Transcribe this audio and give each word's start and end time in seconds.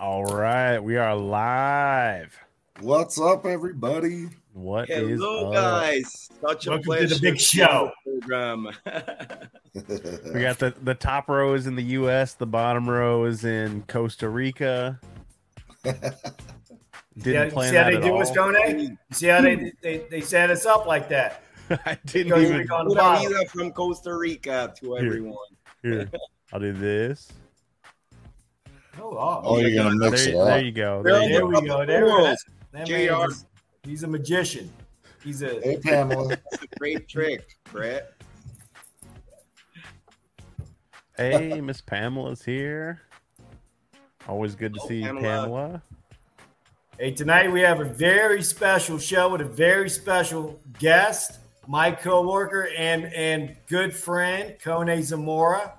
All 0.00 0.24
right, 0.24 0.78
we 0.78 0.96
are 0.96 1.14
live. 1.14 2.34
What's 2.80 3.20
up, 3.20 3.44
everybody? 3.44 4.28
What 4.54 4.88
is 4.88 5.20
Hello, 5.20 5.48
up? 5.48 5.52
guys. 5.54 6.30
Such 6.40 6.66
a 6.68 6.70
Welcome 6.70 6.96
to 6.96 7.06
the 7.06 7.18
big 7.20 7.38
show. 7.38 7.92
Program. 8.04 8.68
We 10.34 10.40
got 10.40 10.58
the, 10.58 10.74
the 10.82 10.94
top 10.94 11.28
row 11.28 11.52
is 11.54 11.66
in 11.68 11.76
the 11.76 11.82
US, 12.00 12.32
the 12.34 12.46
bottom 12.46 12.88
row 12.90 13.24
is 13.24 13.44
in 13.44 13.82
Costa 13.86 14.28
Rica. 14.28 14.98
Didn't 15.84 16.02
Yeah, 17.24 17.44
you 17.44 17.50
plan 17.52 17.70
see 17.70 17.76
how 17.76 17.84
that 17.84 17.90
they 17.90 17.96
at 17.98 18.02
do 18.02 18.16
us, 18.16 18.30
all. 18.30 18.36
Kone? 18.48 18.80
You 18.88 18.96
see 19.12 19.26
how 19.28 19.40
they, 19.42 19.72
they 19.82 19.98
they 20.10 20.20
set 20.22 20.50
us 20.50 20.66
up 20.66 20.86
like 20.86 21.08
that? 21.10 21.42
I 21.70 21.96
didn't 22.06 22.32
Costa 22.32 22.46
even. 22.46 22.58
Rica 22.58 22.74
on 22.74 22.84
the 22.88 22.94
Pura 22.94 23.02
bottom. 23.04 23.32
vida 23.32 23.48
from 23.50 23.70
Costa 23.72 24.16
Rica 24.16 24.74
to 24.80 24.94
Here. 24.94 25.06
everyone. 25.06 25.36
Here, 25.82 26.10
I'll 26.52 26.58
do 26.58 26.72
this. 26.72 27.28
Oh, 29.02 29.58
you're 29.58 29.74
gonna 29.74 29.96
There, 29.98 30.10
mix 30.10 30.26
it 30.26 30.32
there 30.34 30.60
you 30.62 30.72
go. 30.72 31.02
There 31.02 31.12
There 31.14 31.22
you 31.22 31.28
there 31.30 31.40
go. 31.40 31.46
we 31.60 31.66
go. 31.66 31.86
There 31.86 32.04
we 32.04 32.10
go. 32.10 32.22
World. 32.22 32.36
That 32.72 32.86
JR. 32.86 33.28
is- 33.30 33.46
he's 33.82 34.02
a 34.02 34.06
magician. 34.08 34.70
He's 35.24 35.42
a 35.42 35.60
Hey, 35.62 35.78
Pamela. 35.82 36.36
Great 36.78 37.08
trick, 37.08 37.56
Brett. 37.64 38.12
Hey, 41.16 41.60
Miss 41.60 41.80
Pamela's 41.80 42.42
here. 42.42 43.02
Always 44.28 44.54
good 44.54 44.74
to 44.74 44.80
Oh, 44.82 44.88
see 44.88 44.96
you, 44.98 45.06
Pamela. 45.06 45.22
Pamela. 45.22 45.82
Hey, 46.98 47.10
tonight 47.12 47.50
we 47.50 47.60
have 47.62 47.80
a 47.80 47.84
very 47.84 48.42
special 48.42 48.98
show 48.98 49.30
with 49.30 49.40
a 49.40 49.44
very 49.46 49.88
special 49.88 50.60
guest, 50.78 51.40
my 51.66 51.90
coworker 51.90 52.68
and 52.76 53.06
and 53.14 53.56
good 53.66 53.94
friend, 53.94 54.54
Kone 54.62 55.02
Zamora. 55.02 55.74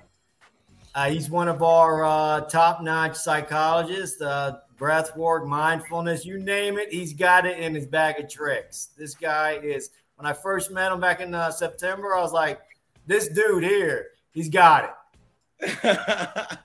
Uh, 0.93 1.09
he's 1.09 1.29
one 1.29 1.47
of 1.47 1.63
our 1.63 2.03
uh, 2.03 2.41
top-notch 2.41 3.15
psychologists, 3.15 4.21
uh, 4.21 4.59
breath 4.77 5.15
work, 5.15 5.47
mindfulness, 5.47 6.25
you 6.25 6.37
name 6.37 6.77
it, 6.77 6.91
he's 6.91 7.13
got 7.13 7.45
it 7.45 7.59
in 7.59 7.73
his 7.73 7.85
bag 7.85 8.19
of 8.19 8.29
tricks. 8.29 8.89
This 8.97 9.15
guy 9.15 9.53
is. 9.63 9.91
When 10.15 10.25
I 10.29 10.33
first 10.33 10.69
met 10.69 10.91
him 10.91 10.99
back 10.99 11.19
in 11.19 11.33
uh, 11.33 11.49
September, 11.49 12.13
I 12.15 12.21
was 12.21 12.31
like, 12.31 12.61
"This 13.07 13.27
dude 13.27 13.63
here, 13.63 14.09
he's 14.33 14.49
got 14.49 14.83
it." 15.59 15.79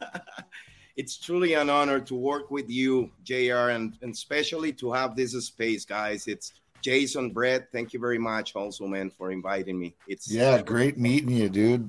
it's 0.96 1.16
truly 1.16 1.54
an 1.54 1.70
honor 1.70 2.00
to 2.00 2.14
work 2.14 2.50
with 2.50 2.68
you, 2.68 3.10
JR, 3.22 3.70
and, 3.70 3.96
and 4.02 4.12
especially 4.12 4.72
to 4.74 4.92
have 4.92 5.16
this 5.16 5.32
space, 5.46 5.86
guys. 5.86 6.26
It's 6.26 6.52
Jason, 6.82 7.30
Brett. 7.30 7.72
Thank 7.72 7.94
you 7.94 8.00
very 8.00 8.18
much, 8.18 8.54
also, 8.54 8.86
man, 8.86 9.10
for 9.10 9.30
inviting 9.30 9.78
me. 9.78 9.94
It's 10.06 10.30
Yeah, 10.30 10.60
great 10.60 10.98
meeting 10.98 11.30
you, 11.30 11.48
dude. 11.48 11.88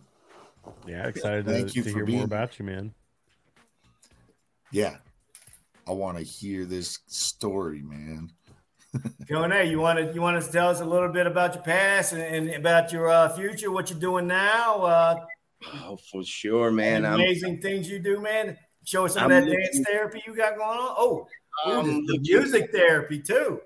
Yeah, 0.88 1.08
excited 1.08 1.46
Thank 1.46 1.70
to, 1.70 1.74
you 1.76 1.84
to 1.84 1.90
for 1.90 1.98
hear 1.98 2.06
being 2.06 2.18
more 2.20 2.26
about 2.26 2.58
you, 2.60 2.66
man. 2.66 2.94
Yeah. 4.72 4.98
I 5.88 5.92
want 5.92 6.18
to 6.18 6.24
hear 6.24 6.66
this 6.66 7.00
story, 7.08 7.82
man. 7.82 8.32
Kone, 9.30 9.70
you 9.70 9.80
want 9.80 10.00
to 10.00 10.14
you 10.14 10.22
want 10.22 10.42
to 10.44 10.52
tell 10.52 10.70
us 10.70 10.82
a 10.82 10.86
little 10.86 11.10
bit 11.10 11.28
about 11.28 11.54
your 11.56 11.64
past 11.64 12.14
and, 12.14 12.22
and 12.22 12.50
about 12.56 12.92
your 12.92 13.10
uh, 13.10 13.30
future, 13.30 13.72
what 13.72 13.90
you're 13.90 14.00
doing 14.00 14.28
now, 14.28 14.76
uh, 14.82 15.16
oh, 15.84 15.98
for 16.12 16.24
sure, 16.24 16.72
man. 16.72 16.98
and 16.98 17.08
I'm, 17.08 17.14
amazing 17.16 17.62
things 17.62 17.90
you 17.90 18.00
do, 18.00 18.20
man. 18.22 18.58
Show 18.86 19.06
us 19.06 19.14
some 19.14 19.26
I'm 19.26 19.32
of 19.32 19.44
that 19.46 19.50
looking- 19.50 19.64
dance 19.74 19.88
therapy 19.88 20.24
you 20.26 20.36
got 20.36 20.58
going 20.58 20.80
on. 20.80 20.96
Oh, 20.98 21.28
ooh, 21.68 21.72
I'm 21.72 22.06
the- 22.06 22.14
the 22.14 22.20
music 22.20 22.72
therapy 22.72 23.20
too. 23.20 23.62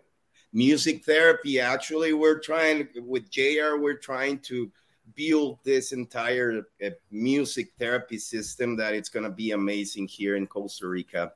music 0.54 1.06
therapy. 1.06 1.60
Actually, 1.60 2.14
we're 2.14 2.40
trying 2.40 2.88
with 2.98 3.30
JR, 3.32 3.78
we're 3.80 3.98
trying 3.98 4.40
to 4.40 4.72
build 5.16 5.60
this 5.64 5.92
entire 5.92 6.64
uh, 6.86 6.90
music 7.12 7.74
therapy 7.80 8.18
system 8.18 8.76
that 8.78 8.94
it's 8.94 9.10
going 9.10 9.24
to 9.24 9.32
be 9.32 9.52
amazing 9.52 10.08
here 10.08 10.36
in 10.36 10.48
Costa 10.48 10.88
Rica. 10.88 11.34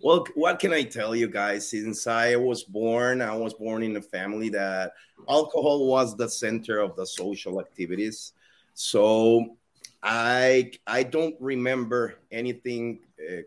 Well, 0.00 0.26
what 0.34 0.58
can 0.58 0.72
I 0.72 0.82
tell 0.82 1.14
you 1.14 1.28
guys? 1.28 1.68
Since 1.68 2.06
I 2.06 2.36
was 2.36 2.64
born, 2.64 3.22
I 3.22 3.34
was 3.34 3.54
born 3.54 3.82
in 3.82 3.96
a 3.96 4.02
family 4.02 4.48
that 4.50 4.92
alcohol 5.28 5.86
was 5.86 6.16
the 6.16 6.28
center 6.28 6.78
of 6.78 6.96
the 6.96 7.06
social 7.06 7.60
activities. 7.60 8.32
So 8.74 9.56
I 10.02 10.72
I 10.86 11.04
don't 11.04 11.36
remember 11.40 12.16
anything 12.30 13.00
uh, 13.18 13.42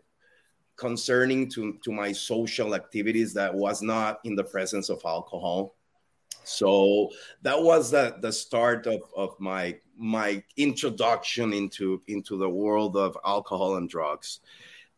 concerning 0.76 1.50
to, 1.50 1.78
to 1.84 1.92
my 1.92 2.12
social 2.12 2.74
activities 2.74 3.34
that 3.34 3.52
was 3.54 3.82
not 3.82 4.20
in 4.24 4.34
the 4.34 4.44
presence 4.44 4.88
of 4.88 5.02
alcohol. 5.04 5.74
So 6.48 7.10
that 7.42 7.62
was 7.62 7.90
the, 7.90 8.16
the 8.20 8.32
start 8.32 8.86
of, 8.86 9.02
of 9.16 9.38
my 9.38 9.78
my 10.00 10.42
introduction 10.56 11.52
into 11.52 12.00
into 12.06 12.38
the 12.38 12.48
world 12.48 12.96
of 12.96 13.16
alcohol 13.24 13.76
and 13.76 13.88
drugs. 13.88 14.40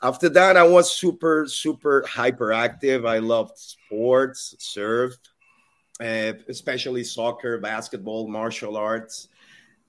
After 0.02 0.28
that, 0.30 0.56
I 0.56 0.66
was 0.66 0.92
super 0.92 1.46
super 1.46 2.02
hyperactive. 2.02 3.08
I 3.08 3.18
loved 3.18 3.58
sports, 3.58 4.54
surfed, 4.58 5.28
uh, 6.00 6.34
especially 6.48 7.04
soccer, 7.04 7.58
basketball, 7.58 8.28
martial 8.28 8.76
arts. 8.76 9.28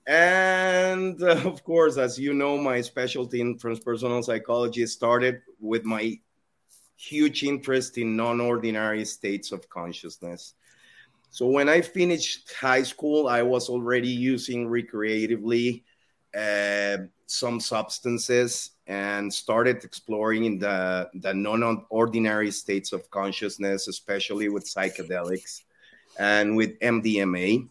And 0.06 1.22
uh, 1.22 1.40
of 1.44 1.62
course, 1.64 1.96
as 1.96 2.18
you 2.18 2.34
know, 2.34 2.58
my 2.58 2.80
specialty 2.80 3.40
in 3.40 3.58
transpersonal 3.58 4.24
psychology 4.24 4.86
started 4.86 5.40
with 5.60 5.84
my 5.84 6.18
huge 6.96 7.42
interest 7.42 7.98
in 7.98 8.16
non 8.16 8.40
ordinary 8.40 9.04
states 9.04 9.52
of 9.52 9.68
consciousness. 9.68 10.54
So 11.32 11.46
when 11.46 11.70
I 11.70 11.80
finished 11.80 12.52
high 12.52 12.82
school, 12.82 13.26
I 13.26 13.40
was 13.40 13.70
already 13.70 14.10
using 14.10 14.68
recreatively 14.68 15.82
uh, 16.36 16.98
some 17.24 17.58
substances 17.58 18.72
and 18.86 19.32
started 19.32 19.82
exploring 19.82 20.58
the, 20.58 21.08
the 21.14 21.32
non 21.32 21.86
ordinary 21.88 22.50
states 22.50 22.92
of 22.92 23.10
consciousness, 23.10 23.88
especially 23.88 24.50
with 24.50 24.66
psychedelics 24.66 25.62
and 26.18 26.54
with 26.54 26.78
MDMA. 26.80 27.66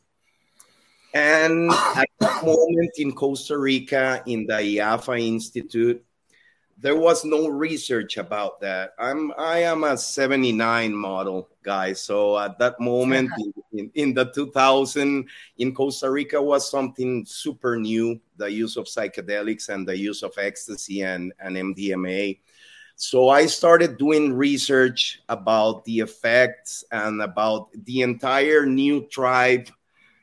And 1.13 1.69
at 1.71 2.09
that 2.19 2.43
moment 2.43 2.91
in 2.97 3.13
Costa 3.13 3.59
Rica, 3.59 4.23
in 4.25 4.47
the 4.47 4.53
IAFA 4.53 5.21
Institute, 5.21 6.03
there 6.81 6.95
was 6.95 7.23
no 7.23 7.47
research 7.47 8.17
about 8.17 8.59
that. 8.61 8.93
I'm 8.97 9.31
I 9.37 9.59
am 9.59 9.83
a 9.83 9.97
79 9.97 10.93
model 10.93 11.49
guy. 11.63 11.93
So 11.93 12.37
at 12.39 12.57
that 12.57 12.79
moment 12.79 13.29
in, 13.37 13.53
in, 13.79 13.91
in 13.93 14.13
the 14.13 14.25
2000 14.25 15.29
in 15.59 15.75
Costa 15.75 16.09
Rica 16.09 16.41
was 16.41 16.69
something 16.69 17.23
super 17.25 17.77
new, 17.77 18.19
the 18.37 18.51
use 18.51 18.77
of 18.77 18.85
psychedelics 18.85 19.69
and 19.69 19.87
the 19.87 19.97
use 19.97 20.23
of 20.23 20.33
ecstasy 20.37 21.03
and, 21.03 21.31
and 21.39 21.55
MDMA. 21.55 22.39
So 22.95 23.29
I 23.29 23.45
started 23.45 23.97
doing 23.97 24.33
research 24.33 25.21
about 25.29 25.85
the 25.85 25.99
effects 25.99 26.83
and 26.91 27.21
about 27.21 27.69
the 27.85 28.01
entire 28.01 28.65
new 28.65 29.07
tribe 29.07 29.69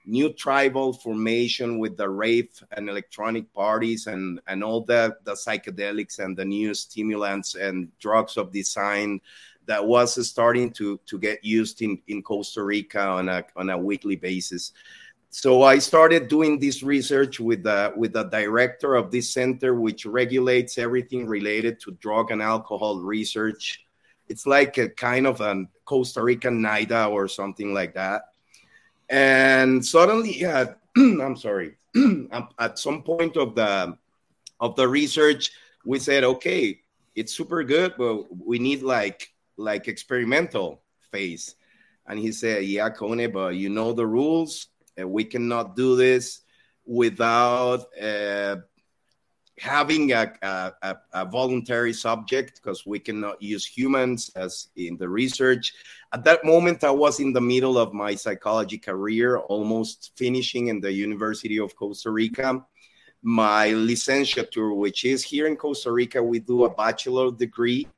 new 0.09 0.33
tribal 0.33 0.93
formation 0.93 1.79
with 1.79 1.97
the 1.97 2.09
rave 2.09 2.49
and 2.73 2.89
electronic 2.89 3.53
parties 3.53 4.07
and 4.07 4.41
and 4.47 4.65
all 4.65 4.81
the 4.81 5.15
the 5.25 5.33
psychedelics 5.33 6.19
and 6.19 6.37
the 6.37 6.45
new 6.45 6.75
stimulants 6.75 7.55
and 7.55 7.89
drugs 7.99 8.37
of 8.37 8.51
design 8.51 9.21
that 9.66 9.84
was 9.84 10.27
starting 10.27 10.71
to 10.72 10.99
to 11.07 11.19
get 11.19 11.45
used 11.45 11.83
in 11.83 12.01
in 12.09 12.22
Costa 12.22 12.63
Rica 12.63 13.01
on 13.01 13.28
a 13.28 13.45
on 13.55 13.71
a 13.71 13.78
weekly 13.78 14.16
basis. 14.16 14.72
So 15.31 15.63
I 15.63 15.78
started 15.78 16.28
doing 16.28 16.59
this 16.59 16.83
research 16.83 17.39
with 17.39 17.63
the 17.63 17.93
with 17.95 18.15
the 18.15 18.25
director 18.25 18.95
of 18.95 19.11
this 19.11 19.31
center, 19.31 19.75
which 19.75 20.07
regulates 20.07 20.78
everything 20.78 21.27
related 21.27 21.81
to 21.81 21.91
drug 22.01 22.31
and 22.31 22.41
alcohol 22.41 23.01
research. 23.01 23.84
It's 24.31 24.47
like 24.47 24.78
a 24.78 24.89
kind 24.89 25.27
of 25.27 25.43
a 25.43 25.65
Costa 25.84 26.22
Rican 26.22 26.63
NIDA 26.63 27.11
or 27.11 27.28
something 27.28 27.75
like 27.75 27.95
that 27.95 28.22
and 29.09 29.84
suddenly 29.84 30.45
uh, 30.45 30.66
i'm 30.97 31.37
sorry. 31.37 31.75
At 32.59 32.78
some 32.78 33.03
point 33.03 33.37
of 33.37 33.55
the 33.55 33.97
of 34.60 34.77
the 34.77 34.87
research 34.87 35.53
we 35.84 35.99
said 35.99 36.22
okay 36.25 36.81
it's 37.15 37.34
super 37.34 37.65
good 37.65 37.95
but 37.97 38.25
we 38.47 38.59
need 38.59 38.83
like 38.83 39.33
like 39.57 39.89
experimental 39.89 40.83
phase. 41.10 41.55
And 42.07 42.19
he 42.19 42.33
said 42.33 42.65
yeah 42.65 42.91
kone 42.91 43.33
but 43.33 43.55
you 43.55 43.69
know 43.69 43.93
the 43.93 44.07
rules. 44.07 44.69
Uh, 45.01 45.07
we 45.07 45.25
cannot 45.25 45.77
do 45.77 45.97
this 45.97 46.41
without 46.84 47.87
uh, 48.01 48.57
having 49.60 50.13
a, 50.13 50.33
a, 50.43 50.97
a 51.13 51.25
voluntary 51.25 51.93
subject 51.93 52.60
because 52.63 52.87
we 52.87 52.99
cannot 52.99 53.41
use 53.43 53.66
humans 53.66 54.31
as 54.37 54.69
in 54.77 54.97
the 54.97 55.09
research. 55.09 55.75
At 56.13 56.25
that 56.25 56.45
moment, 56.45 56.84
I 56.84 56.91
was 56.91 57.21
in 57.21 57.33
the 57.33 57.41
middle 57.41 57.78
of 57.78 57.93
my 57.93 58.15
psychology 58.15 58.78
career, 58.78 59.39
almost 59.39 60.13
finishing 60.16 60.69
in 60.69 60.81
the 60.81 60.93
University 60.93 61.59
of 61.59 61.77
Costa 61.77 62.10
Rica. 62.10 62.65
My 63.22 63.69
licentiature, 63.69 64.77
which 64.77 65.05
is 65.05 65.25
here 65.25 65.47
in 65.47 65.57
Costa 65.57 65.93
Rica, 65.93 66.22
we 66.22 66.39
do 66.39 66.65
a 66.65 66.71
bachelor 66.71 67.31
degree 67.31 67.89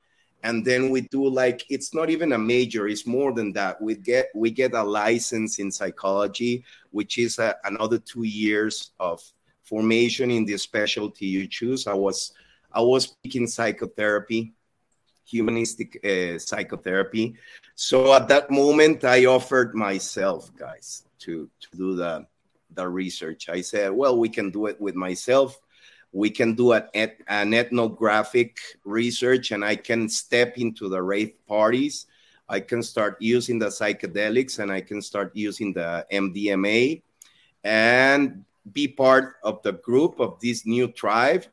and 0.42 0.64
then 0.64 0.90
we 0.90 1.02
do 1.02 1.28
like 1.28 1.64
it's 1.68 1.92
not 1.94 2.08
even 2.08 2.32
a 2.32 2.38
major 2.38 2.88
it's 2.88 3.06
more 3.06 3.32
than 3.32 3.52
that 3.52 3.80
we 3.80 3.94
get 3.94 4.30
we 4.34 4.50
get 4.50 4.74
a 4.74 4.82
license 4.82 5.58
in 5.58 5.70
psychology 5.70 6.64
which 6.90 7.18
is 7.18 7.38
a, 7.38 7.54
another 7.64 7.98
two 7.98 8.22
years 8.22 8.92
of 8.98 9.22
formation 9.70 10.30
in 10.32 10.44
the 10.44 10.58
specialty 10.58 11.26
you 11.26 11.46
choose. 11.46 11.86
I 11.86 11.94
was 11.94 12.32
I 12.72 12.80
was 12.80 13.06
picking 13.22 13.46
psychotherapy, 13.46 14.52
humanistic 15.24 15.90
uh, 16.04 16.38
psychotherapy. 16.38 17.36
So 17.74 18.12
at 18.12 18.28
that 18.28 18.50
moment, 18.50 19.04
I 19.04 19.26
offered 19.26 19.74
myself, 19.74 20.50
guys, 20.56 21.04
to 21.24 21.48
to 21.62 21.68
do 21.76 21.94
the 21.94 22.26
the 22.74 22.86
research. 22.86 23.48
I 23.48 23.62
said, 23.62 23.92
well, 23.92 24.18
we 24.18 24.28
can 24.28 24.50
do 24.50 24.66
it 24.66 24.78
with 24.80 24.94
myself. 24.94 25.58
We 26.12 26.30
can 26.30 26.54
do 26.54 26.72
an, 26.72 26.84
an 27.28 27.54
ethnographic 27.54 28.58
research, 28.84 29.52
and 29.52 29.64
I 29.64 29.76
can 29.76 30.08
step 30.08 30.58
into 30.58 30.88
the 30.88 31.02
rave 31.02 31.34
parties. 31.46 32.06
I 32.48 32.58
can 32.58 32.82
start 32.82 33.14
using 33.20 33.58
the 33.60 33.70
psychedelics, 33.70 34.58
and 34.58 34.70
I 34.72 34.80
can 34.82 35.00
start 35.02 35.30
using 35.34 35.72
the 35.72 36.04
MDMA, 36.10 37.02
and 37.62 38.44
be 38.72 38.86
part 38.86 39.36
of 39.42 39.62
the 39.62 39.72
group 39.72 40.20
of 40.20 40.38
this 40.40 40.66
new 40.66 40.88
tribe 40.88 41.44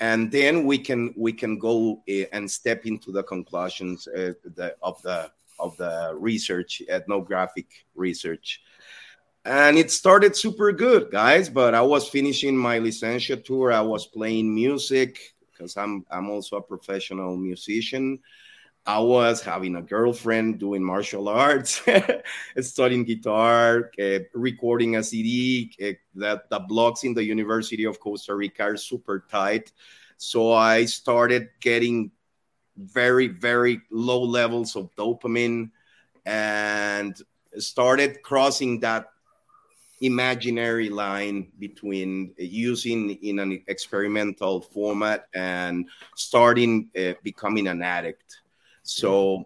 and 0.00 0.32
then 0.32 0.64
we 0.64 0.78
can 0.78 1.14
we 1.16 1.32
can 1.32 1.58
go 1.58 2.02
uh, 2.08 2.24
and 2.32 2.50
step 2.50 2.86
into 2.86 3.12
the 3.12 3.22
conclusions 3.22 4.08
uh, 4.08 4.32
the, 4.56 4.74
of 4.82 5.00
the 5.02 5.30
of 5.58 5.76
the 5.76 6.14
research 6.18 6.82
ethnographic 6.88 7.66
research. 7.94 8.62
And 9.44 9.76
it 9.76 9.90
started 9.90 10.36
super 10.36 10.72
good 10.72 11.10
guys 11.10 11.48
but 11.48 11.74
i 11.74 11.80
was 11.80 12.08
finishing 12.08 12.56
my 12.56 12.78
licentiature. 12.78 13.72
I 13.72 13.80
was 13.80 14.06
playing 14.06 14.54
music 14.54 15.18
because 15.50 15.76
i'm 15.76 16.04
i'm 16.10 16.30
also 16.30 16.56
a 16.56 16.62
professional 16.62 17.36
musician 17.36 18.18
I 18.86 18.98
was 18.98 19.42
having 19.42 19.76
a 19.76 19.82
girlfriend 19.82 20.58
doing 20.58 20.82
martial 20.82 21.28
arts, 21.28 21.82
studying 22.60 23.04
guitar, 23.04 23.90
uh, 24.00 24.20
recording 24.34 24.96
a 24.96 25.02
CD. 25.02 25.72
Uh, 25.82 25.92
that 26.14 26.48
the 26.50 26.60
blocks 26.60 27.04
in 27.04 27.14
the 27.14 27.22
University 27.22 27.84
of 27.84 28.00
Costa 28.00 28.34
Rica 28.34 28.62
are 28.62 28.76
super 28.76 29.26
tight, 29.30 29.72
so 30.16 30.52
I 30.52 30.86
started 30.86 31.50
getting 31.60 32.10
very 32.76 33.28
very 33.28 33.82
low 33.90 34.22
levels 34.22 34.74
of 34.76 34.94
dopamine, 34.96 35.70
and 36.24 37.20
started 37.58 38.22
crossing 38.22 38.80
that 38.80 39.10
imaginary 40.00 40.88
line 40.88 41.52
between 41.58 42.32
using 42.38 43.10
in 43.22 43.38
an 43.38 43.62
experimental 43.66 44.62
format 44.62 45.26
and 45.34 45.88
starting 46.16 46.88
uh, 46.98 47.12
becoming 47.22 47.68
an 47.68 47.82
addict 47.82 48.39
so 48.90 49.44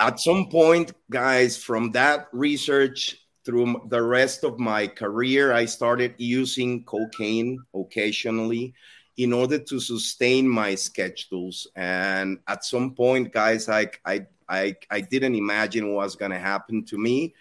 at 0.00 0.18
some 0.18 0.48
point, 0.48 0.92
guys, 1.08 1.56
from 1.56 1.92
that 1.92 2.26
research 2.32 3.16
through 3.44 3.82
the 3.90 4.02
rest 4.02 4.42
of 4.42 4.58
my 4.58 4.88
career, 4.88 5.52
I 5.52 5.66
started 5.66 6.14
using 6.18 6.82
cocaine 6.82 7.60
occasionally 7.72 8.74
in 9.16 9.32
order 9.32 9.60
to 9.60 9.78
sustain 9.78 10.48
my 10.48 10.74
schedules. 10.74 11.68
And 11.76 12.40
at 12.48 12.64
some 12.64 12.94
point, 12.96 13.32
guys, 13.32 13.68
I 13.68 13.86
I 14.04 14.26
I, 14.48 14.74
I 14.90 15.00
didn't 15.00 15.36
imagine 15.36 15.94
what 15.94 16.04
was 16.04 16.16
gonna 16.16 16.40
happen 16.40 16.84
to 16.86 16.98
me. 16.98 17.34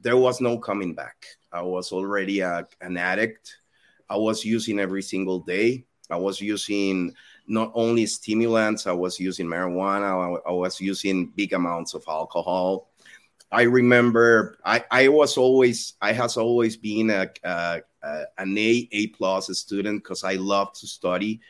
There 0.00 0.16
was 0.16 0.40
no 0.40 0.58
coming 0.58 0.92
back. 0.94 1.24
I 1.52 1.62
was 1.62 1.92
already 1.92 2.40
a, 2.40 2.66
an 2.80 2.96
addict. 2.96 3.58
I 4.10 4.16
was 4.16 4.44
using 4.44 4.80
every 4.80 5.02
single 5.02 5.38
day. 5.38 5.86
I 6.10 6.16
was 6.16 6.40
using 6.40 7.14
not 7.48 7.70
only 7.74 8.06
stimulants, 8.06 8.86
I 8.86 8.92
was 8.92 9.20
using 9.20 9.46
marijuana, 9.46 10.40
I, 10.46 10.50
I 10.50 10.52
was 10.52 10.80
using 10.80 11.26
big 11.28 11.52
amounts 11.52 11.94
of 11.94 12.04
alcohol. 12.08 12.90
I 13.52 13.62
remember 13.62 14.58
I, 14.64 14.84
I 14.90 15.08
was 15.08 15.36
always 15.36 15.94
I 16.02 16.12
has 16.12 16.36
always 16.36 16.76
been 16.76 17.10
a, 17.10 17.30
a, 17.44 17.82
a 18.02 18.24
an 18.38 18.58
A 18.58 18.88
A 18.90 19.06
plus 19.08 19.46
student 19.58 20.02
because 20.02 20.24
I 20.24 20.34
love 20.34 20.72
to 20.74 20.86
study. 20.86 21.40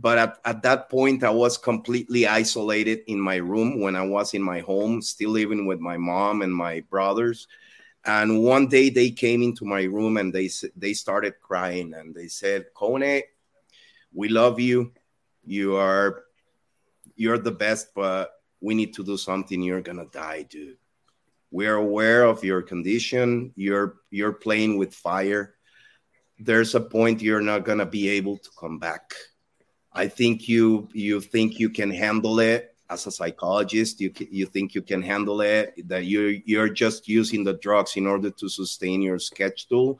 But 0.00 0.16
at, 0.16 0.38
at 0.44 0.62
that 0.62 0.88
point, 0.88 1.24
I 1.24 1.30
was 1.30 1.58
completely 1.58 2.26
isolated 2.26 3.00
in 3.08 3.20
my 3.20 3.36
room 3.36 3.80
when 3.80 3.96
I 3.96 4.06
was 4.06 4.32
in 4.32 4.42
my 4.42 4.60
home, 4.60 5.02
still 5.02 5.30
living 5.30 5.66
with 5.66 5.80
my 5.80 5.96
mom 5.96 6.42
and 6.42 6.54
my 6.54 6.80
brothers. 6.88 7.48
And 8.04 8.44
one 8.44 8.68
day 8.68 8.90
they 8.90 9.10
came 9.10 9.42
into 9.42 9.64
my 9.64 9.82
room 9.82 10.16
and 10.16 10.32
they 10.32 10.48
they 10.76 10.94
started 10.94 11.34
crying 11.40 11.92
and 11.94 12.14
they 12.14 12.28
said, 12.28 12.66
"Kone, 12.74 13.22
we 14.14 14.28
love 14.28 14.60
you 14.60 14.92
you 15.48 15.76
are 15.76 16.24
you're 17.16 17.38
the 17.38 17.52
best, 17.52 17.88
but 17.94 18.30
we 18.60 18.74
need 18.74 18.94
to 18.94 19.04
do 19.04 19.16
something. 19.16 19.62
You're 19.62 19.80
gonna 19.82 20.06
die, 20.06 20.42
dude. 20.48 20.78
We're 21.50 21.76
aware 21.76 22.24
of 22.24 22.44
your 22.44 22.62
condition. 22.62 23.52
You're 23.56 23.96
you're 24.10 24.32
playing 24.32 24.76
with 24.76 24.94
fire. 24.94 25.54
There's 26.38 26.74
a 26.74 26.80
point 26.80 27.22
you're 27.22 27.40
not 27.40 27.64
gonna 27.64 27.86
be 27.86 28.08
able 28.10 28.38
to 28.38 28.50
come 28.58 28.78
back. 28.78 29.14
I 29.92 30.08
think 30.08 30.48
you 30.48 30.88
you 30.92 31.20
think 31.20 31.58
you 31.58 31.70
can 31.70 31.90
handle 31.90 32.38
it 32.40 32.76
as 32.90 33.06
a 33.06 33.10
psychologist. 33.10 34.00
You 34.00 34.12
you 34.30 34.46
think 34.46 34.74
you 34.74 34.82
can 34.82 35.02
handle 35.02 35.40
it. 35.40 35.74
That 35.88 36.04
you 36.04 36.42
you're 36.44 36.68
just 36.68 37.08
using 37.08 37.42
the 37.42 37.54
drugs 37.54 37.96
in 37.96 38.06
order 38.06 38.30
to 38.30 38.48
sustain 38.48 39.02
your 39.02 39.18
schedule, 39.18 39.98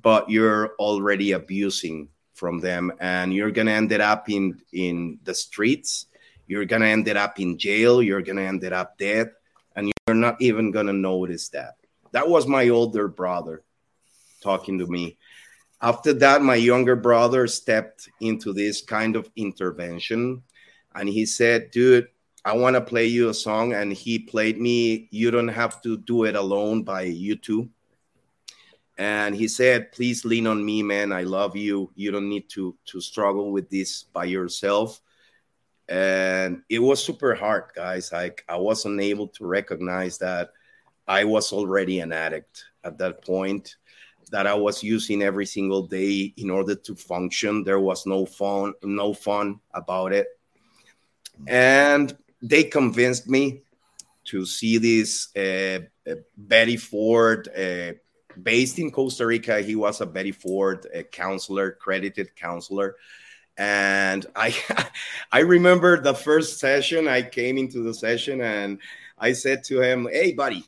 but 0.00 0.28
you're 0.30 0.74
already 0.78 1.32
abusing 1.32 2.08
from 2.38 2.60
them 2.60 2.92
and 3.00 3.34
you're 3.34 3.50
gonna 3.50 3.72
end 3.72 3.92
it 3.92 4.00
up 4.00 4.30
in 4.30 4.60
in 4.72 5.18
the 5.24 5.34
streets. 5.34 6.06
You're 6.46 6.64
gonna 6.64 6.86
end 6.86 7.08
it 7.08 7.16
up 7.16 7.40
in 7.40 7.58
jail. 7.58 8.02
You're 8.02 8.22
gonna 8.22 8.42
end 8.42 8.64
it 8.64 8.72
up 8.72 8.96
dead 8.96 9.32
and 9.76 9.92
you're 10.06 10.14
not 10.16 10.40
even 10.40 10.70
gonna 10.70 10.92
notice 10.92 11.48
that. 11.50 11.74
That 12.12 12.28
was 12.28 12.46
my 12.46 12.68
older 12.68 13.08
brother 13.08 13.64
talking 14.40 14.78
to 14.78 14.86
me. 14.86 15.18
After 15.80 16.12
that 16.14 16.42
my 16.42 16.54
younger 16.54 16.96
brother 16.96 17.46
stepped 17.46 18.08
into 18.20 18.52
this 18.52 18.82
kind 18.82 19.16
of 19.16 19.30
intervention 19.36 20.42
and 20.94 21.08
he 21.08 21.24
said 21.26 21.70
dude 21.70 22.08
i 22.44 22.52
want 22.52 22.74
to 22.74 22.80
play 22.80 23.06
you 23.06 23.28
a 23.28 23.34
song 23.34 23.72
and 23.72 23.92
he 23.92 24.18
played 24.18 24.60
me 24.60 25.08
you 25.10 25.30
don't 25.30 25.48
have 25.48 25.80
to 25.82 25.96
do 25.98 26.24
it 26.24 26.34
alone 26.34 26.82
by 26.82 27.06
youtube 27.06 27.68
and 28.98 29.34
he 29.34 29.46
said 29.46 29.92
please 29.92 30.24
lean 30.24 30.46
on 30.46 30.64
me 30.64 30.82
man. 30.82 31.12
I 31.12 31.22
love 31.22 31.56
you. 31.56 31.90
You 31.94 32.10
don't 32.10 32.28
need 32.28 32.48
to 32.50 32.76
to 32.86 33.00
struggle 33.00 33.52
with 33.52 33.70
this 33.70 34.02
by 34.02 34.24
yourself. 34.24 35.00
And 35.88 36.62
it 36.68 36.80
was 36.80 37.02
super 37.02 37.34
hard 37.34 37.70
guys. 37.74 38.12
Like 38.12 38.44
i 38.48 38.56
wasn't 38.56 39.00
able 39.00 39.28
to 39.28 39.46
recognize 39.46 40.18
that 40.18 40.50
i 41.06 41.24
was 41.24 41.52
already 41.52 42.00
an 42.00 42.12
addict 42.12 42.64
at 42.84 42.98
that 42.98 43.24
point 43.24 43.76
that 44.30 44.46
i 44.46 44.52
was 44.52 44.82
using 44.82 45.22
every 45.22 45.46
single 45.46 45.86
day 45.86 46.34
in 46.36 46.50
order 46.50 46.74
to 46.74 46.94
function. 46.94 47.64
There 47.64 47.80
was 47.80 48.04
no 48.04 48.26
fun 48.26 48.74
no 48.82 49.14
fun 49.14 49.60
about 49.72 50.12
it. 50.12 50.26
And 51.46 52.16
they 52.42 52.64
convinced 52.64 53.28
me 53.28 53.62
to 54.24 54.44
see 54.44 54.76
this 54.76 55.34
uh, 55.36 55.80
uh, 56.10 56.16
betty 56.36 56.76
ford 56.76 57.48
uh, 57.48 57.92
based 58.42 58.78
in 58.78 58.90
Costa 58.90 59.26
Rica. 59.26 59.60
He 59.60 59.76
was 59.76 60.00
a 60.00 60.06
Betty 60.06 60.32
Ford 60.32 60.86
a 60.92 61.02
counselor, 61.02 61.72
credited 61.72 62.34
counselor. 62.36 62.96
And 63.56 64.26
I, 64.36 64.54
I 65.32 65.40
remember 65.40 66.00
the 66.00 66.14
first 66.14 66.58
session. 66.58 67.08
I 67.08 67.22
came 67.22 67.58
into 67.58 67.82
the 67.82 67.94
session 67.94 68.40
and 68.40 68.78
I 69.18 69.32
said 69.32 69.64
to 69.64 69.80
him, 69.80 70.08
"Hey, 70.10 70.32
buddy, 70.32 70.64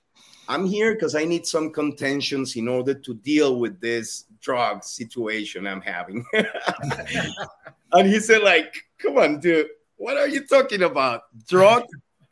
I'm 0.48 0.66
here 0.66 0.94
because 0.94 1.14
I 1.14 1.24
need 1.24 1.46
some 1.46 1.70
contentions 1.70 2.56
in 2.56 2.66
order 2.66 2.94
to 2.94 3.14
deal 3.14 3.58
with 3.60 3.80
this 3.80 4.24
drug 4.40 4.82
situation 4.82 5.66
I'm 5.66 5.80
having." 5.80 6.24
and 7.92 8.08
he 8.08 8.18
said, 8.18 8.42
"Like, 8.42 8.74
come 8.98 9.18
on, 9.18 9.40
dude, 9.40 9.68
what 9.96 10.16
are 10.16 10.28
you 10.28 10.44
talking 10.46 10.82
about? 10.82 11.22
Drug, 11.46 11.84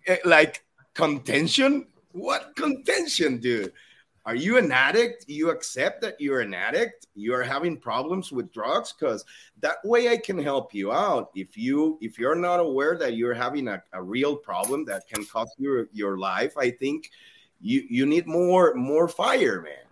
eh, 0.06 0.18
like 0.24 0.64
contention? 0.94 1.86
What 2.10 2.56
contention, 2.56 3.38
dude?" 3.38 3.72
Are 4.28 4.34
you 4.34 4.58
an 4.58 4.70
addict 4.70 5.24
you 5.26 5.48
accept 5.48 6.02
that 6.02 6.20
you're 6.20 6.40
an 6.40 6.52
addict 6.52 7.06
you're 7.14 7.42
having 7.42 7.78
problems 7.78 8.30
with 8.30 8.52
drugs 8.52 8.92
because 8.92 9.24
that 9.60 9.78
way 9.84 10.10
i 10.10 10.18
can 10.18 10.38
help 10.38 10.74
you 10.74 10.92
out 10.92 11.30
if 11.34 11.56
you 11.56 11.98
if 12.02 12.18
you're 12.18 12.34
not 12.34 12.60
aware 12.60 12.98
that 12.98 13.14
you're 13.14 13.32
having 13.32 13.68
a, 13.68 13.82
a 13.94 14.02
real 14.02 14.36
problem 14.36 14.84
that 14.84 15.08
can 15.08 15.24
cost 15.24 15.54
your 15.56 15.88
your 15.92 16.18
life 16.18 16.52
i 16.58 16.70
think 16.70 17.10
you 17.58 17.82
you 17.88 18.04
need 18.04 18.26
more 18.26 18.74
more 18.74 19.08
fire 19.08 19.62
man 19.62 19.88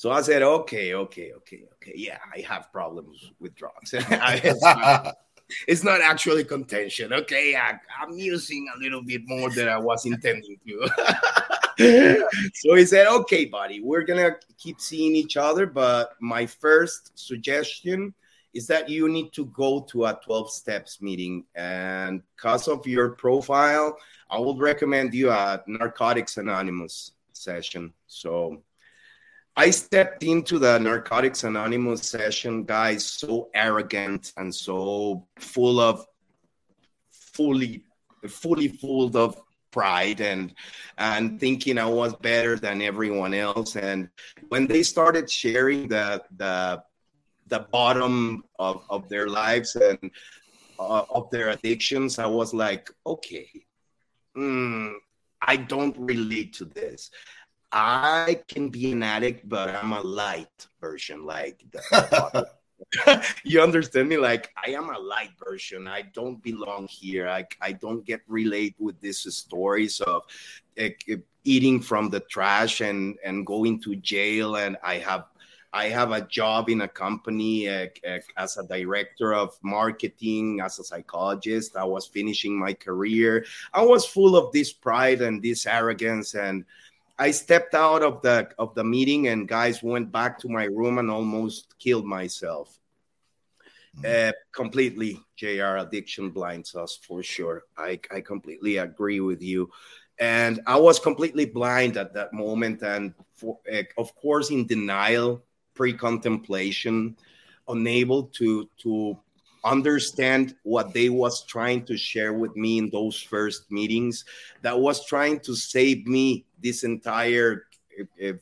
So 0.00 0.10
I 0.10 0.22
said, 0.22 0.40
okay, 0.40 0.94
okay, 0.94 1.32
okay, 1.34 1.68
okay. 1.74 1.92
Yeah, 1.94 2.16
I 2.34 2.40
have 2.48 2.72
problems 2.72 3.32
with 3.38 3.54
drugs. 3.54 3.92
it's 5.68 5.84
not 5.84 6.00
actually 6.00 6.44
contention. 6.44 7.12
Okay, 7.12 7.54
I, 7.54 7.78
am 8.02 8.16
using 8.16 8.66
a 8.74 8.78
little 8.78 9.02
bit 9.02 9.20
more 9.26 9.50
than 9.50 9.68
I 9.68 9.76
was 9.78 10.06
intending 10.06 10.56
to. 10.66 10.88
so 12.54 12.74
he 12.74 12.84
said, 12.84 13.06
okay, 13.06 13.46
buddy, 13.46 13.80
we're 13.80 14.04
gonna 14.04 14.36
keep 14.58 14.80
seeing 14.80 15.16
each 15.16 15.36
other. 15.36 15.66
But 15.66 16.14
my 16.20 16.46
first 16.46 17.18
suggestion 17.18 18.14
is 18.52 18.66
that 18.66 18.88
you 18.88 19.08
need 19.08 19.32
to 19.32 19.46
go 19.46 19.80
to 19.90 20.06
a 20.06 20.18
12 20.24 20.50
steps 20.50 21.00
meeting. 21.00 21.44
And 21.54 22.22
because 22.36 22.68
of 22.68 22.86
your 22.86 23.10
profile, 23.10 23.96
I 24.28 24.38
would 24.38 24.58
recommend 24.58 25.14
you 25.14 25.30
a 25.30 25.62
Narcotics 25.66 26.36
Anonymous 26.36 27.12
session. 27.32 27.92
So 28.06 28.62
I 29.56 29.70
stepped 29.70 30.22
into 30.22 30.58
the 30.58 30.78
Narcotics 30.78 31.44
Anonymous 31.44 32.08
session, 32.08 32.64
guys, 32.64 33.04
so 33.04 33.50
arrogant 33.54 34.32
and 34.36 34.54
so 34.54 35.26
full 35.38 35.80
of 35.80 36.06
fully, 37.10 37.84
fully 38.28 38.68
full 38.68 39.16
of 39.16 39.40
pride 39.70 40.20
and 40.20 40.54
and 40.98 41.40
thinking 41.40 41.78
I 41.78 41.86
was 41.86 42.14
better 42.16 42.56
than 42.56 42.82
everyone 42.82 43.34
else. 43.34 43.76
And 43.76 44.08
when 44.48 44.66
they 44.66 44.82
started 44.82 45.30
sharing 45.30 45.88
the 45.88 46.22
the 46.36 46.82
the 47.46 47.66
bottom 47.72 48.44
of, 48.58 48.82
of 48.88 49.08
their 49.08 49.28
lives 49.28 49.76
and 49.76 50.10
uh, 50.78 51.04
of 51.10 51.30
their 51.30 51.50
addictions, 51.50 52.18
I 52.18 52.26
was 52.26 52.54
like, 52.54 52.90
okay, 53.04 53.48
mm, 54.36 54.92
I 55.42 55.56
don't 55.56 55.96
relate 55.98 56.54
to 56.54 56.64
this. 56.64 57.10
I 57.72 58.40
can 58.48 58.68
be 58.68 58.92
an 58.92 59.02
addict, 59.02 59.48
but 59.48 59.74
I'm 59.74 59.92
a 59.92 60.00
light 60.00 60.68
version. 60.80 61.24
Like, 61.24 61.64
you 63.44 63.60
understand 63.60 64.08
me? 64.08 64.16
Like, 64.16 64.52
I 64.56 64.70
am 64.70 64.90
a 64.90 64.98
light 64.98 65.30
version. 65.38 65.86
I 65.86 66.02
don't 66.02 66.42
belong 66.42 66.88
here. 66.88 67.28
I, 67.28 67.46
I 67.60 67.72
don't 67.72 68.04
get 68.04 68.20
relate 68.26 68.74
with 68.78 69.00
these 69.00 69.32
stories 69.34 70.00
of 70.00 70.22
eating 71.44 71.80
from 71.80 72.10
the 72.10 72.20
trash 72.20 72.80
and 72.80 73.16
and 73.24 73.46
going 73.46 73.80
to 73.82 73.96
jail. 73.96 74.56
And 74.56 74.76
I 74.82 74.98
have 74.98 75.26
I 75.72 75.88
have 75.88 76.10
a 76.10 76.22
job 76.22 76.68
in 76.68 76.80
a 76.80 76.88
company 76.88 77.68
uh, 77.68 77.86
uh, 78.06 78.18
as 78.36 78.56
a 78.56 78.66
director 78.66 79.34
of 79.34 79.56
marketing, 79.62 80.60
as 80.60 80.80
a 80.80 80.84
psychologist. 80.84 81.76
I 81.76 81.84
was 81.84 82.06
finishing 82.06 82.58
my 82.58 82.74
career. 82.74 83.44
I 83.72 83.82
was 83.82 84.04
full 84.04 84.36
of 84.36 84.52
this 84.52 84.72
pride 84.72 85.22
and 85.22 85.40
this 85.40 85.66
arrogance 85.66 86.34
and 86.34 86.64
I 87.20 87.32
stepped 87.32 87.74
out 87.74 88.02
of 88.02 88.22
the 88.22 88.48
of 88.58 88.74
the 88.74 88.82
meeting 88.82 89.28
and 89.28 89.46
guys 89.46 89.82
went 89.82 90.10
back 90.10 90.38
to 90.40 90.48
my 90.48 90.64
room 90.64 90.98
and 90.98 91.10
almost 91.10 91.78
killed 91.78 92.06
myself. 92.06 92.79
Uh, 94.04 94.32
completely, 94.52 95.20
JR 95.36 95.76
addiction 95.78 96.30
blinds 96.30 96.74
us 96.74 96.98
for 97.02 97.22
sure. 97.22 97.64
I, 97.76 98.00
I 98.10 98.20
completely 98.20 98.78
agree 98.78 99.20
with 99.20 99.42
you. 99.42 99.70
And 100.18 100.60
I 100.66 100.76
was 100.76 100.98
completely 100.98 101.46
blind 101.46 101.96
at 101.96 102.14
that 102.14 102.32
moment, 102.32 102.82
and 102.82 103.14
for, 103.34 103.58
uh, 103.72 103.82
of 103.98 104.14
course, 104.16 104.50
in 104.50 104.66
denial, 104.66 105.42
pre-contemplation, 105.74 107.16
unable 107.68 108.24
to 108.24 108.68
to 108.82 109.18
understand 109.64 110.56
what 110.62 110.92
they 110.92 111.08
was 111.08 111.44
trying 111.44 111.84
to 111.84 111.96
share 111.96 112.32
with 112.32 112.54
me 112.56 112.78
in 112.78 112.90
those 112.90 113.20
first 113.20 113.70
meetings 113.70 114.24
that 114.62 114.78
was 114.78 115.04
trying 115.04 115.38
to 115.40 115.54
save 115.54 116.06
me 116.06 116.46
this 116.62 116.82
entire 116.82 117.66
uh, 118.24 118.32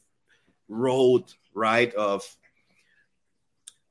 road 0.69 1.25
right 1.55 1.93
of 1.95 2.25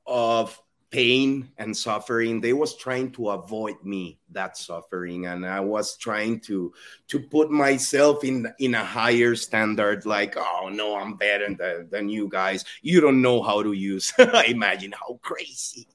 of 0.06 0.58
pain 0.90 1.50
and 1.58 1.76
suffering 1.76 2.40
they 2.40 2.54
was 2.54 2.78
trying 2.78 3.12
to 3.12 3.30
avoid 3.30 3.76
me 3.84 4.18
that 4.32 4.58
suffering. 4.58 5.26
And 5.26 5.46
i 5.46 5.60
was 5.60 5.98
trying 5.98 6.40
to 6.42 6.74
to 7.08 7.20
put 7.20 7.52
myself 7.52 8.24
in 8.24 8.48
in 8.60 8.76
a 8.76 8.84
higher 8.84 9.36
standard 9.36 10.06
like 10.06 10.36
oh 10.38 10.70
no 10.72 10.96
i'm 10.96 11.16
better 11.16 11.54
than, 11.54 11.90
than 11.90 12.10
you 12.10 12.30
guys. 12.30 12.64
You 12.82 13.02
don't 13.02 13.22
know 13.22 13.42
how 13.42 13.64
to 13.64 13.74
use 13.74 14.14
imagine 14.48 14.94
how 14.94 15.20
crazy. 15.22 15.88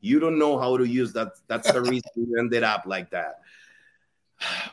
You 0.00 0.20
don't 0.20 0.38
know 0.38 0.58
how 0.58 0.76
to 0.76 0.84
use 0.84 1.14
that 1.14 1.32
that's 1.48 1.72
the 1.72 1.80
reason 1.80 2.10
you 2.16 2.36
ended 2.38 2.62
up 2.62 2.84
like 2.86 3.10
that. 3.10 3.40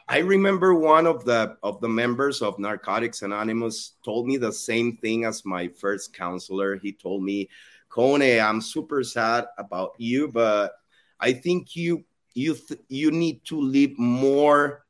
I 0.08 0.20
remember 0.20 0.74
one 0.74 1.08
of 1.08 1.24
the 1.24 1.56
of 1.64 1.80
the 1.82 1.88
members 1.88 2.42
of 2.42 2.60
Narcotics 2.60 3.22
Anonymous 3.22 3.94
told 4.04 4.28
me 4.28 4.38
the 4.38 4.52
same 4.52 4.98
thing 4.98 5.26
as 5.26 5.46
my 5.46 5.70
first 5.70 6.14
counselor. 6.14 6.78
He 6.78 6.92
told 6.92 7.24
me, 7.24 7.50
"Kone, 7.92 8.42
I'm 8.42 8.62
super 8.62 9.04
sad 9.04 9.46
about 9.58 9.92
you, 9.98 10.28
but 10.28 10.74
I 11.20 11.34
think 11.34 11.76
you 11.76 12.04
you 12.34 12.56
th- 12.56 12.80
you 12.88 13.12
need 13.12 13.44
to 13.46 13.60
live 13.60 13.98
more 13.98 14.86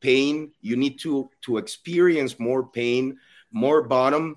pain. 0.00 0.52
You 0.60 0.76
need 0.76 0.98
to 1.00 1.30
to 1.42 1.58
experience 1.58 2.38
more 2.38 2.66
pain, 2.66 3.18
more 3.50 3.82
bottom, 3.82 4.36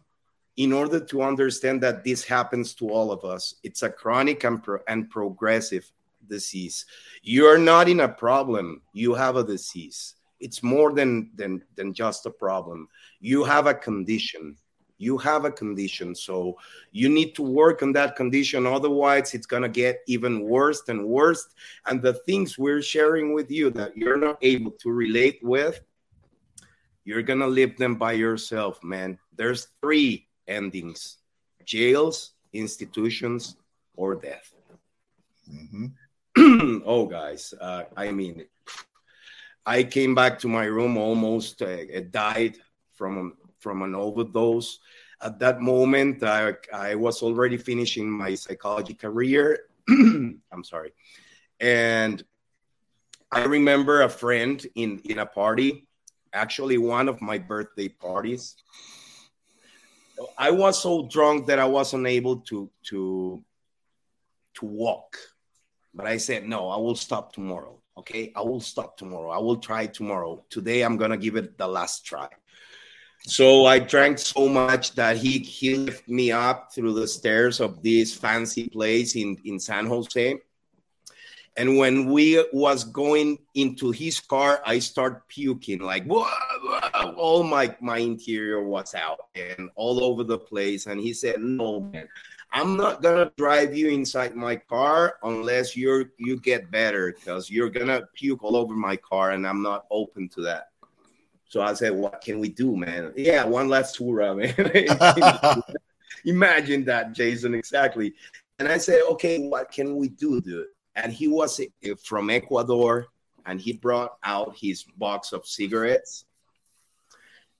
in 0.57 0.73
order 0.73 0.99
to 0.99 1.21
understand 1.21 1.81
that 1.81 2.03
this 2.03 2.23
happens 2.23 2.73
to 2.75 2.89
all 2.89 3.11
of 3.11 3.23
us. 3.23 3.55
It's 3.63 3.83
a 3.83 3.89
chronic 3.89 4.43
and, 4.43 4.61
pro- 4.61 4.79
and 4.87 5.09
progressive 5.09 5.89
disease. 6.27 6.85
You're 7.23 7.57
not 7.57 7.87
in 7.87 8.01
a 8.01 8.09
problem, 8.09 8.81
you 8.93 9.13
have 9.13 9.35
a 9.35 9.43
disease. 9.43 10.15
It's 10.39 10.63
more 10.63 10.91
than, 10.93 11.31
than, 11.35 11.63
than 11.75 11.93
just 11.93 12.25
a 12.25 12.31
problem. 12.31 12.87
You 13.19 13.43
have 13.43 13.67
a 13.67 13.73
condition. 13.73 14.57
You 15.01 15.17
have 15.17 15.45
a 15.45 15.51
condition. 15.51 16.13
So 16.13 16.57
you 16.91 17.09
need 17.09 17.33
to 17.35 17.41
work 17.41 17.81
on 17.81 17.91
that 17.93 18.15
condition. 18.15 18.67
Otherwise, 18.67 19.33
it's 19.33 19.47
going 19.47 19.63
to 19.63 19.69
get 19.69 20.01
even 20.07 20.43
worse 20.43 20.87
and 20.89 21.03
worse. 21.05 21.47
And 21.87 22.01
the 22.01 22.13
things 22.13 22.59
we're 22.59 22.83
sharing 22.83 23.33
with 23.33 23.49
you 23.49 23.71
that 23.71 23.97
you're 23.97 24.17
not 24.17 24.37
able 24.43 24.71
to 24.71 24.91
relate 24.91 25.39
with, 25.41 25.81
you're 27.03 27.23
going 27.23 27.39
to 27.39 27.47
live 27.47 27.77
them 27.77 27.95
by 27.95 28.11
yourself, 28.11 28.83
man. 28.83 29.17
There's 29.35 29.69
three 29.81 30.27
endings 30.47 31.17
jails, 31.65 32.33
institutions, 32.53 33.55
or 33.95 34.15
death. 34.15 34.53
Mm-hmm. 35.51 36.81
oh, 36.85 37.05
guys, 37.07 37.53
uh, 37.59 37.83
I 37.97 38.11
mean, 38.11 38.45
I 39.65 39.83
came 39.83 40.13
back 40.13 40.39
to 40.39 40.47
my 40.47 40.65
room 40.65 40.97
almost 40.97 41.61
uh, 41.61 41.77
died 42.11 42.57
from 42.93 43.37
from 43.61 43.81
an 43.81 43.95
overdose. 43.95 44.79
At 45.21 45.39
that 45.39 45.61
moment, 45.61 46.23
I, 46.23 46.53
I 46.73 46.95
was 46.95 47.21
already 47.21 47.57
finishing 47.57 48.09
my 48.09 48.35
psychology 48.35 48.93
career. 48.93 49.59
I'm 49.89 50.63
sorry, 50.63 50.91
and 51.59 52.23
I 53.31 53.45
remember 53.45 54.01
a 54.01 54.09
friend 54.09 54.65
in 54.75 54.99
in 55.05 55.19
a 55.19 55.25
party, 55.25 55.87
actually 56.33 56.77
one 56.77 57.07
of 57.07 57.21
my 57.21 57.37
birthday 57.37 57.87
parties. 57.87 58.55
I 60.37 60.51
was 60.51 60.81
so 60.81 61.07
drunk 61.07 61.47
that 61.47 61.59
I 61.59 61.65
wasn't 61.65 62.07
able 62.07 62.37
to 62.49 62.69
to 62.89 63.43
to 64.55 64.65
walk 64.65 65.17
but 65.93 66.07
I 66.07 66.17
said, 66.17 66.47
no, 66.47 66.69
I 66.69 66.77
will 66.77 66.95
stop 66.95 67.33
tomorrow. 67.33 67.81
Okay. 67.97 68.31
I 68.35 68.41
will 68.41 68.61
stop 68.61 68.97
tomorrow. 68.97 69.29
I 69.29 69.39
will 69.39 69.57
try 69.57 69.87
tomorrow. 69.87 70.43
Today, 70.49 70.81
I'm 70.81 70.97
to 71.11 71.17
give 71.17 71.35
it 71.35 71.57
the 71.57 71.67
last 71.67 72.05
try. 72.05 72.27
So 73.27 73.65
I 73.65 73.79
drank 73.79 74.17
so 74.17 74.49
much 74.49 74.93
that 74.95 75.17
he, 75.17 75.39
he 75.39 75.75
lifted 75.75 76.09
me 76.09 76.31
up 76.31 76.73
through 76.73 76.93
the 76.93 77.07
stairs 77.07 77.59
of 77.59 77.83
this 77.83 78.13
fancy 78.13 78.67
place 78.67 79.15
in, 79.15 79.37
in 79.45 79.59
San 79.59 79.85
Jose. 79.85 80.39
And 81.57 81.77
when 81.77 82.09
we 82.09 82.43
was 82.53 82.83
going 82.85 83.37
into 83.55 83.91
his 83.91 84.19
car, 84.19 84.61
I 84.65 84.79
start 84.79 85.27
puking 85.27 85.79
like 85.79 86.05
all 86.09 87.43
my 87.43 87.75
my 87.81 87.97
interior 87.97 88.63
was 88.63 88.95
out 88.95 89.19
and 89.35 89.69
all 89.75 90.01
over 90.01 90.23
the 90.23 90.37
place. 90.37 90.85
And 90.87 90.99
he 90.99 91.13
said, 91.13 91.41
"No, 91.41 91.81
man, 91.81 92.07
I'm 92.53 92.77
not 92.77 93.01
gonna 93.01 93.31
drive 93.37 93.75
you 93.75 93.89
inside 93.89 94.33
my 94.35 94.55
car 94.55 95.15
unless 95.23 95.75
you're 95.75 96.11
you 96.17 96.39
get 96.39 96.71
better 96.71 97.13
because 97.13 97.49
you're 97.49 97.69
gonna 97.69 98.07
puke 98.13 98.43
all 98.43 98.55
over 98.55 98.73
my 98.73 98.95
car 98.95 99.31
and 99.31 99.45
I'm 99.45 99.61
not 99.61 99.85
open 99.91 100.29
to 100.29 100.41
that. 100.43 100.70
So 101.51 101.61
I 101.61 101.73
said, 101.73 101.91
What 101.91 102.21
can 102.21 102.39
we 102.39 102.47
do, 102.47 102.77
man? 102.77 103.11
Yeah, 103.17 103.43
one 103.43 103.67
last 103.67 103.95
tour, 103.95 104.33
man. 104.33 104.53
Imagine 106.25 106.85
that, 106.85 107.11
Jason, 107.11 107.53
exactly. 107.53 108.13
And 108.57 108.69
I 108.69 108.77
said, 108.77 109.01
Okay, 109.09 109.49
what 109.49 109.69
can 109.69 109.97
we 109.97 110.07
do, 110.07 110.39
dude? 110.39 110.67
And 110.95 111.11
he 111.11 111.27
was 111.27 111.59
eh, 111.59 111.93
from 112.01 112.29
Ecuador 112.29 113.07
and 113.45 113.59
he 113.59 113.73
brought 113.73 114.15
out 114.23 114.55
his 114.57 114.85
box 114.95 115.33
of 115.33 115.45
cigarettes 115.45 116.23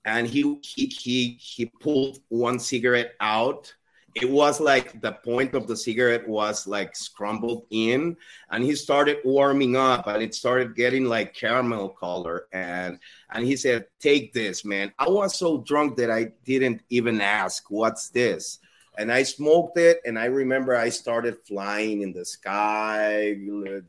and 0.06 0.26
he 0.26 0.58
he 0.62 0.86
he, 0.86 1.38
he 1.38 1.66
pulled 1.66 2.18
one 2.30 2.58
cigarette 2.58 3.12
out 3.20 3.74
it 4.14 4.28
was 4.28 4.60
like 4.60 5.00
the 5.00 5.12
point 5.12 5.54
of 5.54 5.66
the 5.66 5.76
cigarette 5.76 6.26
was 6.28 6.66
like 6.66 6.94
scrambled 6.94 7.66
in 7.70 8.16
and 8.50 8.62
he 8.62 8.74
started 8.74 9.18
warming 9.24 9.76
up 9.76 10.06
and 10.06 10.22
it 10.22 10.34
started 10.34 10.76
getting 10.76 11.04
like 11.04 11.34
caramel 11.34 11.88
color 11.88 12.46
and 12.52 12.98
and 13.30 13.44
he 13.44 13.56
said 13.56 13.86
take 14.00 14.32
this 14.32 14.64
man 14.64 14.92
i 14.98 15.08
was 15.08 15.38
so 15.38 15.58
drunk 15.58 15.96
that 15.96 16.10
i 16.10 16.24
didn't 16.44 16.82
even 16.90 17.20
ask 17.20 17.70
what's 17.70 18.10
this 18.10 18.58
and 18.98 19.10
I 19.10 19.22
smoked 19.22 19.78
it. 19.78 20.00
And 20.04 20.18
I 20.18 20.26
remember 20.26 20.76
I 20.76 20.90
started 20.90 21.38
flying 21.46 22.02
in 22.02 22.12
the 22.12 22.24
sky, 22.24 23.36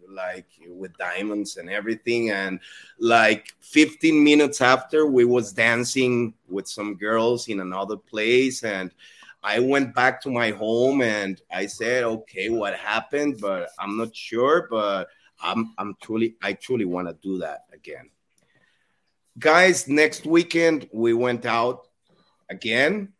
like 0.09 0.47
with 0.67 0.97
diamonds 0.97 1.57
and 1.57 1.69
everything. 1.69 2.31
And 2.31 2.59
like 2.99 3.53
15 3.59 4.23
minutes 4.23 4.61
after, 4.61 5.05
we 5.05 5.25
was 5.25 5.51
dancing 5.51 6.33
with 6.47 6.67
some 6.67 6.95
girls 6.95 7.47
in 7.47 7.59
another 7.59 7.97
place, 7.97 8.63
and 8.63 8.91
I 9.43 9.59
went 9.59 9.93
back 9.93 10.21
to 10.21 10.29
my 10.29 10.51
home 10.51 11.01
and 11.01 11.41
I 11.51 11.65
said, 11.65 12.03
okay, 12.03 12.49
what 12.49 12.75
happened? 12.75 13.39
But 13.41 13.69
I'm 13.77 13.97
not 13.97 14.15
sure. 14.15 14.67
But 14.69 15.09
I'm 15.41 15.73
I'm 15.77 15.95
truly 16.01 16.35
I 16.41 16.53
truly 16.53 16.85
want 16.85 17.09
to 17.09 17.17
do 17.21 17.39
that 17.39 17.65
again. 17.73 18.09
Guys, 19.37 19.87
next 19.87 20.25
weekend 20.25 20.87
we 20.93 21.13
went 21.13 21.45
out 21.45 21.87
again 22.49 23.13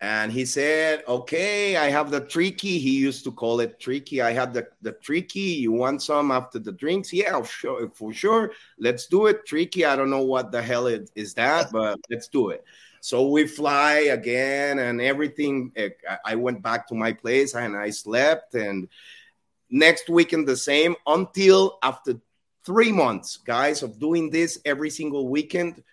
and 0.00 0.30
he 0.30 0.44
said, 0.44 1.02
Okay, 1.08 1.76
I 1.76 1.88
have 1.88 2.10
the 2.10 2.20
tricky. 2.20 2.78
He 2.78 2.98
used 2.98 3.24
to 3.24 3.32
call 3.32 3.60
it 3.60 3.80
tricky. 3.80 4.20
I 4.20 4.32
have 4.32 4.52
the, 4.52 4.68
the 4.82 4.92
tricky. 4.92 5.40
You 5.40 5.72
want 5.72 6.02
some 6.02 6.30
after 6.30 6.58
the 6.58 6.72
drinks? 6.72 7.12
Yeah, 7.12 7.32
oh, 7.34 7.44
sure, 7.44 7.90
for 7.94 8.12
sure. 8.12 8.52
Let's 8.78 9.06
do 9.06 9.26
it. 9.26 9.46
Tricky. 9.46 9.86
I 9.86 9.96
don't 9.96 10.10
know 10.10 10.22
what 10.22 10.52
the 10.52 10.60
hell 10.60 10.86
it 10.86 11.10
is 11.14 11.32
that, 11.34 11.72
but 11.72 11.98
let's 12.10 12.28
do 12.28 12.50
it. 12.50 12.62
So 13.06 13.28
we 13.28 13.46
fly 13.46 14.10
again 14.10 14.80
and 14.80 15.00
everything. 15.00 15.70
Eh, 15.76 15.90
I 16.24 16.34
went 16.34 16.60
back 16.60 16.88
to 16.88 16.96
my 16.96 17.12
place 17.12 17.54
and 17.54 17.76
I 17.76 17.90
slept. 17.90 18.54
And 18.56 18.88
next 19.70 20.08
weekend, 20.08 20.48
the 20.48 20.56
same 20.56 20.96
until 21.06 21.78
after 21.84 22.14
three 22.64 22.90
months, 22.90 23.36
guys, 23.36 23.84
of 23.84 24.00
doing 24.00 24.28
this 24.30 24.58
every 24.64 24.90
single 24.90 25.28
weekend 25.28 25.84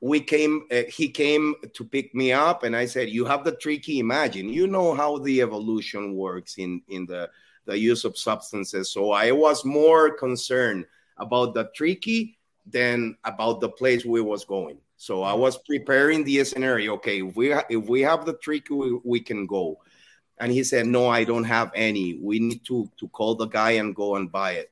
we 0.00 0.18
came 0.18 0.66
uh, 0.72 0.84
he 0.88 1.10
came 1.10 1.54
to 1.72 1.82
pick 1.82 2.14
me 2.14 2.30
up 2.30 2.64
and 2.64 2.76
i 2.76 2.84
said 2.84 3.08
you 3.08 3.24
have 3.24 3.44
the 3.44 3.56
tricky 3.56 3.98
imagine 3.98 4.46
you 4.46 4.66
know 4.66 4.94
how 4.94 5.16
the 5.16 5.40
evolution 5.40 6.14
works 6.14 6.58
in 6.58 6.82
in 6.88 7.06
the 7.06 7.30
the 7.64 7.78
use 7.78 8.04
of 8.04 8.18
substances 8.18 8.92
so 8.92 9.10
i 9.12 9.32
was 9.32 9.64
more 9.64 10.10
concerned 10.10 10.84
about 11.16 11.54
the 11.54 11.70
tricky 11.74 12.36
than 12.66 13.16
about 13.24 13.58
the 13.62 13.70
place 13.70 14.04
we 14.04 14.20
was 14.20 14.44
going 14.44 14.76
so 14.96 15.22
i 15.22 15.32
was 15.32 15.58
preparing 15.58 16.24
the 16.24 16.42
scenario 16.44 16.94
okay 16.94 17.20
if 17.22 17.36
we 17.36 17.52
if 17.52 17.88
we 17.88 18.00
have 18.00 18.24
the 18.24 18.34
tricky 18.34 18.74
we, 18.74 18.98
we 19.04 19.20
can 19.20 19.46
go 19.46 19.78
and 20.38 20.52
he 20.52 20.64
said 20.64 20.86
no 20.86 21.08
i 21.08 21.24
don't 21.24 21.44
have 21.44 21.70
any 21.74 22.18
we 22.22 22.38
need 22.38 22.64
to 22.64 22.90
to 22.96 23.08
call 23.08 23.34
the 23.34 23.46
guy 23.46 23.72
and 23.72 23.94
go 23.94 24.16
and 24.16 24.32
buy 24.32 24.52
it 24.52 24.70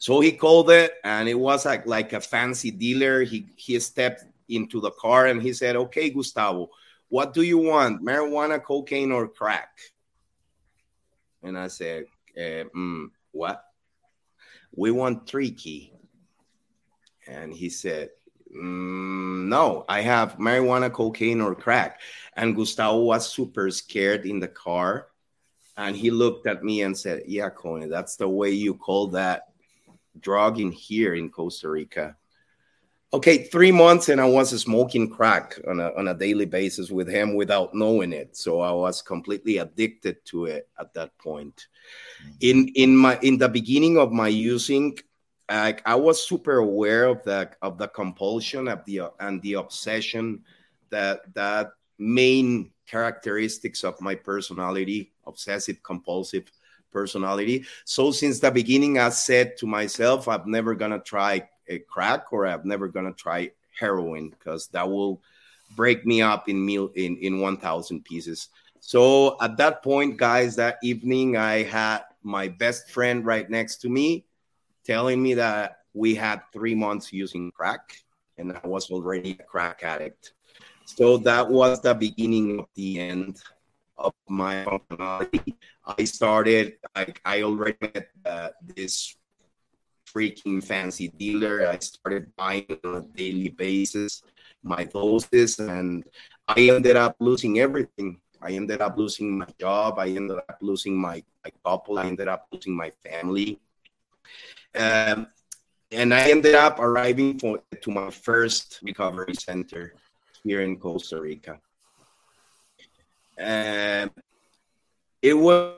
so 0.00 0.20
he 0.20 0.32
called 0.32 0.70
it, 0.70 0.94
and 1.04 1.28
it 1.28 1.38
was 1.38 1.66
like 1.66 1.86
like 1.86 2.14
a 2.14 2.22
fancy 2.22 2.70
dealer. 2.70 3.20
He 3.22 3.52
he 3.56 3.78
stepped 3.80 4.24
into 4.48 4.80
the 4.80 4.92
car 4.92 5.26
and 5.26 5.42
he 5.42 5.52
said, 5.52 5.76
"Okay, 5.76 6.08
Gustavo, 6.08 6.70
what 7.10 7.34
do 7.34 7.42
you 7.42 7.58
want? 7.58 8.02
Marijuana, 8.02 8.64
cocaine, 8.64 9.12
or 9.12 9.28
crack?" 9.28 9.68
And 11.42 11.56
I 11.58 11.68
said, 11.68 12.04
eh, 12.34 12.64
mm, 12.74 13.10
"What? 13.30 13.62
We 14.74 14.90
want 14.90 15.26
tricky." 15.26 15.92
And 17.28 17.52
he 17.52 17.68
said, 17.68 18.08
mm, 18.54 19.46
"No, 19.46 19.84
I 19.88 20.00
have 20.02 20.38
marijuana, 20.38 20.92
cocaine, 20.92 21.40
or 21.40 21.54
crack." 21.54 22.00
And 22.36 22.56
Gustavo 22.56 23.00
was 23.00 23.30
super 23.30 23.70
scared 23.70 24.26
in 24.26 24.40
the 24.40 24.48
car, 24.48 25.08
and 25.76 25.96
he 25.96 26.10
looked 26.10 26.46
at 26.46 26.64
me 26.64 26.82
and 26.82 26.96
said, 26.96 27.24
"Yeah, 27.26 27.50
Coney, 27.50 27.86
that's 27.86 28.16
the 28.16 28.28
way 28.28 28.50
you 28.50 28.74
call 28.74 29.08
that." 29.08 29.50
drug 30.18 30.58
in 30.58 30.72
here 30.72 31.14
in 31.14 31.30
Costa 31.30 31.68
Rica. 31.68 32.16
Okay, 33.12 33.44
three 33.44 33.72
months 33.72 34.08
and 34.08 34.20
I 34.20 34.24
was 34.24 34.50
smoking 34.60 35.10
crack 35.10 35.58
on 35.68 35.80
a, 35.80 35.92
on 35.96 36.06
a 36.08 36.14
daily 36.14 36.44
basis 36.44 36.90
with 36.90 37.08
him 37.08 37.34
without 37.34 37.74
knowing 37.74 38.12
it. 38.12 38.36
So 38.36 38.60
I 38.60 38.70
was 38.70 39.02
completely 39.02 39.58
addicted 39.58 40.24
to 40.26 40.46
it 40.46 40.68
at 40.78 40.94
that 40.94 41.18
point. 41.18 41.66
In 42.40 42.68
in 42.68 42.96
my 42.96 43.18
in 43.20 43.38
the 43.38 43.48
beginning 43.48 43.98
of 43.98 44.12
my 44.12 44.28
using, 44.28 44.96
I, 45.50 45.76
I 45.84 45.96
was 45.96 46.26
super 46.26 46.58
aware 46.58 47.06
of 47.06 47.24
the 47.24 47.50
of 47.60 47.76
the 47.76 47.88
compulsion 47.88 48.68
of 48.68 48.84
the 48.84 49.02
and 49.18 49.42
the 49.42 49.54
obsession 49.54 50.44
that 50.90 51.34
that 51.34 51.72
main 51.98 52.70
characteristics 52.86 53.84
of 53.84 54.00
my 54.00 54.14
personality, 54.14 55.12
obsessive 55.26 55.82
compulsive 55.82 56.50
personality. 56.92 57.64
So 57.84 58.12
since 58.12 58.38
the 58.38 58.50
beginning, 58.50 58.98
I 58.98 59.08
said 59.10 59.56
to 59.58 59.66
myself, 59.66 60.28
I'm 60.28 60.48
never 60.50 60.74
gonna 60.74 61.00
try 61.00 61.48
a 61.68 61.80
crack 61.80 62.32
or 62.32 62.46
I'm 62.46 62.66
never 62.66 62.86
gonna 62.86 63.12
try 63.12 63.50
heroin 63.78 64.30
because 64.30 64.68
that 64.68 64.88
will 64.88 65.20
break 65.74 66.06
me 66.06 66.22
up 66.22 66.48
in 66.48 66.64
meal 66.64 66.90
in 66.94 67.16
in 67.18 67.40
1,000 67.40 68.04
pieces. 68.04 68.48
So 68.78 69.36
at 69.42 69.56
that 69.56 69.82
point, 69.82 70.16
guys, 70.16 70.54
that 70.56 70.78
evening 70.82 71.36
I 71.36 71.64
had 71.64 72.02
my 72.22 72.48
best 72.48 72.90
friend 72.90 73.26
right 73.26 73.48
next 73.50 73.76
to 73.78 73.88
me 73.88 74.26
telling 74.90 75.22
me 75.22 75.34
that 75.34 75.78
we 75.94 76.14
had 76.14 76.42
three 76.52 76.74
months 76.74 77.12
using 77.12 77.50
crack 77.52 77.94
and 78.38 78.46
I 78.52 78.66
was 78.66 78.90
already 78.90 79.36
a 79.38 79.44
crack 79.44 79.82
addict. 79.82 80.32
So 80.84 81.16
that 81.18 81.48
was 81.48 81.80
the 81.80 81.94
beginning 81.94 82.58
of 82.58 82.66
the 82.74 82.98
end 82.98 83.38
of 83.96 84.12
my 84.28 84.64
functionality. 84.64 85.54
I 85.86 86.04
started, 86.04 86.64
like 86.96 87.20
I 87.24 87.42
already 87.42 87.78
met 87.80 88.08
uh, 88.24 88.48
this 88.74 89.16
freaking 90.12 90.58
fancy 90.64 91.08
dealer. 91.08 91.68
I 91.68 91.78
started 91.78 92.34
buying 92.34 92.66
on 92.84 92.96
a 92.96 93.02
daily 93.16 93.50
basis 93.50 94.22
my 94.62 94.84
doses, 94.84 95.58
and 95.58 96.04
I 96.48 96.68
ended 96.68 96.96
up 96.96 97.16
losing 97.20 97.60
everything. 97.60 98.20
I 98.42 98.52
ended 98.52 98.80
up 98.80 98.96
losing 98.96 99.38
my 99.38 99.48
job. 99.58 99.98
I 99.98 100.08
ended 100.08 100.38
up 100.38 100.58
losing 100.60 100.96
my, 100.96 101.22
my 101.44 101.50
couple. 101.64 101.98
I 101.98 102.06
ended 102.06 102.28
up 102.28 102.46
losing 102.52 102.76
my 102.76 102.90
family. 103.04 103.60
Um, 104.74 105.26
and 105.90 106.14
I 106.14 106.30
ended 106.30 106.54
up 106.54 106.78
arriving 106.78 107.38
for, 107.38 107.60
to 107.80 107.90
my 107.90 108.10
first 108.10 108.78
recovery 108.82 109.34
center 109.34 109.94
here 110.44 110.62
in 110.62 110.78
Costa 110.78 111.20
Rica 111.20 111.60
and 113.40 114.10
it 115.22 115.34
was 115.34 115.74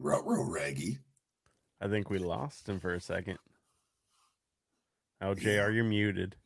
Ruh-roh 0.00 0.50
Reggie. 0.50 0.98
I 1.80 1.88
think 1.88 2.10
we 2.10 2.18
lost 2.18 2.68
him 2.68 2.80
for 2.80 2.92
a 2.92 3.00
second. 3.00 3.38
Oh, 5.22 5.34
JR, 5.34 5.70
you're 5.70 5.84
muted. 5.84 6.36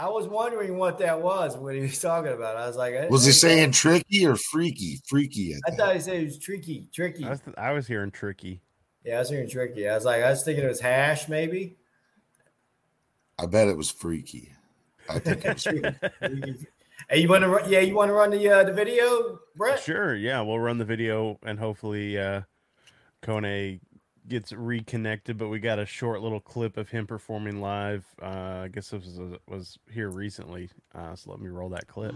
I 0.00 0.08
was 0.08 0.26
wondering 0.26 0.78
what 0.78 0.96
that 1.00 1.20
was 1.20 1.58
when 1.58 1.74
he 1.74 1.82
was 1.82 1.98
talking 1.98 2.32
about. 2.32 2.56
It. 2.56 2.60
I 2.60 2.66
was 2.66 2.76
like, 2.76 3.10
was 3.10 3.26
he 3.26 3.32
saying 3.32 3.72
tricky 3.72 4.24
or 4.24 4.34
freaky? 4.34 4.98
Freaky. 5.06 5.54
I, 5.54 5.58
I 5.70 5.74
thought 5.74 5.94
he 5.94 6.00
said 6.00 6.16
it 6.16 6.24
was 6.24 6.38
tricky, 6.38 6.86
tricky. 6.90 7.22
I 7.22 7.30
was, 7.30 7.42
I 7.58 7.72
was 7.72 7.86
hearing 7.86 8.10
tricky. 8.10 8.62
Yeah, 9.04 9.16
I 9.16 9.18
was 9.18 9.28
hearing 9.28 9.50
tricky. 9.50 9.86
I 9.86 9.94
was 9.94 10.06
like, 10.06 10.22
I 10.22 10.30
was 10.30 10.42
thinking 10.42 10.64
it 10.64 10.68
was 10.68 10.80
hash, 10.80 11.28
maybe. 11.28 11.76
I 13.38 13.44
bet 13.44 13.68
it 13.68 13.76
was 13.76 13.90
freaky. 13.90 14.54
I 15.10 15.18
think 15.18 15.44
it 15.44 15.52
was 15.52 15.62
freaky. 16.18 16.66
Hey, 17.10 17.18
you 17.18 17.28
want 17.28 17.44
to? 17.44 17.50
Run, 17.50 17.70
yeah, 17.70 17.80
you 17.80 17.94
want 17.94 18.08
to 18.08 18.14
run 18.14 18.30
the 18.30 18.48
uh, 18.48 18.64
the 18.64 18.72
video, 18.72 19.38
Brett? 19.54 19.80
Sure. 19.80 20.16
Yeah, 20.16 20.40
we'll 20.40 20.60
run 20.60 20.78
the 20.78 20.84
video 20.86 21.38
and 21.42 21.58
hopefully 21.58 22.18
uh, 22.18 22.40
Kone 23.22 23.80
gets 24.28 24.52
reconnected, 24.52 25.38
but 25.38 25.48
we 25.48 25.58
got 25.58 25.78
a 25.78 25.86
short 25.86 26.22
little 26.22 26.40
clip 26.40 26.76
of 26.76 26.90
him 26.90 27.06
performing 27.06 27.60
live. 27.60 28.04
Uh, 28.20 28.62
I 28.64 28.68
guess 28.68 28.90
this 28.90 29.04
was, 29.04 29.38
was 29.48 29.78
here 29.90 30.10
recently. 30.10 30.70
Uh, 30.94 31.14
so 31.14 31.30
let 31.30 31.40
me 31.40 31.48
roll 31.48 31.68
that 31.70 31.86
clip. 31.86 32.14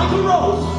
Michael 0.00 0.22
Rose. 0.22 0.70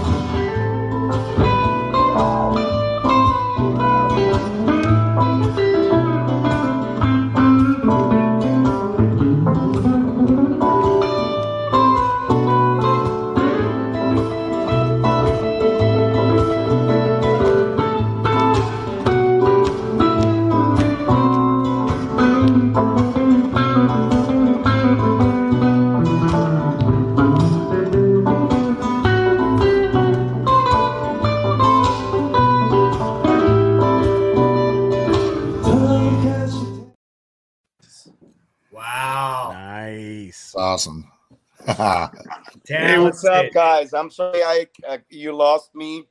Hey, 42.72 42.98
what's 42.98 43.26
up, 43.26 43.52
guys? 43.52 43.94
I'm 43.94 44.10
sorry 44.10 44.42
I 44.44 44.66
uh, 44.88 44.98
you 45.10 45.36
lost 45.36 45.76
me. 45.76 46.08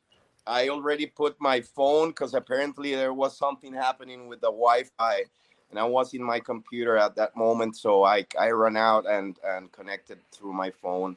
I 0.46 0.68
already 0.68 1.06
put 1.06 1.36
my 1.40 1.62
phone 1.62 2.08
because 2.10 2.34
apparently 2.34 2.94
there 2.94 3.14
was 3.14 3.38
something 3.38 3.72
happening 3.72 4.28
with 4.28 4.42
the 4.42 4.50
Wi-Fi, 4.50 5.22
and 5.70 5.78
I 5.78 5.84
was 5.84 6.12
in 6.12 6.22
my 6.22 6.38
computer 6.38 6.98
at 6.98 7.16
that 7.16 7.34
moment, 7.34 7.76
so 7.76 8.04
I 8.04 8.26
I 8.38 8.50
run 8.50 8.76
out 8.76 9.08
and 9.08 9.38
and 9.42 9.72
connected 9.72 10.18
through 10.32 10.52
my 10.52 10.70
phone. 10.70 11.16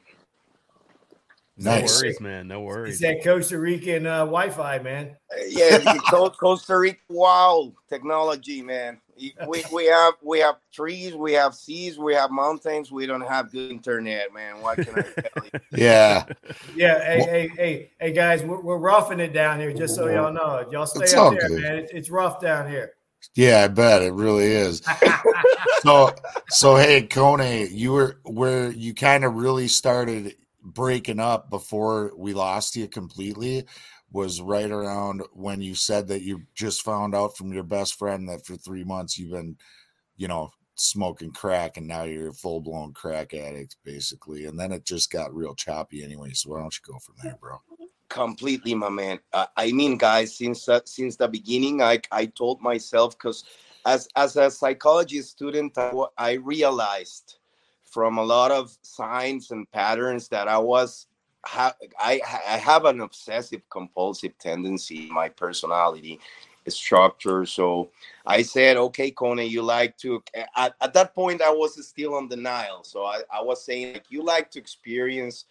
No 1.58 1.82
worries, 1.82 2.20
man. 2.20 2.48
No 2.48 2.62
worries. 2.62 2.94
It's 2.94 3.02
worries. 3.02 3.22
that 3.22 3.24
Costa 3.24 3.58
Rican 3.58 4.06
uh, 4.06 4.20
Wi-Fi, 4.20 4.78
man. 4.78 5.16
Uh, 5.30 5.44
Yeah, 5.46 5.78
the 5.78 6.32
Costa 6.40 6.78
Rica, 6.78 7.00
wow, 7.10 7.70
technology, 7.88 8.62
man. 8.62 8.98
We, 9.16 9.64
we 9.72 9.86
have 9.86 10.14
we 10.22 10.40
have 10.40 10.56
trees, 10.72 11.14
we 11.14 11.32
have 11.34 11.54
seas, 11.54 11.98
we 11.98 12.14
have 12.14 12.30
mountains. 12.30 12.90
We 12.90 13.06
don't 13.06 13.20
have 13.26 13.52
good 13.52 13.70
internet, 13.70 14.32
man. 14.32 14.60
What 14.60 14.76
can 14.78 14.94
I 14.94 15.02
tell 15.02 15.44
you? 15.44 15.50
Yeah. 15.76 16.24
Yeah, 16.74 17.04
hey, 17.04 17.20
hey, 17.20 17.48
hey, 17.56 17.90
hey, 18.00 18.12
guys, 18.12 18.42
we're, 18.42 18.60
we're 18.60 18.78
roughing 18.78 19.20
it 19.20 19.32
down 19.32 19.60
here, 19.60 19.72
just 19.72 19.94
so 19.94 20.08
y'all 20.08 20.32
know. 20.32 20.66
Y'all 20.70 20.86
stay 20.86 21.04
It's 21.04 21.14
up 21.14 21.32
there, 21.38 21.48
good. 21.48 21.62
man. 21.62 21.76
It's, 21.76 21.92
it's 21.92 22.10
rough 22.10 22.40
down 22.40 22.68
here. 22.68 22.92
Yeah, 23.34 23.62
I 23.64 23.68
bet 23.68 24.02
it 24.02 24.12
really 24.12 24.46
is. 24.46 24.82
So 25.80 26.14
so 26.48 26.76
hey, 26.76 27.06
Kone, 27.06 27.68
you 27.70 27.92
were 27.92 28.18
where 28.24 28.70
you 28.70 28.94
kind 28.94 29.22
of 29.22 29.34
really 29.34 29.68
started 29.68 30.34
breaking 30.62 31.20
up 31.20 31.50
before 31.50 32.10
we 32.16 32.32
lost 32.32 32.74
you 32.74 32.88
completely 32.88 33.66
was 34.14 34.40
right 34.40 34.70
around 34.70 35.22
when 35.32 35.60
you 35.60 35.74
said 35.74 36.06
that 36.06 36.22
you 36.22 36.42
just 36.54 36.82
found 36.82 37.16
out 37.16 37.36
from 37.36 37.52
your 37.52 37.64
best 37.64 37.98
friend 37.98 38.28
that 38.28 38.46
for 38.46 38.54
three 38.54 38.84
months 38.84 39.18
you've 39.18 39.32
been, 39.32 39.56
you 40.16 40.28
know, 40.28 40.52
smoking 40.76 41.32
crack 41.32 41.76
and 41.76 41.88
now 41.88 42.04
you're 42.04 42.28
a 42.28 42.32
full 42.32 42.60
blown 42.60 42.92
crack 42.92 43.34
addict 43.34 43.76
basically. 43.84 44.44
And 44.44 44.58
then 44.58 44.70
it 44.70 44.84
just 44.84 45.10
got 45.10 45.34
real 45.34 45.56
choppy 45.56 46.04
anyway. 46.04 46.30
So 46.32 46.50
why 46.50 46.60
don't 46.60 46.72
you 46.72 46.92
go 46.92 46.98
from 47.00 47.16
there, 47.24 47.36
bro? 47.40 47.58
completely 48.10 48.74
my 48.74 48.90
man 48.90 49.18
uh, 49.32 49.46
i 49.56 49.72
mean 49.72 49.96
guys 49.96 50.36
since 50.36 50.68
uh, 50.68 50.78
since 50.84 51.16
the 51.16 51.26
beginning 51.26 51.82
i 51.82 51.98
i 52.12 52.26
told 52.26 52.60
myself 52.60 53.18
because 53.18 53.42
as 53.86 54.06
as 54.14 54.36
a 54.36 54.50
psychology 54.50 55.20
student 55.22 55.76
I, 55.78 55.90
I 56.18 56.32
realized 56.34 57.38
from 57.82 58.18
a 58.18 58.22
lot 58.22 58.52
of 58.52 58.76
signs 58.82 59.50
and 59.50 59.68
patterns 59.72 60.28
that 60.28 60.46
i 60.48 60.58
was 60.58 61.08
ha- 61.46 61.76
I, 61.98 62.20
I 62.48 62.56
have 62.58 62.84
an 62.84 63.00
obsessive 63.00 63.62
compulsive 63.70 64.36
tendency 64.38 65.08
in 65.08 65.14
my 65.14 65.28
personality 65.28 66.20
structure 66.66 67.44
so 67.44 67.90
i 68.24 68.40
said 68.40 68.78
okay 68.78 69.10
Conan, 69.10 69.48
you 69.48 69.60
like 69.60 69.98
to 69.98 70.22
at, 70.56 70.74
at 70.80 70.94
that 70.94 71.14
point 71.14 71.42
i 71.42 71.50
was 71.50 71.86
still 71.86 72.14
on 72.14 72.26
denial 72.26 72.82
so 72.82 73.04
i, 73.04 73.20
I 73.30 73.42
was 73.42 73.62
saying 73.62 73.92
like 73.92 74.06
you 74.08 74.22
like 74.22 74.50
to 74.52 74.60
experience 74.60 75.44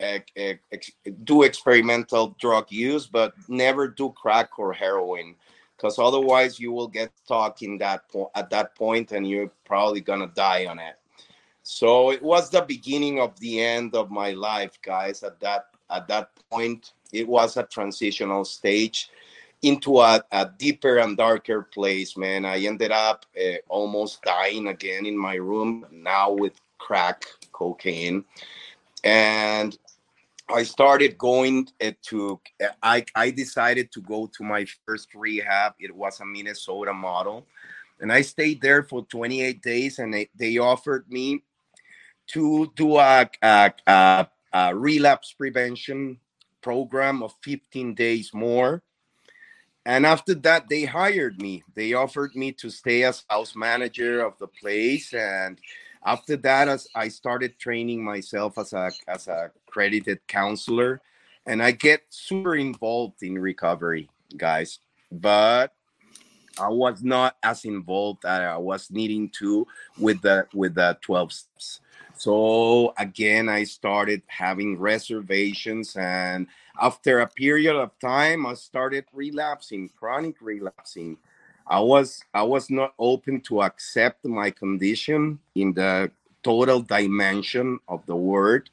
ex- 0.00 0.32
ex- 0.72 0.92
do 1.24 1.42
experimental 1.42 2.36
drug 2.40 2.70
use, 2.70 3.06
but 3.06 3.32
never 3.48 3.88
do 3.88 4.10
crack 4.10 4.58
or 4.58 4.72
heroin, 4.72 5.34
because 5.76 5.98
otherwise 5.98 6.58
you 6.58 6.72
will 6.72 6.88
get 6.88 7.10
stuck 7.24 7.62
in 7.62 7.78
that 7.78 8.08
po- 8.10 8.30
at 8.34 8.50
that 8.50 8.74
point, 8.74 9.12
and 9.12 9.28
you're 9.28 9.50
probably 9.64 10.00
gonna 10.00 10.30
die 10.34 10.66
on 10.66 10.78
it. 10.78 10.96
So 11.70 12.12
it 12.12 12.22
was 12.22 12.48
the 12.48 12.62
beginning 12.62 13.20
of 13.20 13.38
the 13.40 13.60
end 13.60 13.94
of 13.94 14.10
my 14.10 14.30
life, 14.30 14.78
guys. 14.80 15.22
At 15.22 15.38
that 15.40 15.66
at 15.90 16.08
that 16.08 16.30
point, 16.50 16.92
it 17.12 17.28
was 17.28 17.58
a 17.58 17.62
transitional 17.64 18.46
stage 18.46 19.10
into 19.60 19.98
a, 20.00 20.24
a 20.32 20.50
deeper 20.56 20.96
and 20.96 21.14
darker 21.14 21.62
place, 21.62 22.16
man. 22.16 22.46
I 22.46 22.60
ended 22.60 22.90
up 22.90 23.26
uh, 23.38 23.58
almost 23.68 24.22
dying 24.22 24.68
again 24.68 25.04
in 25.04 25.18
my 25.18 25.34
room 25.34 25.84
now 25.92 26.32
with 26.32 26.54
crack 26.78 27.26
cocaine 27.52 28.24
and 29.04 29.76
I 30.48 30.62
started 30.62 31.18
going 31.18 31.68
uh, 31.84 31.92
to. 32.04 32.40
I 32.82 33.04
I 33.14 33.30
decided 33.30 33.92
to 33.92 34.00
go 34.00 34.26
to 34.38 34.42
my 34.42 34.64
first 34.86 35.14
rehab. 35.14 35.74
It 35.78 35.94
was 35.94 36.20
a 36.20 36.24
Minnesota 36.24 36.94
model, 36.94 37.46
and 38.00 38.10
I 38.10 38.22
stayed 38.22 38.62
there 38.62 38.82
for 38.82 39.04
28 39.04 39.60
days. 39.60 39.98
And 39.98 40.14
they, 40.14 40.30
they 40.34 40.56
offered 40.56 41.04
me 41.10 41.42
to 42.28 42.72
do 42.76 42.96
a, 42.96 43.28
a, 43.42 43.72
a, 43.86 44.28
a 44.52 44.76
relapse 44.76 45.32
prevention 45.32 46.18
program 46.60 47.22
of 47.22 47.34
15 47.42 47.94
days 47.94 48.32
more. 48.34 48.82
And 49.86 50.04
after 50.04 50.34
that, 50.34 50.68
they 50.68 50.84
hired 50.84 51.40
me. 51.40 51.62
They 51.74 51.94
offered 51.94 52.36
me 52.36 52.52
to 52.52 52.68
stay 52.68 53.04
as 53.04 53.24
house 53.30 53.56
manager 53.56 54.20
of 54.20 54.38
the 54.38 54.48
place 54.48 55.14
and 55.14 55.58
after 56.04 56.36
that 56.36 56.68
as 56.68 56.88
i 56.94 57.08
started 57.08 57.58
training 57.58 58.02
myself 58.02 58.58
as 58.58 58.72
a 58.72 58.90
as 59.06 59.28
a 59.28 59.50
accredited 59.66 60.18
counselor 60.26 61.00
and 61.46 61.62
i 61.62 61.70
get 61.70 62.02
super 62.08 62.56
involved 62.56 63.22
in 63.22 63.38
recovery 63.38 64.08
guys 64.36 64.78
but 65.10 65.72
i 66.60 66.68
was 66.68 67.02
not 67.02 67.36
as 67.42 67.64
involved 67.64 68.24
as 68.24 68.40
i 68.40 68.56
was 68.56 68.90
needing 68.90 69.28
to 69.28 69.66
with 69.98 70.20
the 70.22 70.46
with 70.54 70.74
the 70.74 70.96
12 71.02 71.32
steps 71.32 71.80
so 72.18 72.92
again 72.98 73.48
i 73.48 73.64
started 73.64 74.22
having 74.26 74.78
reservations 74.78 75.96
and 75.96 76.46
after 76.80 77.20
a 77.20 77.26
period 77.26 77.76
of 77.76 77.90
time 78.00 78.46
i 78.46 78.54
started 78.54 79.04
relapsing 79.12 79.88
chronic 79.98 80.34
relapsing. 80.40 81.16
I 81.68 81.80
was 81.80 82.24
I 82.32 82.42
was 82.42 82.70
not 82.70 82.94
open 82.98 83.40
to 83.42 83.62
accept 83.62 84.24
my 84.24 84.50
condition 84.50 85.38
in 85.54 85.74
the 85.74 86.10
total 86.42 86.80
dimension 86.80 87.78
of 87.88 88.04
the 88.06 88.16
word, 88.16 88.70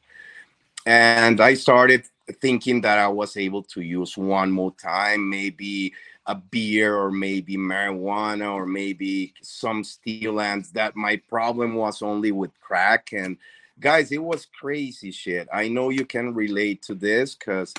and 0.86 1.42
I 1.42 1.56
started 1.56 2.06
thinking 2.40 2.82
that 2.82 2.98
I 2.98 3.08
was 3.10 3.36
able 3.36 3.64
to 3.64 3.82
use 3.82 4.18
one 4.18 4.50
more 4.50 4.72
time, 4.72 5.30
maybe 5.30 5.94
a 6.28 6.36
beer 6.36 6.96
or 6.96 7.12
maybe 7.12 7.56
marijuana 7.56 8.54
or 8.54 8.66
maybe 8.66 9.34
some 9.42 9.84
stimulants. 9.84 10.72
That 10.72 10.96
my 10.96 11.18
problem 11.30 11.76
was 11.76 12.02
only 12.02 12.32
with 12.32 12.52
crack 12.60 13.10
and 13.14 13.38
guys, 13.80 14.12
it 14.12 14.24
was 14.24 14.48
crazy 14.60 15.12
shit. 15.12 15.48
I 15.54 15.68
know 15.68 15.90
you 15.90 16.06
can 16.06 16.34
relate 16.34 16.82
to 16.84 16.96
this 16.96 17.36
because 17.36 17.74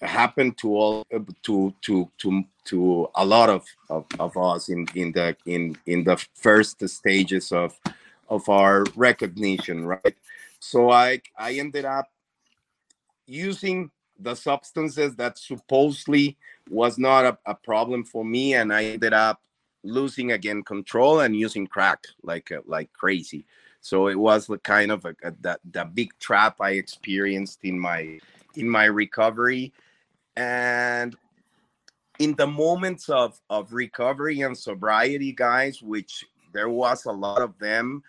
it 0.00 0.08
happened 0.08 0.58
to 0.58 0.76
all 0.76 1.06
uh, 1.14 1.18
to 1.44 1.74
to 1.82 2.10
to 2.18 2.44
to 2.64 3.08
a 3.14 3.24
lot 3.24 3.48
of, 3.48 3.66
of, 3.90 4.06
of 4.18 4.36
us 4.36 4.68
in 4.68 4.86
in 4.94 5.12
the 5.12 5.36
in 5.46 5.76
in 5.86 6.04
the 6.04 6.16
first 6.34 6.86
stages 6.88 7.52
of 7.52 7.78
of 8.28 8.48
our 8.48 8.84
recognition 8.94 9.86
right 9.86 10.14
so 10.60 10.90
i 10.90 11.20
i 11.38 11.52
ended 11.54 11.84
up 11.84 12.10
using 13.26 13.90
the 14.18 14.34
substances 14.34 15.14
that 15.16 15.38
supposedly 15.38 16.36
was 16.68 16.98
not 16.98 17.24
a, 17.24 17.38
a 17.46 17.54
problem 17.54 18.04
for 18.04 18.24
me 18.24 18.54
and 18.54 18.72
i 18.72 18.84
ended 18.84 19.12
up 19.12 19.40
losing 19.84 20.32
again 20.32 20.62
control 20.62 21.20
and 21.20 21.36
using 21.36 21.66
crack 21.66 22.04
like 22.22 22.50
uh, 22.52 22.60
like 22.66 22.92
crazy. 22.92 23.44
So 23.80 24.08
it 24.08 24.16
was 24.18 24.46
the 24.46 24.58
kind 24.58 24.90
of 24.90 25.04
a, 25.04 25.14
a, 25.22 25.32
that 25.40 25.60
the 25.70 25.84
big 25.84 26.10
trap 26.18 26.56
i 26.60 26.70
experienced 26.72 27.60
in 27.64 27.78
my 27.78 28.18
in 28.54 28.68
my 28.68 28.84
recovery. 28.84 29.72
And 30.36 31.16
in 32.18 32.34
the 32.34 32.46
moments 32.46 33.08
of 33.08 33.40
of 33.48 33.72
recovery 33.72 34.40
and 34.40 34.56
sobriety 34.56 35.32
guys 35.32 35.82
which 35.82 36.24
there 36.52 36.68
was 36.68 37.04
a 37.04 37.12
lot 37.12 37.42
of 37.42 37.56
them 37.58 38.02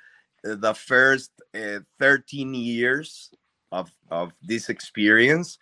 uh, 0.48 0.56
the 0.56 0.74
first 0.74 1.32
uh, 1.54 1.80
13 2.00 2.54
years 2.56 3.30
of 3.72 3.92
of 4.10 4.32
this 4.42 4.70
experience 4.70 5.60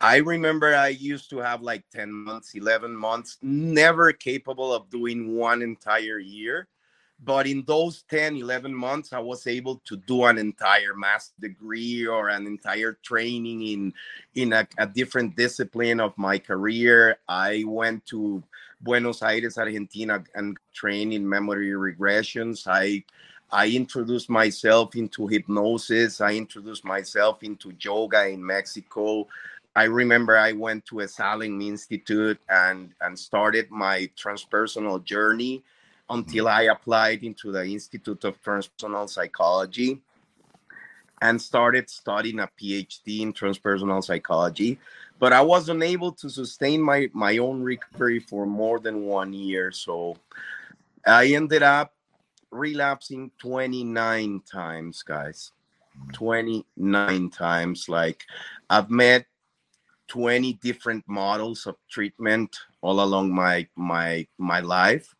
i 0.00 0.16
remember 0.16 0.74
i 0.74 0.88
used 0.88 1.30
to 1.30 1.38
have 1.38 1.62
like 1.62 1.84
10 1.92 2.12
months 2.12 2.54
11 2.54 2.96
months 2.96 3.38
never 3.42 4.12
capable 4.12 4.72
of 4.72 4.88
doing 4.90 5.36
one 5.36 5.62
entire 5.62 6.18
year 6.18 6.68
but 7.22 7.46
in 7.46 7.64
those 7.66 8.02
10 8.10 8.36
11 8.36 8.74
months 8.74 9.12
i 9.12 9.18
was 9.18 9.46
able 9.46 9.80
to 9.84 9.96
do 9.96 10.24
an 10.24 10.38
entire 10.38 10.94
master 10.94 11.34
degree 11.40 12.06
or 12.06 12.28
an 12.28 12.46
entire 12.46 12.98
training 13.02 13.62
in 13.66 13.92
in 14.34 14.52
a, 14.52 14.66
a 14.78 14.86
different 14.86 15.36
discipline 15.36 16.00
of 16.00 16.16
my 16.16 16.38
career. 16.38 17.18
I 17.28 17.64
went 17.66 18.06
to 18.06 18.42
buenos 18.82 19.22
aires 19.22 19.58
argentina 19.58 20.24
and 20.34 20.56
trained 20.72 21.12
in 21.12 21.28
memory 21.28 21.70
regressions. 21.70 22.66
I 22.66 23.04
i 23.52 23.68
introduced 23.68 24.30
myself 24.30 24.96
into 24.96 25.26
hypnosis. 25.26 26.20
I 26.20 26.34
introduced 26.34 26.84
myself 26.84 27.42
into 27.42 27.72
yoga 27.80 28.28
in 28.28 28.44
mexico 28.44 29.26
I 29.76 29.84
remember 29.84 30.36
I 30.36 30.52
went 30.52 30.84
to 30.86 30.96
Esalen 30.96 31.62
Institute 31.64 32.38
and 32.48 32.92
and 33.00 33.18
started 33.18 33.70
my 33.70 34.10
transpersonal 34.16 35.02
journey 35.04 35.62
until 36.08 36.46
mm-hmm. 36.46 36.58
I 36.58 36.72
applied 36.72 37.22
into 37.22 37.52
the 37.52 37.64
Institute 37.64 38.24
of 38.24 38.42
Transpersonal 38.42 39.08
Psychology 39.08 40.00
and 41.22 41.40
started 41.40 41.88
studying 41.88 42.40
a 42.40 42.48
PhD 42.60 43.20
in 43.20 43.32
transpersonal 43.32 44.02
psychology. 44.02 44.78
But 45.18 45.32
I 45.32 45.42
was 45.42 45.68
unable 45.68 46.12
to 46.12 46.30
sustain 46.30 46.80
my, 46.80 47.10
my 47.12 47.36
own 47.38 47.62
recovery 47.62 48.20
for 48.20 48.46
more 48.46 48.80
than 48.80 49.02
one 49.04 49.34
year. 49.34 49.70
So 49.70 50.16
I 51.06 51.26
ended 51.26 51.62
up 51.62 51.94
relapsing 52.50 53.30
29 53.38 54.42
times, 54.50 55.02
guys. 55.02 55.52
Mm. 56.08 56.12
29 56.14 57.30
times. 57.30 57.88
Like 57.88 58.24
I've 58.68 58.90
met 58.90 59.26
20 60.10 60.54
different 60.54 61.04
models 61.06 61.66
of 61.66 61.76
treatment 61.88 62.58
all 62.82 63.00
along 63.00 63.32
my 63.32 63.66
my 63.76 64.26
my 64.38 64.60
life. 64.60 65.14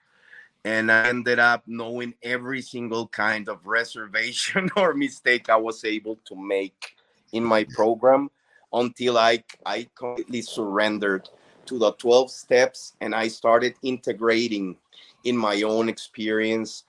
And 0.64 0.92
I 0.92 1.09
ended 1.09 1.38
up 1.38 1.62
knowing 1.66 2.12
every 2.22 2.61
single 2.61 3.07
kind 3.09 3.48
of 3.48 3.64
reservation 3.66 4.68
or 4.76 4.92
mistake 4.92 5.48
I 5.48 5.57
was 5.57 5.85
able 5.85 6.18
to 6.26 6.35
make 6.37 6.96
in 7.33 7.44
my 7.44 7.64
program 7.64 8.31
until 8.72 9.16
I 9.16 9.44
I 9.64 9.87
completely 9.94 10.42
surrendered 10.42 11.29
to 11.66 11.79
the 11.79 11.92
12 11.92 12.31
steps 12.31 12.96
and 13.00 13.14
I 13.14 13.29
started 13.29 13.74
integrating 13.83 14.76
in 15.22 15.37
my 15.37 15.62
own 15.62 15.88
experience 15.88 16.85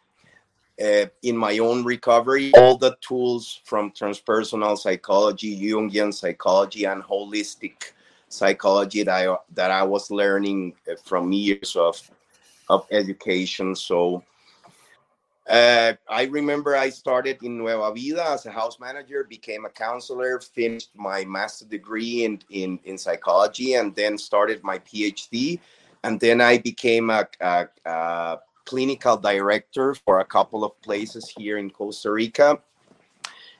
uh, 0.81 1.05
in 1.23 1.37
my 1.37 1.57
own 1.59 1.83
recovery 1.83 2.51
all 2.55 2.77
the 2.77 2.95
tools 3.01 3.61
from 3.65 3.91
transpersonal 3.91 4.77
psychology 4.77 5.59
jungian 5.59 6.13
psychology 6.13 6.85
and 6.85 7.03
holistic 7.03 7.91
psychology 8.29 9.03
that 9.03 9.27
I, 9.29 9.37
that 9.53 9.71
I 9.71 9.83
was 9.83 10.09
learning 10.09 10.73
from 11.03 11.31
years 11.31 11.75
of 11.75 11.99
of 12.69 12.87
education 12.91 13.75
so 13.75 14.23
uh, 15.49 15.93
I 16.07 16.23
remember 16.25 16.75
I 16.75 16.89
started 16.89 17.43
in 17.43 17.57
Nueva 17.57 17.91
Vida 17.93 18.23
as 18.29 18.45
a 18.45 18.51
house 18.51 18.79
manager, 18.79 19.25
became 19.25 19.65
a 19.65 19.69
counselor, 19.69 20.39
finished 20.39 20.91
my 20.95 21.25
master 21.25 21.65
degree 21.65 22.23
in, 22.25 22.39
in, 22.51 22.79
in 22.85 22.97
psychology, 22.97 23.73
and 23.73 23.93
then 23.95 24.17
started 24.17 24.63
my 24.63 24.77
PhD. 24.79 25.59
And 26.03 26.19
then 26.19 26.41
I 26.41 26.59
became 26.59 27.09
a, 27.09 27.27
a, 27.41 27.67
a 27.85 28.37
clinical 28.65 29.17
director 29.17 29.93
for 29.93 30.19
a 30.19 30.25
couple 30.25 30.63
of 30.63 30.79
places 30.81 31.33
here 31.37 31.57
in 31.57 31.69
Costa 31.69 32.11
Rica. 32.11 32.59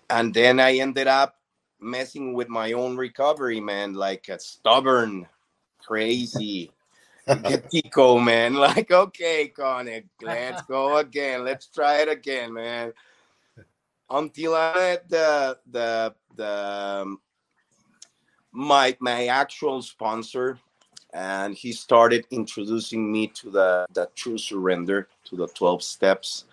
And 0.10 0.34
then 0.34 0.60
I 0.60 0.78
ended 0.78 1.08
up 1.08 1.36
messing 1.80 2.34
with 2.34 2.50
my 2.50 2.74
own 2.74 2.98
recovery, 2.98 3.60
man, 3.60 3.94
like 3.94 4.28
a 4.30 4.40
stubborn, 4.40 5.28
crazy, 5.80 6.72
Tico, 7.72 8.18
man. 8.20 8.54
Like, 8.62 8.92
okay, 8.92 9.48
Connie, 9.50 10.04
let's 10.22 10.62
go 10.64 10.98
again. 10.98 11.44
Let's 11.44 11.68
try 11.68 12.02
it 12.02 12.10
again, 12.10 12.54
man. 12.54 12.94
Until 14.10 14.56
I 14.56 14.74
met 14.74 15.10
the 15.10 15.58
the 15.70 16.16
the 16.36 17.02
um, 17.04 17.22
my 18.52 18.96
my 19.00 19.28
actual 19.28 19.82
sponsor, 19.82 20.60
and 21.14 21.56
he 21.56 21.72
started 21.72 22.26
introducing 22.32 23.12
me 23.12 23.28
to 23.28 23.50
the 23.50 23.86
the 23.94 24.10
true 24.16 24.38
surrender 24.38 25.08
to 25.26 25.36
the 25.36 25.48
12 25.48 25.84
steps. 25.84 26.46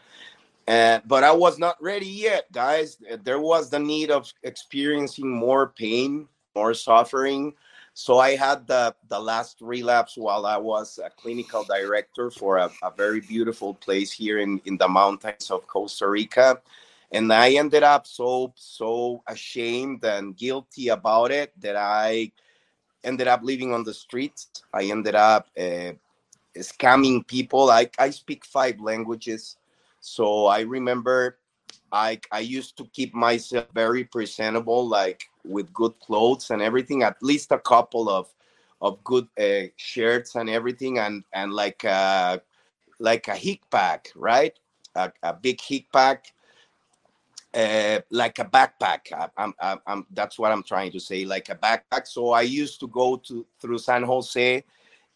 And, 0.66 1.02
but 1.06 1.24
I 1.24 1.32
was 1.32 1.58
not 1.58 1.82
ready 1.82 2.06
yet, 2.06 2.52
guys. 2.52 2.98
There 3.24 3.40
was 3.40 3.70
the 3.70 3.78
need 3.78 4.10
of 4.10 4.30
experiencing 4.42 5.30
more 5.30 5.68
pain, 5.68 6.28
more 6.54 6.74
suffering, 6.74 7.54
so 7.98 8.20
I 8.20 8.36
had 8.36 8.68
the, 8.68 8.94
the 9.08 9.18
last 9.18 9.60
relapse 9.60 10.16
while 10.16 10.46
I 10.46 10.56
was 10.56 11.00
a 11.04 11.10
clinical 11.10 11.64
director 11.64 12.30
for 12.30 12.58
a, 12.58 12.70
a 12.84 12.92
very 12.96 13.20
beautiful 13.20 13.74
place 13.74 14.12
here 14.12 14.38
in, 14.38 14.60
in 14.66 14.76
the 14.76 14.86
mountains 14.86 15.50
of 15.50 15.66
Costa 15.66 16.08
Rica. 16.08 16.62
And 17.10 17.32
I 17.32 17.54
ended 17.54 17.82
up 17.82 18.06
so, 18.06 18.52
so 18.54 19.24
ashamed 19.26 20.04
and 20.04 20.36
guilty 20.36 20.90
about 20.90 21.32
it 21.32 21.52
that 21.60 21.74
I 21.74 22.30
ended 23.04 23.28
up 23.28 23.40
living 23.42 23.72
on 23.72 23.84
the 23.84 23.94
streets. 23.94 24.48
I 24.72 24.84
ended 24.84 25.14
up 25.14 25.48
uh, 25.58 25.92
scamming 26.56 27.26
people. 27.26 27.70
I, 27.70 27.90
I 27.98 28.10
speak 28.10 28.44
five 28.44 28.80
languages. 28.80 29.56
So 30.00 30.46
I 30.46 30.60
remember 30.60 31.38
I 31.92 32.20
I 32.30 32.40
used 32.40 32.76
to 32.78 32.84
keep 32.92 33.14
myself 33.14 33.66
very 33.74 34.04
presentable, 34.04 34.86
like 34.86 35.24
with 35.44 35.72
good 35.72 35.98
clothes 36.00 36.50
and 36.50 36.62
everything. 36.62 37.02
At 37.02 37.22
least 37.22 37.52
a 37.52 37.58
couple 37.58 38.08
of 38.08 38.28
of 38.80 39.02
good 39.04 39.26
uh, 39.38 39.68
shirts 39.76 40.34
and 40.36 40.48
everything, 40.48 40.98
and 40.98 41.24
and 41.32 41.52
like 41.52 41.84
a 41.84 42.40
like 42.98 43.28
a 43.28 43.36
hick 43.36 43.60
pack, 43.70 44.10
right? 44.14 44.58
A, 44.94 45.12
a 45.22 45.32
big 45.32 45.60
hick 45.60 45.86
pack, 45.92 46.32
uh, 47.54 48.00
like 48.10 48.38
a 48.38 48.44
backpack. 48.44 49.12
I, 49.12 49.28
I'm, 49.36 49.54
I'm, 49.60 49.78
I'm, 49.86 50.06
that's 50.12 50.38
what 50.38 50.52
I'm 50.52 50.62
trying 50.62 50.92
to 50.92 51.00
say, 51.00 51.24
like 51.24 51.48
a 51.48 51.54
backpack. 51.54 52.06
So 52.06 52.30
I 52.30 52.42
used 52.42 52.80
to 52.80 52.88
go 52.88 53.16
to 53.16 53.46
through 53.60 53.78
San 53.78 54.02
Jose 54.02 54.64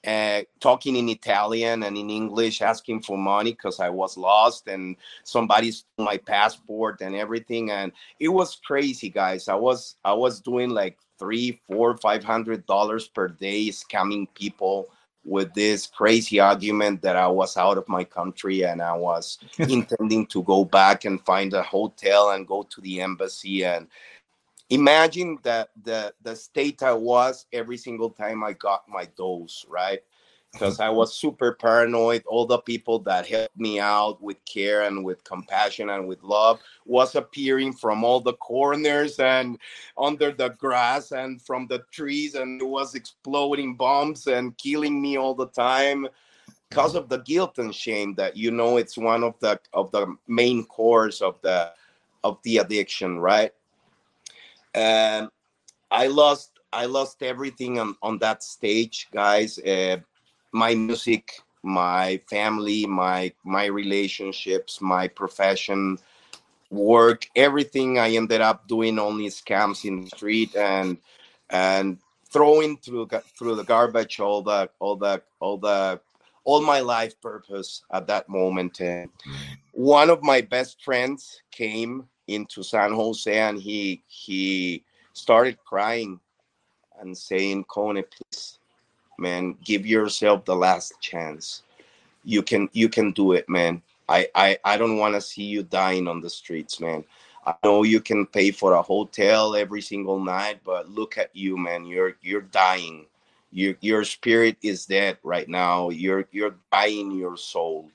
uh, 0.05 0.43
talking 0.61 0.97
in 0.97 1.09
Italian 1.09 1.85
and 1.85 1.97
in 1.97 2.11
English, 2.11 2.61
asking 2.61 3.03
for 3.03 3.17
money 3.17 3.53
because 3.53 3.81
I 3.81 3.89
was 3.89 4.17
lost 4.17 4.67
and 4.67 4.97
somebody 5.23 5.71
stole 5.71 6.07
my 6.07 6.17
passport 6.17 7.01
and 7.01 7.15
everything. 7.15 7.71
And 7.71 7.93
it 8.19 8.29
was 8.29 8.57
crazy, 8.65 9.11
guys. 9.11 9.49
I 9.49 9.55
was 9.55 9.97
I 10.05 10.13
was 10.13 10.41
doing 10.41 10.71
like 10.71 10.99
three, 11.19 11.61
four, 11.69 11.97
five 11.99 12.25
hundred 12.25 12.67
dollars 12.67 13.09
per 13.09 13.29
day 13.29 13.69
scamming 13.69 14.27
people 14.35 14.89
with 15.25 15.55
this 15.55 15.87
crazy 15.87 16.41
argument 16.41 17.03
that 17.03 17.17
I 17.17 17.29
was 17.29 17.57
out 17.57 17.79
of 17.79 17.89
my 17.89 18.05
country 18.05 18.65
and 18.65 18.83
I 18.83 18.95
was 18.95 19.39
intending 19.59 20.27
to 20.27 20.43
go 20.43 20.65
back 20.65 21.05
and 21.05 21.25
find 21.25 21.53
a 21.55 21.63
hotel 21.63 22.31
and 22.31 22.47
go 22.47 22.63
to 22.65 22.81
the 22.81 23.01
embassy 23.01 23.65
and 23.65 23.87
imagine 24.71 25.39
that 25.43 25.71
the 25.85 26.15
the 26.23 26.35
state 26.35 26.83
I 26.83 26.93
was 26.93 27.47
every 27.53 27.77
single 27.77 28.11
time 28.11 28.43
I 28.43 28.55
got 28.55 28.89
my 28.89 29.07
dose, 29.17 29.67
right? 29.69 30.01
Because 30.53 30.81
I 30.81 30.91
was 30.91 31.17
super 31.17 31.55
paranoid. 31.55 32.23
All 32.27 32.47
the 32.47 32.59
people 32.59 32.99
that 33.01 33.27
helped 33.27 33.59
me 33.59 33.81
out 33.81 34.23
with 34.23 34.37
care 34.45 34.83
and 34.83 35.03
with 35.03 35.25
compassion 35.25 35.89
and 35.89 36.07
with 36.07 36.23
love 36.23 36.61
was 36.85 37.15
appearing 37.15 37.73
from 37.73 38.05
all 38.05 38.21
the 38.21 38.35
corners 38.35 39.19
and 39.19 39.59
under 39.97 40.31
the 40.31 40.51
grass 40.51 41.13
and 41.13 41.41
from 41.41 41.67
the 41.69 41.83
trees, 41.91 42.35
and 42.35 42.61
it 42.61 42.67
was 42.67 42.95
exploding 42.95 43.77
bombs 43.77 44.27
and 44.27 44.57
killing 44.59 45.01
me 45.01 45.17
all 45.17 45.35
the 45.35 45.49
time 45.49 46.07
because 46.69 46.95
of 46.95 47.09
the 47.09 47.19
guilt 47.19 47.59
and 47.59 47.75
shame 47.75 48.15
that 48.17 48.37
you 48.37 48.51
know 48.51 48.77
it's 48.77 48.99
one 48.99 49.25
of 49.25 49.39
the 49.41 49.59
of 49.73 49.91
the 49.91 50.15
main 50.29 50.65
cores 50.67 51.23
of 51.23 51.41
the 51.41 51.73
of 52.25 52.39
the 52.43 52.59
addiction, 52.59 53.19
right? 53.19 53.53
and 54.75 55.29
I 55.91 56.07
lost 56.07 56.59
I 56.73 56.87
lost 56.87 57.23
everything 57.23 57.79
on, 57.79 57.97
on 58.03 58.19
that 58.19 58.43
stage, 58.43 59.09
guys. 59.13 59.59
Uh, 59.59 59.99
my 60.53 60.75
music, 60.75 61.41
my 61.63 62.21
family, 62.29 62.87
my 62.87 63.33
my 63.45 63.67
relationships, 63.67 64.81
my 64.81 65.09
profession, 65.09 65.99
work, 66.71 67.27
everything. 67.37 67.99
I 67.99 68.11
ended 68.11 68.41
up 68.41 68.69
doing 68.69 68.99
only 68.99 69.27
scams 69.29 69.85
in 69.85 70.03
the 70.03 70.09
street 70.09 70.55
and 70.57 70.99
and 71.51 71.99
throwing 72.31 72.77
through 72.79 73.09
through 73.39 73.57
the 73.57 73.65
garbage 73.65 74.21
all 74.21 74.43
the 74.43 74.71
all 74.79 74.97
the 74.97 75.23
all 75.41 75.59
the 75.59 76.01
all 76.45 76.63
my 76.63 76.81
life 76.81 77.21
purpose 77.21 77.83
at 77.93 78.07
that 78.09 78.29
moment. 78.29 78.81
And 78.81 79.11
one 79.73 80.11
of 80.11 80.23
my 80.23 80.41
best 80.41 80.83
friends 80.83 81.43
came 81.51 82.09
into 82.27 82.63
San 82.63 82.93
Jose 82.93 83.39
and 83.39 83.59
he 83.59 84.03
he 84.07 84.85
started 85.13 85.59
crying 85.65 86.19
and 87.01 87.17
saying, 87.17 87.65
Kone, 87.65 88.05
please, 88.11 88.59
man, 89.19 89.57
give 89.65 89.87
yourself 89.87 90.45
the 90.45 90.57
last 90.57 90.95
chance. 91.01 91.63
You 92.25 92.43
can 92.43 92.69
you 92.73 92.89
can 92.89 93.13
do 93.13 93.33
it, 93.33 93.49
man. 93.49 93.83
I 94.09 94.29
I, 94.35 94.59
I 94.65 94.77
don't 94.77 94.99
want 94.99 95.15
to 95.15 95.21
see 95.21 95.45
you 95.45 95.63
dying 95.63 96.09
on 96.09 96.21
the 96.21 96.31
streets, 96.31 96.81
man. 96.81 97.05
I 97.45 97.55
know 97.65 97.83
you 97.83 98.01
can 98.01 98.27
pay 98.27 98.53
for 98.53 98.75
a 98.75 98.83
hotel 98.83 99.57
every 99.57 99.83
single 99.83 100.21
night, 100.21 100.61
but 100.65 100.89
look 100.89 101.19
at 101.19 101.35
you, 101.35 101.57
man. 101.57 101.85
You're 101.85 102.17
you're 102.23 102.43
dying. 102.43 103.07
Your 103.51 103.75
your 103.81 104.05
spirit 104.05 104.57
is 104.63 104.87
dead 104.87 105.19
right 105.23 105.49
now. 105.49 105.91
You're 105.91 106.27
you're 106.31 106.55
dying 106.71 107.11
your 107.11 107.37
soul. 107.37 107.91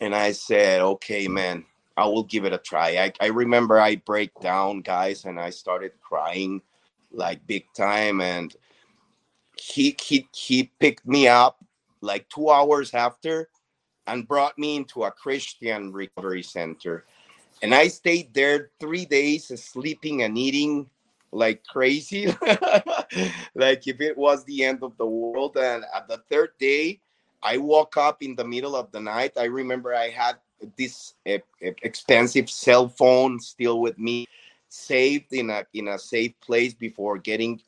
And 0.00 0.14
I 0.14 0.32
said, 0.32 0.80
okay, 0.80 1.28
man, 1.28 1.64
I 1.96 2.06
will 2.06 2.24
give 2.24 2.44
it 2.44 2.52
a 2.52 2.58
try. 2.58 2.96
I, 2.96 3.12
I 3.20 3.28
remember 3.28 3.78
I 3.78 3.96
break 3.96 4.32
down, 4.40 4.80
guys, 4.80 5.24
and 5.24 5.38
I 5.38 5.50
started 5.50 5.92
crying 6.02 6.60
like 7.12 7.46
big 7.46 7.64
time. 7.74 8.20
And 8.20 8.54
he 9.56 9.96
he 10.00 10.28
he 10.34 10.70
picked 10.78 11.06
me 11.06 11.28
up 11.28 11.64
like 12.00 12.28
two 12.28 12.50
hours 12.50 12.92
after 12.94 13.48
and 14.06 14.28
brought 14.28 14.58
me 14.58 14.76
into 14.76 15.04
a 15.04 15.10
Christian 15.10 15.92
recovery 15.92 16.42
center. 16.42 17.04
And 17.62 17.74
I 17.74 17.88
stayed 17.88 18.34
there 18.34 18.70
three 18.78 19.06
days, 19.06 19.46
sleeping 19.62 20.22
and 20.22 20.36
eating 20.36 20.88
like 21.32 21.64
crazy, 21.64 22.26
like 23.54 23.86
if 23.86 24.00
it 24.00 24.16
was 24.16 24.44
the 24.44 24.64
end 24.64 24.80
of 24.82 24.96
the 24.98 25.06
world. 25.06 25.56
And 25.56 25.84
at 25.94 26.06
the 26.08 26.18
third 26.30 26.50
day, 26.58 27.00
I 27.42 27.56
woke 27.56 27.96
up 27.96 28.22
in 28.22 28.34
the 28.36 28.44
middle 28.44 28.76
of 28.76 28.90
the 28.92 29.00
night. 29.00 29.32
I 29.36 29.44
remember 29.44 29.94
I 29.94 30.10
had 30.10 30.36
this 30.76 31.14
uh, 31.26 31.38
expensive 31.60 32.50
cell 32.50 32.88
phone 32.88 33.40
still 33.40 33.80
with 33.80 33.98
me 33.98 34.26
saved 34.74 35.32
in 35.32 35.50
a 35.50 35.64
in 35.74 35.88
a 35.88 35.98
safe 35.98 36.34
place 36.40 36.74
before 36.74 37.18
getting 37.18 37.60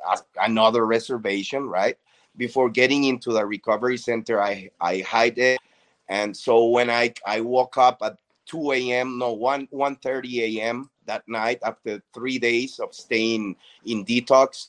another 0.42 0.86
reservation 0.86 1.68
right 1.68 1.96
before 2.36 2.68
getting 2.68 3.04
into 3.04 3.32
the 3.32 3.46
recovery 3.46 3.96
center 3.96 4.42
i 4.42 4.68
i 4.80 4.98
hide 5.00 5.38
it 5.38 5.58
And 6.08 6.36
so 6.36 6.66
when 6.66 6.90
I 6.90 7.14
I 7.26 7.40
woke 7.40 7.78
up 7.78 7.98
at 8.02 8.18
2 8.46 8.72
a.m. 8.72 9.18
no 9.18 9.32
1 9.32 9.68
1 9.70 9.96
30 9.96 10.60
a.m. 10.60 10.90
that 11.06 11.26
night 11.28 11.58
after 11.62 12.02
three 12.14 12.38
days 12.38 12.78
of 12.78 12.94
staying 12.94 13.56
in 13.84 14.04
detox. 14.04 14.68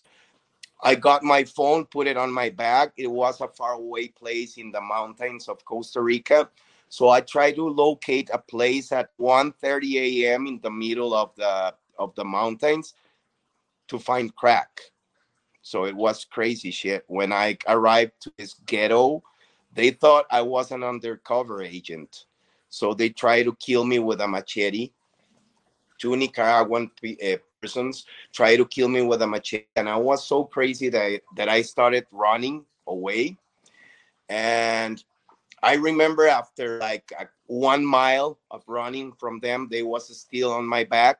I 0.84 0.96
got 0.96 1.24
my 1.24 1.44
phone, 1.44 1.86
put 1.86 2.08
it 2.08 2.18
on 2.18 2.32
my 2.32 2.50
bag. 2.50 2.92
It 2.98 3.08
was 3.08 3.42
a 3.42 3.48
faraway 3.48 4.10
place 4.10 4.58
in 4.58 4.72
the 4.72 4.82
mountains 4.82 5.50
of 5.50 5.64
Costa 5.66 6.02
Rica. 6.02 6.50
So 6.90 7.10
I 7.10 7.22
tried 7.22 7.56
to 7.56 7.70
locate 7.70 8.30
a 8.34 8.38
place 8.38 8.92
at 8.92 9.10
1:30 9.18 10.26
a.m. 10.26 10.48
in 10.48 10.60
the 10.62 10.72
middle 10.72 11.14
of 11.14 11.36
the 11.36 11.74
of 12.00 12.14
the 12.16 12.26
mountains 12.26 12.94
to 13.88 14.00
find 14.00 14.36
crack. 14.36 14.82
So 15.62 15.86
it 15.86 15.96
was 15.96 16.26
crazy 16.26 16.72
shit. 16.72 17.04
When 17.08 17.34
I 17.34 17.58
arrived 17.68 18.14
to 18.22 18.32
this 18.38 18.56
ghetto, 18.66 19.24
they 19.74 19.92
thought 19.92 20.26
I 20.32 20.42
was 20.42 20.72
an 20.72 20.84
undercover 20.84 21.62
agent. 21.62 22.26
So 22.70 22.94
they 22.94 23.10
tried 23.10 23.44
to 23.44 23.56
kill 23.56 23.84
me 23.84 24.00
with 24.00 24.22
a 24.22 24.28
machete. 24.28 24.92
Two 26.00 26.16
Nicaraguan 26.16 26.92
uh, 27.04 27.38
persons 27.62 28.06
tried 28.34 28.58
to 28.58 28.66
kill 28.66 28.88
me 28.88 29.02
with 29.02 29.22
a 29.22 29.28
machete. 29.28 29.66
And 29.76 29.90
I 29.90 29.98
was 29.98 30.26
so 30.26 30.46
crazy 30.46 30.90
that 30.90 31.02
I, 31.02 31.22
that 31.36 31.50
I 31.50 31.62
started 31.62 32.06
running 32.12 32.66
away. 32.88 33.38
And 34.30 35.04
I 35.64 35.76
remember 35.76 36.28
after 36.28 36.80
like 36.80 37.12
one 37.48 37.86
mile 37.86 38.40
of 38.52 38.64
running 38.68 39.12
from 39.14 39.40
them, 39.40 39.68
they 39.70 39.84
was 39.84 40.16
still 40.18 40.54
on 40.54 40.66
my 40.66 40.84
back. 40.84 41.20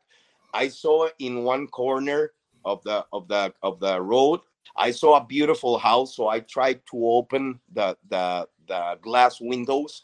I 0.54 0.68
saw 0.68 1.10
in 1.20 1.44
one 1.44 1.68
corner 1.68 2.32
of 2.66 2.84
the 2.84 3.06
of 3.14 3.28
the 3.28 3.54
of 3.64 3.80
the 3.80 4.02
road, 4.02 4.42
I 4.76 4.92
saw 4.92 5.18
a 5.18 5.26
beautiful 5.26 5.78
house. 5.78 6.16
So 6.16 6.28
I 6.28 6.40
tried 6.42 6.82
to 6.92 7.08
open 7.08 7.60
the 7.74 7.98
the 8.10 8.48
the 8.68 8.98
glass 9.02 9.40
windows, 9.40 10.04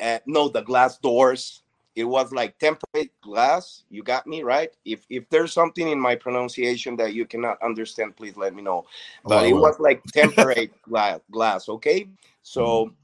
uh, 0.00 0.18
no, 0.26 0.48
the 0.48 0.62
glass 0.62 0.98
doors. 0.98 1.62
It 1.94 2.04
was 2.04 2.32
like 2.32 2.58
temperate 2.58 3.12
glass. 3.20 3.84
You 3.90 4.02
got 4.02 4.26
me 4.26 4.42
right. 4.42 4.70
If 4.84 5.04
if 5.10 5.28
there's 5.28 5.52
something 5.52 5.86
in 5.86 6.00
my 6.00 6.16
pronunciation 6.16 6.96
that 6.96 7.12
you 7.12 7.26
cannot 7.26 7.62
understand, 7.62 8.16
please 8.16 8.36
let 8.36 8.54
me 8.54 8.62
know. 8.62 8.86
But 9.24 9.44
oh, 9.44 9.48
it 9.48 9.52
was 9.52 9.78
like 9.78 10.02
temperate 10.14 10.72
glass. 10.82 11.20
Glass. 11.30 11.68
Okay. 11.68 12.08
So 12.42 12.94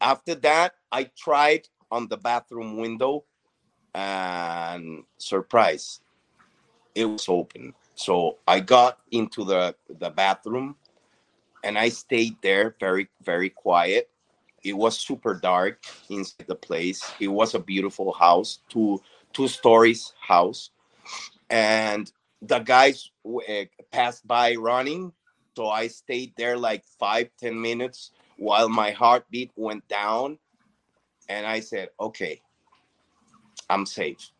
after 0.00 0.36
that, 0.36 0.74
I 0.92 1.10
tried 1.18 1.68
on 1.90 2.06
the 2.08 2.16
bathroom 2.16 2.76
window, 2.76 3.24
and 3.94 5.04
surprise, 5.18 6.00
it 6.94 7.04
was 7.04 7.28
open. 7.28 7.74
So 7.94 8.38
I 8.46 8.60
got 8.60 8.98
into 9.10 9.44
the 9.44 9.74
the 9.88 10.10
bathroom 10.10 10.76
and 11.64 11.78
I 11.78 11.88
stayed 11.88 12.36
there 12.42 12.76
very, 12.78 13.08
very 13.22 13.48
quiet. 13.48 14.10
It 14.62 14.74
was 14.74 14.98
super 14.98 15.34
dark 15.34 15.84
inside 16.10 16.46
the 16.46 16.54
place. 16.54 17.02
It 17.20 17.28
was 17.28 17.54
a 17.54 17.58
beautiful 17.58 18.12
house, 18.12 18.60
two 18.68 19.02
two 19.32 19.48
stories 19.48 20.12
house, 20.20 20.70
and 21.50 22.10
the 22.42 22.60
guys 22.60 23.10
uh, 23.26 23.64
passed 23.90 24.26
by 24.26 24.54
running. 24.54 25.12
So 25.56 25.68
I 25.68 25.88
stayed 25.88 26.34
there 26.36 26.56
like 26.56 26.84
five, 26.98 27.30
ten 27.38 27.60
minutes 27.60 28.10
while 28.36 28.68
my 28.68 28.90
heartbeat 28.90 29.52
went 29.56 29.86
down, 29.88 30.38
and 31.28 31.46
I 31.46 31.60
said, 31.60 31.90
"Okay, 32.00 32.40
I'm 33.74 33.86
safe. 33.86 34.30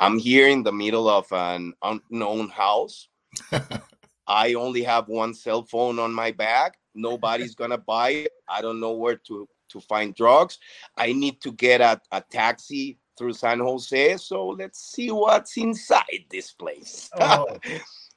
I'm 0.00 0.18
here 0.18 0.48
in 0.48 0.62
the 0.64 0.72
middle 0.72 1.08
of 1.08 1.26
an 1.32 1.74
unknown 1.82 2.48
house." 2.48 3.08
I 4.26 4.54
only 4.54 4.82
have 4.82 5.08
one 5.08 5.34
cell 5.34 5.62
phone 5.62 5.98
on 5.98 6.12
my 6.12 6.32
back. 6.32 6.78
Nobody's 6.94 7.54
gonna 7.60 7.78
buy 7.78 8.10
it. 8.10 8.32
I 8.48 8.60
don't 8.60 8.80
know 8.80 8.92
where 8.92 9.16
to 9.28 9.48
to 9.70 9.80
find 9.80 10.14
drugs. 10.14 10.58
I 10.96 11.12
need 11.12 11.40
to 11.42 11.52
get 11.52 11.80
a, 11.80 12.00
a 12.12 12.20
taxi 12.20 12.98
through 13.16 13.34
San 13.34 13.60
Jose. 13.60 14.16
So 14.18 14.48
let's 14.48 14.80
see 14.92 15.10
what's 15.10 15.56
inside 15.56 16.24
this 16.30 16.52
place. 16.52 17.10
Oh. 17.20 17.58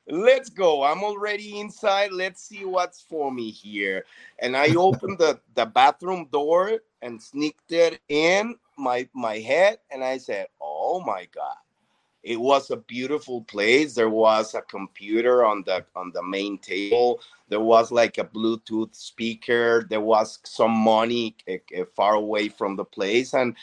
let's 0.09 0.49
go. 0.49 0.83
I'm 0.83 1.03
already 1.03 1.59
inside. 1.59 2.11
Let's 2.11 2.41
see 2.47 2.63
what's 2.63 3.01
for 3.01 3.31
me 3.31 3.51
here. 3.51 4.05
And 4.39 4.55
I 4.55 4.73
opened 4.75 5.17
the, 5.19 5.39
the 5.55 5.65
bathroom 5.65 6.29
door 6.31 6.79
and 7.01 7.21
sneaked 7.21 7.71
it 7.71 7.99
in 8.07 8.55
my 8.77 9.07
my 9.13 9.39
head 9.39 9.79
and 9.91 10.03
I 10.03 10.17
said, 10.17 10.47
Oh 10.61 11.01
my 11.05 11.27
God. 11.33 11.55
It 12.23 12.39
was 12.39 12.71
a 12.71 12.77
beautiful 12.77 13.43
place. 13.43 13.93
There 13.93 14.09
was 14.09 14.53
a 14.53 14.61
computer 14.61 15.45
on 15.45 15.63
the 15.65 15.85
on 15.95 16.11
the 16.13 16.23
main 16.23 16.57
table. 16.57 17.21
There 17.47 17.61
was 17.61 17.91
like 17.91 18.17
a 18.17 18.25
bluetooth 18.25 18.93
speaker. 18.95 19.85
There 19.89 20.01
was 20.01 20.39
some 20.43 20.71
money 20.71 21.35
uh, 21.49 21.85
far 21.95 22.15
away 22.15 22.49
from 22.49 22.75
the 22.75 22.83
place 22.83 23.33
and 23.33 23.55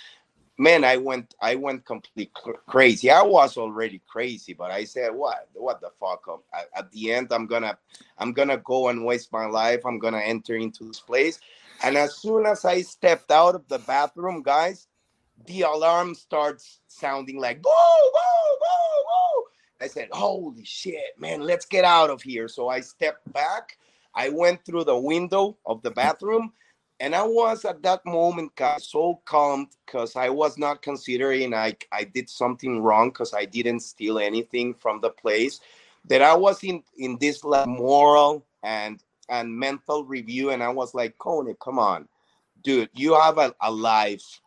man 0.57 0.85
i 0.85 0.97
went 0.97 1.35
i 1.41 1.55
went 1.55 1.85
completely 1.85 2.31
crazy. 2.67 3.11
I 3.11 3.23
was 3.23 3.57
already 3.57 4.01
crazy 4.07 4.53
but 4.53 4.71
i 4.71 4.85
said 4.85 5.13
what 5.13 5.49
what 5.55 5.81
the 5.81 5.91
fuck 5.99 6.25
at, 6.55 6.69
at 6.77 6.93
the 6.93 7.13
end 7.13 7.33
i'm 7.33 7.47
gonna 7.47 7.77
i'm 8.19 8.33
gonna 8.33 8.59
go 8.59 8.89
and 8.89 9.05
waste 9.05 9.33
my 9.33 9.47
life. 9.47 9.81
I'm 9.85 9.99
gonna 9.99 10.21
enter 10.21 10.55
into 10.57 10.85
this 10.85 11.01
place. 11.01 11.41
And 11.83 11.97
as 11.97 12.17
soon 12.17 12.47
as 12.47 12.65
i 12.65 12.83
stepped 12.83 13.33
out 13.33 13.57
of 13.57 13.67
the 13.69 13.79
bathroom 13.81 14.43
guys 14.43 14.87
the 15.47 15.63
alarm 15.63 16.15
starts 16.15 16.81
sounding 16.89 17.39
like 17.39 17.61
whoa, 17.65 18.11
whoa, 18.13 18.57
whoa, 18.61 19.05
whoa. 19.09 19.45
I 19.81 19.89
said, 19.89 20.09
Holy 20.13 20.65
shit, 20.65 21.19
man, 21.19 21.41
let's 21.41 21.67
get 21.67 21.85
out 21.85 22.11
of 22.11 22.23
here. 22.23 22.49
So 22.49 22.69
I 22.69 22.81
stepped 22.81 23.31
back. 23.33 23.77
I 24.15 24.29
went 24.29 24.65
through 24.65 24.85
the 24.85 24.97
window 24.97 25.57
of 25.67 25.83
the 25.83 25.91
bathroom. 25.91 26.53
And 27.01 27.15
I 27.15 27.25
was 27.25 27.65
at 27.65 27.83
that 27.83 28.07
moment 28.07 28.53
so 28.79 29.21
calm 29.25 29.69
because 29.85 30.15
I 30.15 30.29
was 30.29 30.57
not 30.57 30.81
considering 30.81 31.53
I, 31.53 31.77
I 31.91 32.05
did 32.05 32.31
something 32.31 32.81
wrong 32.81 33.11
because 33.11 33.35
I 33.35 33.45
didn't 33.45 33.81
steal 33.81 34.19
anything 34.19 34.75
from 34.75 35.01
the 35.01 35.11
place. 35.11 35.61
That 36.07 36.23
I 36.23 36.35
was 36.35 36.63
in, 36.63 36.83
in 36.97 37.19
this 37.19 37.43
like 37.45 37.67
moral 37.67 38.47
and 38.63 39.03
and 39.29 39.55
mental 39.55 40.05
review. 40.05 40.51
And 40.51 40.63
I 40.63 40.69
was 40.69 40.95
like, 40.95 41.17
Kone, 41.19 41.59
come 41.59 41.79
on, 41.79 42.09
dude, 42.63 42.91
you 42.95 43.19
have 43.19 43.39
a, 43.39 43.55
a 43.61 43.71
life 43.71 44.41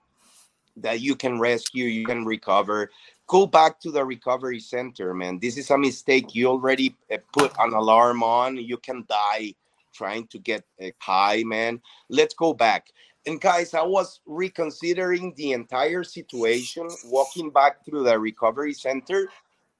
that 0.77 1.01
you 1.01 1.15
can 1.15 1.39
rescue, 1.39 1.85
you 1.85 2.05
can 2.05 2.25
recover. 2.25 2.89
Go 3.27 3.45
back 3.45 3.79
to 3.81 3.91
the 3.91 4.05
recovery 4.05 4.59
center, 4.59 5.13
man. 5.13 5.39
This 5.39 5.57
is 5.57 5.69
a 5.69 5.77
mistake. 5.77 6.33
You 6.33 6.47
already 6.47 6.95
uh, 7.11 7.17
put 7.33 7.51
an 7.59 7.73
alarm 7.73 8.23
on. 8.23 8.58
You 8.58 8.77
can 8.77 9.06
die 9.10 9.54
trying 9.93 10.27
to 10.27 10.39
get 10.39 10.63
uh, 10.81 10.87
high, 10.99 11.43
man. 11.43 11.81
Let's 12.10 12.35
go 12.35 12.54
back. 12.54 12.87
And 13.25 13.41
guys, 13.41 13.73
I 13.73 13.81
was 13.81 14.21
reconsidering 14.25 15.33
the 15.35 15.52
entire 15.52 16.06
situation, 16.06 16.87
walking 17.06 17.49
back 17.49 17.83
through 17.83 18.04
the 18.04 18.17
recovery 18.17 18.73
center, 18.73 19.27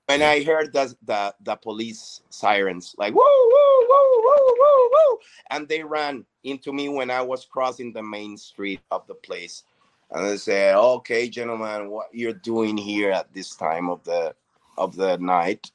and 0.10 0.24
I 0.24 0.44
heard 0.44 0.74
the 0.74 0.94
the, 1.06 1.34
the 1.42 1.56
police 1.56 2.22
sirens 2.30 2.96
like 2.98 3.14
whoa, 3.14 3.24
whoa, 3.24 3.86
whoa, 3.90 4.22
whoa, 4.26 4.54
whoa, 4.58 4.90
whoa, 4.92 5.20
and 5.52 5.68
they 5.68 5.84
ran 5.84 6.26
into 6.44 6.74
me 6.74 6.90
when 6.90 7.10
I 7.10 7.22
was 7.22 7.46
crossing 7.46 7.94
the 7.94 8.04
main 8.04 8.38
street 8.38 8.82
of 8.92 9.06
the 9.08 9.16
place 9.16 9.64
and 10.12 10.26
they 10.26 10.38
said, 10.38 10.76
"Okay, 10.76 11.30
gentlemen, 11.30 11.90
what 11.90 12.08
you're 12.14 12.34
doing 12.34 12.78
here 12.78 13.12
at 13.12 13.34
this 13.34 13.56
time 13.56 13.90
of 13.90 14.04
the 14.04 14.36
of 14.78 14.96
the 14.96 15.18
night?" 15.18 15.72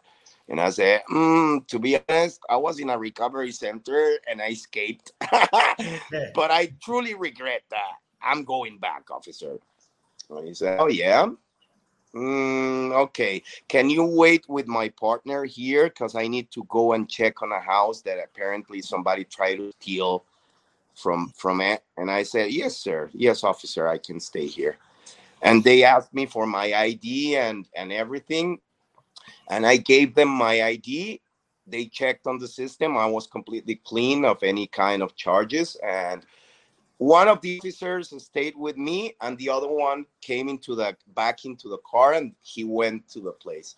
And 0.49 0.61
I 0.61 0.71
said, 0.71 1.03
mm, 1.11 1.67
"To 1.69 1.79
be 1.79 1.99
honest, 2.09 2.41
I 2.49 2.57
was 2.57 2.81
in 2.81 2.91
a 2.91 2.99
recovery 2.99 3.53
center 3.53 4.19
and 4.29 4.41
I 4.41 4.49
escaped, 4.49 5.13
but 5.21 6.51
I 6.51 6.73
truly 6.83 7.15
regret 7.15 7.63
that. 7.71 7.97
I'm 8.23 8.45
going 8.45 8.79
back, 8.79 9.11
officer." 9.11 9.59
And 10.31 10.47
he 10.47 10.55
said, 10.55 10.81
"Oh 10.81 10.89
yeah." 10.89 11.27
Mm, 12.15 12.93
okay, 12.93 13.43
can 13.69 13.89
you 13.89 14.05
wait 14.05 14.47
with 14.47 14.67
my 14.67 14.91
partner 14.91 15.45
here? 15.45 15.85
Because 15.85 16.15
I 16.15 16.29
need 16.29 16.51
to 16.51 16.63
go 16.65 16.93
and 16.93 17.09
check 17.09 17.41
on 17.41 17.53
a 17.53 17.61
house 17.61 18.03
that 18.03 18.19
apparently 18.23 18.83
somebody 18.83 19.25
tried 19.25 19.57
to 19.57 19.73
steal 19.81 20.27
from 20.95 21.33
from 21.37 21.61
it 21.61 21.83
and 21.97 22.11
i 22.11 22.23
said 22.23 22.51
yes 22.51 22.77
sir. 22.77 23.11
Yes 23.13 23.45
officer 23.45 23.89
i 23.89 23.99
can 23.99 24.21
stay 24.21 24.47
here. 24.47 24.77
And 25.45 25.65
they 25.65 25.83
asked 25.83 26.15
me 26.15 26.27
for 26.27 26.47
my 26.47 26.73
id 26.73 27.37
and 27.37 27.69
and 27.77 27.93
everything 27.93 28.61
and 29.49 29.67
i 29.67 29.77
gave 29.77 30.15
them 30.15 30.29
my 30.29 30.63
id 30.63 31.21
they 31.67 31.87
checked 31.87 32.27
on 32.27 32.39
the 32.39 32.49
system. 32.49 32.97
I 32.97 33.07
was 33.07 33.27
completely 33.27 33.77
clean 33.85 34.25
of 34.25 34.43
any 34.43 34.67
kind 34.67 35.03
of 35.03 35.15
charges 35.15 35.77
and 35.85 36.25
one 36.99 37.27
of 37.27 37.41
the 37.41 37.59
officers 37.59 38.13
stayed 38.23 38.55
with 38.57 38.77
me 38.77 39.15
and 39.21 39.37
the 39.39 39.49
other 39.49 39.69
one 39.69 40.07
came 40.21 40.49
into 40.49 40.75
the 40.75 40.97
back 41.15 41.45
into 41.45 41.69
the 41.69 41.79
car 41.79 42.15
and 42.15 42.33
he 42.43 42.65
went 42.65 43.09
to 43.09 43.21
the 43.21 43.33
place. 43.33 43.77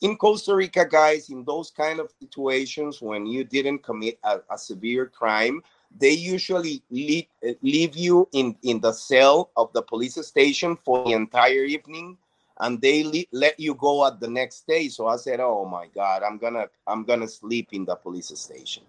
In 0.00 0.16
costa 0.16 0.54
rica 0.54 0.84
guys 0.86 1.30
in 1.30 1.44
those 1.44 1.70
kind 1.70 2.00
of 2.00 2.12
situations 2.18 3.00
when 3.02 3.26
you 3.26 3.44
didn't 3.44 3.80
commit 3.80 4.18
a, 4.24 4.40
a 4.50 4.58
severe 4.58 5.06
crime 5.06 5.62
they 5.98 6.10
usually 6.10 6.82
leave, 6.90 7.26
leave 7.62 7.96
you 7.96 8.28
in, 8.32 8.56
in 8.62 8.80
the 8.80 8.92
cell 8.92 9.50
of 9.56 9.72
the 9.72 9.82
police 9.82 10.14
station 10.26 10.76
for 10.84 11.04
the 11.04 11.12
entire 11.12 11.64
evening 11.64 12.16
and 12.60 12.80
they 12.80 13.02
le- 13.02 13.24
let 13.32 13.58
you 13.58 13.74
go 13.74 14.06
at 14.06 14.20
the 14.20 14.28
next 14.28 14.66
day 14.66 14.88
so 14.88 15.06
i 15.06 15.16
said 15.16 15.40
oh 15.40 15.64
my 15.64 15.86
god 15.94 16.22
i'm 16.22 16.38
gonna 16.38 16.66
i'm 16.86 17.04
gonna 17.04 17.28
sleep 17.28 17.68
in 17.72 17.84
the 17.84 17.94
police 17.96 18.32
station 18.38 18.82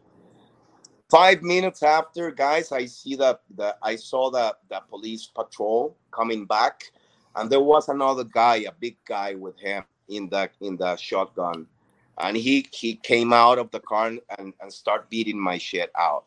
five 1.13 1.43
minutes 1.43 1.83
after, 1.83 2.31
guys, 2.31 2.71
I 2.71 2.87
see 2.87 3.15
that 3.17 3.41
the 3.55 3.75
I 3.83 3.95
saw 3.97 4.31
the, 4.31 4.55
the 4.67 4.81
police 4.89 5.27
patrol 5.27 5.95
coming 6.09 6.45
back, 6.45 6.91
and 7.35 7.51
there 7.51 7.61
was 7.61 7.87
another 7.87 8.23
guy, 8.23 8.65
a 8.67 8.71
big 8.71 8.97
guy 9.05 9.35
with 9.35 9.55
him 9.59 9.83
in 10.09 10.27
the 10.29 10.49
in 10.59 10.75
the 10.77 10.95
shotgun. 10.95 11.67
And 12.17 12.35
he 12.35 12.67
he 12.71 12.95
came 12.95 13.31
out 13.31 13.59
of 13.59 13.69
the 13.69 13.79
car 13.79 14.13
and, 14.39 14.53
and 14.59 14.73
start 14.73 15.07
beating 15.11 15.39
my 15.39 15.59
shit 15.59 15.91
out. 15.97 16.25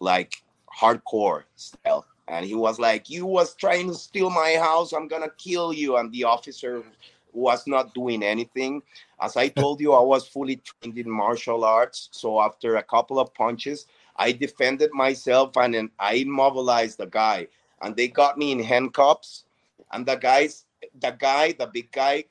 Like 0.00 0.42
hardcore 0.78 1.44
style. 1.56 2.06
And 2.28 2.44
he 2.44 2.54
was 2.54 2.78
like, 2.78 3.08
You 3.08 3.26
was 3.26 3.54
trying 3.54 3.88
to 3.88 3.94
steal 3.94 4.30
my 4.30 4.56
house, 4.60 4.92
I'm 4.92 5.08
gonna 5.08 5.30
kill 5.38 5.72
you. 5.72 5.96
And 5.96 6.12
the 6.12 6.24
officer 6.24 6.84
was 7.32 7.66
not 7.66 7.94
doing 7.94 8.22
anything. 8.22 8.82
As 9.20 9.36
I 9.36 9.48
told 9.62 9.80
you, 9.80 9.92
I 9.92 10.00
was 10.00 10.26
fully 10.26 10.56
trained 10.56 10.98
in 10.98 11.10
martial 11.10 11.64
arts. 11.64 12.08
So 12.12 12.40
after 12.40 12.76
a 12.76 12.82
couple 12.82 13.18
of 13.18 13.32
punches, 13.34 13.86
I 14.16 14.32
defended 14.32 14.90
myself 14.92 15.56
and 15.56 15.74
then 15.74 15.90
I 15.98 16.14
immobilized 16.14 16.98
the 16.98 17.06
guy. 17.06 17.48
And 17.80 17.94
they 17.96 18.08
got 18.08 18.36
me 18.36 18.52
in 18.52 18.60
handcuffs. 18.60 19.44
And 19.92 20.04
the 20.04 20.16
guys, 20.16 20.64
the 21.00 21.12
guy, 21.12 21.52
the 21.52 21.66
big 21.66 21.90
guy, 21.92 22.24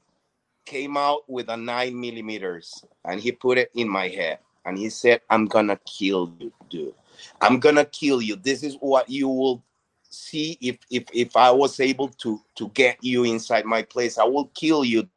came 0.65 0.97
out 0.97 1.21
with 1.29 1.47
a 1.49 1.55
nine 1.55 1.99
millimeters 1.99 2.83
and 3.05 3.21
he 3.21 3.31
put 3.31 3.57
it 3.57 3.71
in 3.73 3.87
my 3.89 4.09
head. 4.09 4.39
And 4.65 4.77
he 4.77 4.89
said, 4.89 5.21
I'm 5.29 5.45
gonna 5.45 5.79
kill 5.85 6.33
you, 6.39 6.51
dude. 6.69 6.93
I'm 7.41 7.59
gonna 7.59 7.85
kill 7.85 8.21
you. 8.21 8.35
This 8.35 8.63
is 8.63 8.75
what 8.79 9.09
you 9.09 9.27
will 9.27 9.63
see 10.09 10.57
if 10.61 10.77
if 10.89 11.05
if 11.13 11.35
I 11.35 11.51
was 11.51 11.79
able 11.79 12.09
to 12.09 12.41
to 12.55 12.69
get 12.69 12.97
you 13.01 13.23
inside 13.23 13.65
my 13.65 13.81
place. 13.83 14.17
I 14.17 14.23
will 14.25 14.45
kill 14.53 14.85
you. 14.85 15.07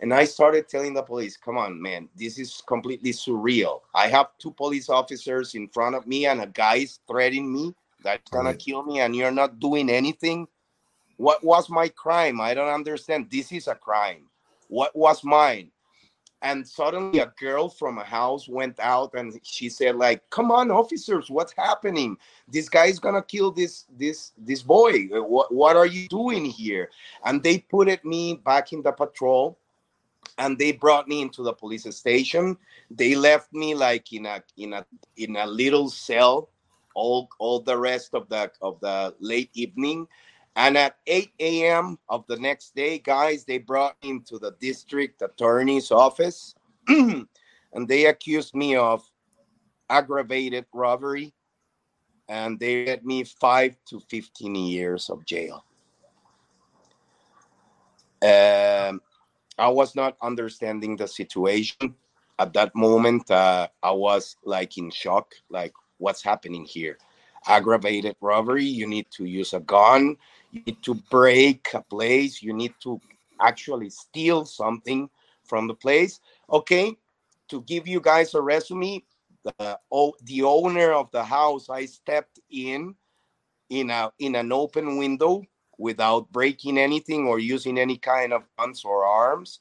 And 0.00 0.12
I 0.12 0.24
started 0.24 0.68
telling 0.68 0.94
the 0.94 1.02
police, 1.02 1.36
"Come 1.36 1.58
on, 1.58 1.80
man, 1.80 2.08
this 2.16 2.38
is 2.38 2.62
completely 2.66 3.12
surreal. 3.12 3.82
I 3.94 4.08
have 4.08 4.36
two 4.38 4.50
police 4.52 4.88
officers 4.88 5.54
in 5.54 5.68
front 5.68 5.94
of 5.94 6.06
me, 6.06 6.26
and 6.26 6.40
a 6.40 6.46
guy's 6.46 7.00
threatening 7.06 7.52
me 7.52 7.74
that's 8.02 8.30
gonna 8.30 8.50
right. 8.50 8.58
kill 8.58 8.82
me, 8.82 9.00
and 9.00 9.14
you're 9.14 9.30
not 9.30 9.60
doing 9.60 9.88
anything. 9.90 10.48
What 11.16 11.44
was 11.44 11.70
my 11.70 11.88
crime? 11.88 12.40
I 12.40 12.54
don't 12.54 12.72
understand. 12.72 13.30
This 13.30 13.52
is 13.52 13.68
a 13.68 13.74
crime. 13.76 14.28
What 14.68 14.94
was 14.96 15.22
mine? 15.22 15.70
And 16.42 16.66
suddenly 16.66 17.20
a 17.20 17.32
girl 17.38 17.68
from 17.68 17.98
a 17.98 18.04
house 18.04 18.48
went 18.48 18.78
out 18.80 19.14
and 19.14 19.38
she 19.42 19.68
said 19.68 19.96
like 19.96 20.28
come 20.30 20.50
on 20.50 20.70
officers 20.70 21.30
what's 21.30 21.54
happening? 21.56 22.16
This 22.48 22.68
guy's 22.68 22.98
gonna 22.98 23.22
kill 23.22 23.52
this 23.52 23.86
this 23.96 24.32
this 24.36 24.62
boy. 24.62 25.06
What, 25.10 25.54
what 25.54 25.76
are 25.76 25.86
you 25.86 26.08
doing 26.08 26.44
here? 26.44 26.90
And 27.24 27.42
they 27.42 27.58
put 27.58 27.88
it 27.88 28.04
me 28.04 28.34
back 28.34 28.72
in 28.72 28.82
the 28.82 28.92
patrol 28.92 29.58
and 30.38 30.58
they 30.58 30.72
brought 30.72 31.08
me 31.08 31.22
into 31.22 31.42
the 31.42 31.52
police 31.52 31.86
station. 31.94 32.56
They 32.90 33.14
left 33.14 33.52
me 33.52 33.74
like 33.74 34.12
in 34.12 34.26
a 34.26 34.42
in 34.56 34.72
a 34.72 34.84
in 35.16 35.36
a 35.36 35.46
little 35.46 35.88
cell 35.88 36.50
all 36.94 37.28
all 37.38 37.60
the 37.60 37.78
rest 37.78 38.14
of 38.14 38.28
the 38.28 38.50
of 38.60 38.80
the 38.80 39.14
late 39.20 39.50
evening 39.54 40.06
and 40.56 40.76
at 40.76 40.96
8 41.06 41.32
a.m. 41.40 41.98
of 42.08 42.26
the 42.26 42.36
next 42.36 42.74
day, 42.74 42.98
guys, 42.98 43.44
they 43.44 43.58
brought 43.58 43.96
him 44.02 44.22
to 44.28 44.38
the 44.38 44.52
district 44.60 45.22
attorney's 45.22 45.90
office 45.90 46.54
and 46.88 47.26
they 47.88 48.06
accused 48.06 48.54
me 48.54 48.76
of 48.76 49.02
aggravated 49.88 50.66
robbery 50.72 51.32
and 52.28 52.58
they 52.60 52.86
had 52.86 53.04
me 53.04 53.24
five 53.24 53.76
to 53.88 54.00
15 54.00 54.54
years 54.54 55.10
of 55.10 55.24
jail. 55.24 55.64
Um, 58.22 59.00
I 59.58 59.68
was 59.68 59.96
not 59.96 60.16
understanding 60.22 60.96
the 60.96 61.08
situation 61.08 61.94
at 62.38 62.52
that 62.52 62.74
moment. 62.74 63.30
Uh, 63.30 63.68
I 63.82 63.90
was 63.90 64.36
like 64.44 64.78
in 64.78 64.90
shock, 64.90 65.34
like, 65.50 65.72
what's 65.98 66.22
happening 66.22 66.64
here? 66.64 66.98
Aggravated 67.46 68.16
robbery, 68.20 68.64
you 68.64 68.86
need 68.86 69.06
to 69.10 69.24
use 69.24 69.52
a 69.52 69.60
gun, 69.60 70.16
you 70.50 70.62
need 70.66 70.82
to 70.82 70.94
break 71.10 71.68
a 71.74 71.82
place, 71.82 72.42
you 72.42 72.52
need 72.52 72.74
to 72.82 73.00
actually 73.40 73.90
steal 73.90 74.44
something 74.44 75.08
from 75.44 75.66
the 75.66 75.74
place. 75.74 76.20
Okay, 76.50 76.96
to 77.48 77.62
give 77.62 77.86
you 77.86 78.00
guys 78.00 78.34
a 78.34 78.40
resume, 78.40 79.02
the, 79.44 79.78
oh, 79.90 80.14
the 80.22 80.42
owner 80.42 80.92
of 80.92 81.10
the 81.10 81.24
house, 81.24 81.68
I 81.68 81.86
stepped 81.86 82.38
in 82.50 82.94
in 83.70 83.90
a 83.90 84.12
in 84.18 84.34
an 84.34 84.52
open 84.52 84.98
window 84.98 85.42
without 85.78 86.30
breaking 86.30 86.78
anything 86.78 87.26
or 87.26 87.38
using 87.38 87.78
any 87.78 87.96
kind 87.96 88.32
of 88.32 88.44
guns 88.58 88.84
or 88.84 89.04
arms 89.04 89.60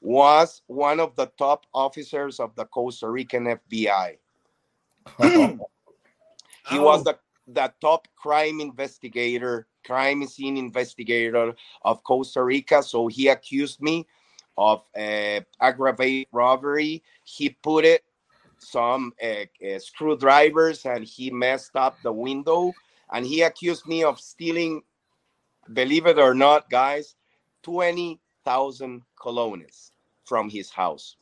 was 0.00 0.62
one 0.66 0.98
of 0.98 1.14
the 1.16 1.26
top 1.38 1.66
officers 1.74 2.40
of 2.40 2.54
the 2.56 2.64
Costa 2.64 3.08
Rican 3.08 3.44
FBI. 3.44 4.16
Oh. 5.18 5.58
He 6.68 6.78
oh. 6.78 6.82
was 6.82 7.04
the, 7.04 7.18
the 7.46 7.72
top 7.80 8.06
crime 8.16 8.60
investigator 8.60 9.66
crime 9.84 10.26
scene 10.26 10.56
investigator 10.56 11.54
of 11.82 12.02
Costa 12.04 12.42
Rica. 12.42 12.82
So 12.82 13.06
he 13.06 13.28
accused 13.28 13.80
me 13.80 14.06
of 14.56 14.84
uh, 14.96 15.40
aggravated 15.60 16.28
robbery. 16.32 17.02
He 17.24 17.50
put 17.50 17.84
it 17.84 18.04
some 18.58 19.12
uh, 19.22 19.46
uh, 19.66 19.78
screwdrivers 19.78 20.84
and 20.84 21.04
he 21.04 21.30
messed 21.30 21.76
up 21.76 21.96
the 22.02 22.12
window. 22.12 22.72
And 23.12 23.26
he 23.26 23.42
accused 23.42 23.86
me 23.86 24.04
of 24.04 24.20
stealing, 24.20 24.82
believe 25.72 26.06
it 26.06 26.18
or 26.18 26.34
not, 26.34 26.70
guys, 26.70 27.16
20,000 27.62 29.02
colones 29.18 29.90
from 30.24 30.48
his 30.48 30.70
house 30.70 31.16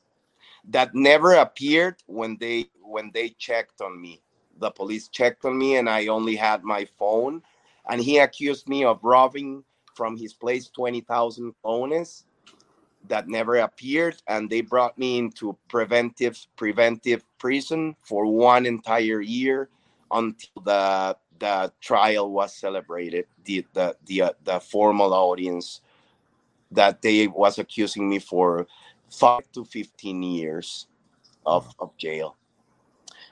that 0.68 0.94
never 0.94 1.34
appeared 1.34 1.96
when 2.06 2.36
they 2.38 2.66
when 2.82 3.10
they 3.14 3.30
checked 3.30 3.80
on 3.80 4.00
me 4.00 4.20
the 4.60 4.70
police 4.70 5.08
checked 5.08 5.44
on 5.44 5.56
me 5.58 5.76
and 5.76 5.88
i 5.88 6.06
only 6.06 6.36
had 6.36 6.64
my 6.64 6.86
phone. 6.98 7.42
And 7.88 8.00
he 8.00 8.18
accused 8.18 8.68
me 8.68 8.84
of 8.84 9.02
robbing 9.02 9.64
from 9.94 10.16
his 10.16 10.34
place 10.34 10.68
20,000 10.68 11.54
colones 11.64 12.24
that 13.08 13.28
never 13.28 13.56
appeared. 13.56 14.16
And 14.28 14.50
they 14.50 14.60
brought 14.60 14.98
me 14.98 15.18
into 15.18 15.56
preventive 15.68 16.38
preventive 16.56 17.24
prison 17.38 17.96
for 18.02 18.26
one 18.26 18.66
entire 18.66 19.20
year 19.20 19.70
until 20.10 20.62
the 20.64 21.16
the 21.38 21.72
trial 21.80 22.30
was 22.30 22.54
celebrated 22.54 23.26
the 23.44 23.64
the 23.74 23.96
the, 24.06 24.22
uh, 24.22 24.32
the 24.44 24.60
formal 24.60 25.14
audience 25.14 25.80
that 26.70 27.00
they 27.02 27.26
was 27.28 27.58
accusing 27.58 28.08
me 28.08 28.18
for 28.18 28.66
5 29.10 29.40
to 29.52 29.64
15 29.64 30.22
years 30.22 30.86
of, 31.46 31.74
of 31.78 31.96
jail 31.96 32.37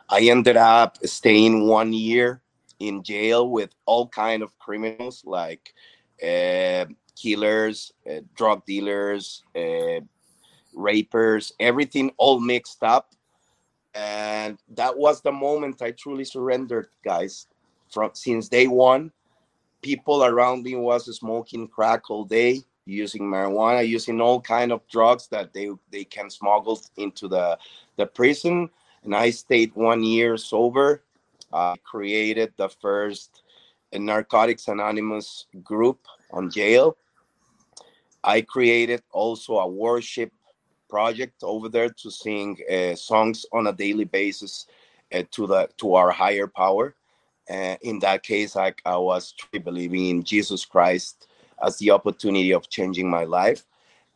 i 0.09 0.21
ended 0.21 0.57
up 0.57 0.99
staying 1.05 1.67
one 1.67 1.93
year 1.93 2.41
in 2.79 3.03
jail 3.03 3.49
with 3.49 3.71
all 3.87 4.09
kind 4.09 4.43
of 4.43 4.59
criminals 4.59 5.23
like 5.25 5.73
uh, 6.23 6.85
killers, 7.17 7.93
uh, 8.09 8.21
drug 8.37 8.65
dealers, 8.67 9.43
uh, 9.57 10.01
rapers, 10.75 11.53
everything 11.59 12.13
all 12.19 12.39
mixed 12.39 12.83
up. 12.83 13.13
And 13.95 14.59
that 14.75 14.97
was 14.97 15.23
the 15.23 15.33
moment 15.33 15.81
I 15.81 15.93
truly 15.93 16.25
surrendered, 16.25 16.89
guys. 17.03 17.47
From 17.91 18.11
since 18.13 18.49
day 18.49 18.67
one, 18.67 19.11
people 19.81 20.25
around 20.25 20.65
me 20.65 20.77
was 20.77 21.15
smoking 21.17 21.69
crack 21.69 22.11
all 22.11 22.25
day, 22.25 22.61
using 22.85 23.23
marijuana, 23.23 23.87
using 23.89 24.21
all 24.21 24.41
kind 24.41 24.71
of 24.71 24.87
drugs 24.89 25.29
that 25.29 25.55
they 25.55 25.71
they 25.91 26.05
can 26.05 26.29
smuggle 26.29 26.81
into 26.97 27.27
the 27.27 27.57
the 27.97 28.07
prison. 28.07 28.69
And 29.07 29.15
I 29.15 29.31
stayed 29.31 29.75
one 29.75 30.03
year 30.03 30.37
sober 30.37 31.03
I 31.53 31.77
created 31.85 32.53
the 32.57 32.69
first 32.69 33.43
Narcotics 33.93 34.69
Anonymous 34.69 35.47
group 35.63 36.01
on 36.31 36.51
jail. 36.51 36.97
I 38.23 38.43
created 38.43 39.03
also 39.13 39.59
a 39.59 39.67
worship 39.67 40.33
project 40.89 41.43
over 41.43 41.69
there 41.69 41.89
to 41.89 42.11
sing 42.11 42.59
uh, 42.71 42.95
songs 42.95 43.47
on 43.53 43.69
a 43.69 43.73
daily 43.73 44.05
basis 44.05 44.67
uh, 45.15 45.23
to 45.31 45.47
the 45.47 45.69
to 45.79 45.95
our 45.95 46.11
higher 46.11 46.47
power. 46.47 46.95
Uh, 47.49 47.77
in 47.83 48.01
that 48.01 48.23
case, 48.23 48.57
I, 48.57 48.75
I 48.85 48.97
was 48.97 49.33
truly 49.33 49.63
believing 49.63 50.07
in 50.09 50.25
Jesus 50.25 50.65
Christ 50.65 51.29
as 51.65 51.79
the 51.79 51.93
opportunity 51.93 52.53
of 52.53 52.69
changing 52.69 53.09
my 53.09 53.25
life, 53.25 53.65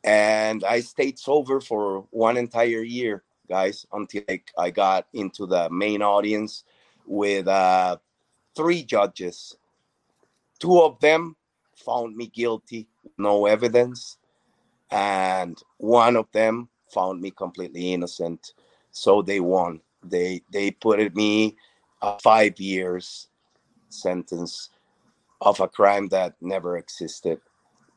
and 0.03 0.65
I 0.65 0.81
stayed 0.81 1.19
sober 1.19 1.61
for 1.61 2.05
one 2.11 2.37
entire 2.37 2.83
year, 2.83 3.23
guys, 3.51 3.85
until 3.93 4.23
I, 4.29 4.41
I 4.57 4.71
got 4.71 5.07
into 5.13 5.45
the 5.45 5.69
main 5.71 6.03
audience 6.03 6.65
with 7.05 7.49
uh, 7.49 7.97
three 8.57 8.83
judges. 8.85 9.57
Two 10.61 10.81
of 10.81 11.01
them 11.01 11.37
found 11.75 12.17
me 12.17 12.29
guilty, 12.29 12.87
no 13.19 13.47
evidence, 13.47 14.19
and 14.91 15.61
one 15.79 16.17
of 16.17 16.27
them 16.33 16.69
found 16.95 17.21
me 17.21 17.31
completely 17.31 17.93
innocent. 17.93 18.55
So 18.93 19.23
they 19.23 19.41
won. 19.41 19.81
They 20.03 20.43
they 20.51 20.71
put 20.71 21.15
me 21.15 21.57
a 22.03 22.19
five 22.21 22.59
years 22.59 23.29
sentence 23.89 24.71
of 25.41 25.61
a 25.61 25.69
crime 25.69 26.09
that 26.09 26.35
never 26.41 26.77
existed 26.77 27.41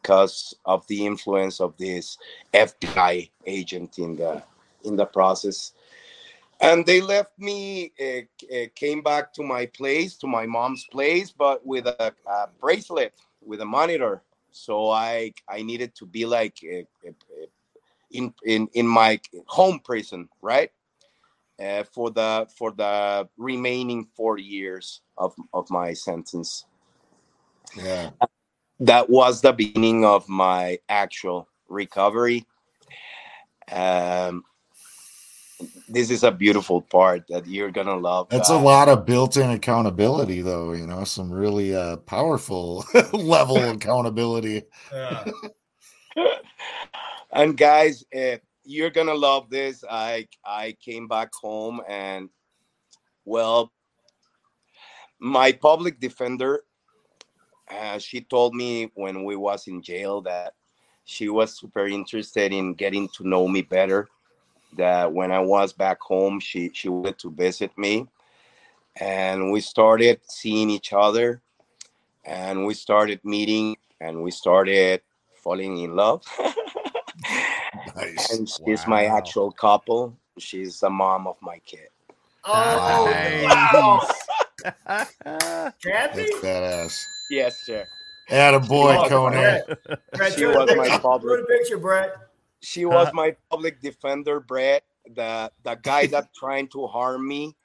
because 0.02 0.56
of 0.66 0.86
the 0.88 1.06
influence 1.06 1.62
of 1.62 1.78
this 1.78 2.18
FBI 2.54 3.30
agent 3.46 4.00
in 4.00 4.16
the 4.16 4.44
in 4.84 4.96
the 4.96 5.06
process. 5.06 5.74
And 6.62 6.86
they 6.86 7.02
left 7.02 7.38
me 7.38 7.92
uh, 8.00 8.56
uh, 8.56 8.66
came 8.76 9.02
back 9.02 9.34
to 9.34 9.44
my 9.44 9.66
place 9.66 10.16
to 10.18 10.28
my 10.28 10.46
mom's 10.46 10.86
place 10.92 11.32
but 11.32 11.66
with 11.66 11.88
a, 11.88 12.14
a 12.28 12.48
bracelet 12.62 13.14
with 13.42 13.62
a 13.62 13.66
monitor. 13.66 14.24
So 14.52 14.90
i 14.92 15.34
i 15.50 15.62
needed 15.62 15.96
to 15.96 16.06
be 16.06 16.26
like 16.26 16.58
uh, 16.64 17.10
uh, 17.10 17.46
in 18.12 18.34
in 18.46 18.68
in 18.74 18.88
my 18.88 19.20
home 19.48 19.80
prison 19.80 20.30
right? 20.42 20.72
Uh, 21.62 21.84
for 21.84 22.10
the 22.12 22.48
for 22.58 22.72
the 22.72 23.28
remaining 23.38 24.08
four 24.16 24.38
years 24.38 25.02
of 25.18 25.36
of 25.54 25.70
my 25.70 25.94
sentence. 25.94 26.66
Yeah. 27.76 28.12
that 28.80 29.10
was 29.10 29.42
the 29.42 29.54
beginning 29.54 30.06
of 30.06 30.28
my 30.30 30.80
actual 30.90 31.48
recovery. 31.70 32.46
Um 33.72 34.44
this 35.94 36.10
is 36.10 36.24
a 36.24 36.32
beautiful 36.32 36.82
part 36.82 37.24
that 37.30 37.46
you're 37.48 37.72
gonna 37.72 37.96
love 37.96 38.28
That's 38.30 38.50
a 38.50 38.58
lot 38.58 38.90
of 38.90 39.06
built-in 39.06 39.52
accountability, 39.52 40.42
though. 40.42 40.74
You 40.74 40.88
know, 40.88 41.04
some 41.04 41.32
really 41.32 41.76
uh, 41.76 41.98
powerful 41.98 42.84
level 43.14 43.58
accountability. 43.58 44.64
Yeah. 44.92 45.24
and 47.34 47.58
guys 47.58 48.04
uh, 48.16 48.38
you're 48.64 48.90
gonna 48.90 49.14
love 49.14 49.50
this 49.50 49.84
i 49.90 50.28
i 50.46 50.76
came 50.84 51.08
back 51.08 51.30
home 51.34 51.82
and 51.88 52.30
well 53.26 53.72
my 55.20 55.52
public 55.52 56.00
defender 56.00 56.64
uh, 57.72 57.98
she 57.98 58.22
told 58.22 58.54
me 58.54 58.92
when 58.94 59.24
we 59.24 59.36
was 59.36 59.68
in 59.68 59.82
jail 59.82 60.22
that 60.22 60.54
she 61.06 61.28
was 61.30 61.58
super 61.58 61.88
interested 61.88 62.54
in 62.54 62.74
getting 62.74 63.10
to 63.10 63.28
know 63.28 63.48
me 63.48 63.62
better 63.62 64.08
that 64.78 65.12
when 65.12 65.32
i 65.32 65.40
was 65.40 65.74
back 65.74 66.00
home 66.02 66.40
she 66.40 66.70
she 66.74 66.90
wanted 66.90 67.18
to 67.18 67.30
visit 67.32 67.76
me 67.78 68.08
and 69.00 69.52
we 69.52 69.60
started 69.62 70.20
seeing 70.28 70.70
each 70.70 70.94
other 70.94 71.42
and 72.26 72.66
we 72.66 72.74
started 72.74 73.20
meeting 73.24 73.76
and 74.02 74.22
we 74.24 74.32
started 74.32 75.02
falling 75.44 75.78
in 75.80 75.96
love 75.96 76.24
Nice. 77.96 78.32
and 78.38 78.48
she's 78.50 78.88
my 78.88 79.06
actual 79.06 79.52
couple 79.52 80.18
she's 80.38 80.80
the 80.80 80.90
mom 80.90 81.28
of 81.28 81.38
my 81.42 81.60
kid 81.66 81.88
Oh, 82.46 83.06
Nice. 83.10 84.12
Kathy? 85.84 86.22
That's 86.24 86.36
badass. 86.44 87.04
yes 87.30 87.62
sir 87.66 87.86
Atta 88.30 88.60
boy, 88.62 89.06
Conan. 89.10 89.34
Brett, 89.34 89.68
Brett, 90.16 90.34
She 90.34 90.46
was 90.46 90.56
my 90.56 90.66
picture. 90.86 91.00
public- 91.00 91.40
Show 91.40 91.42
the 91.42 91.48
picture, 91.58 91.78
Brett. 91.78 92.16
She 92.64 92.86
was 92.96 93.14
my 93.14 93.36
public 93.50 93.82
defender 93.82 94.40
brett 94.40 94.84
the 95.16 95.52
the 95.64 95.76
guy 95.76 96.08
that 96.08 96.34
trying 96.36 96.68
to 96.68 96.88
harm 96.88 97.28
me 97.28 97.56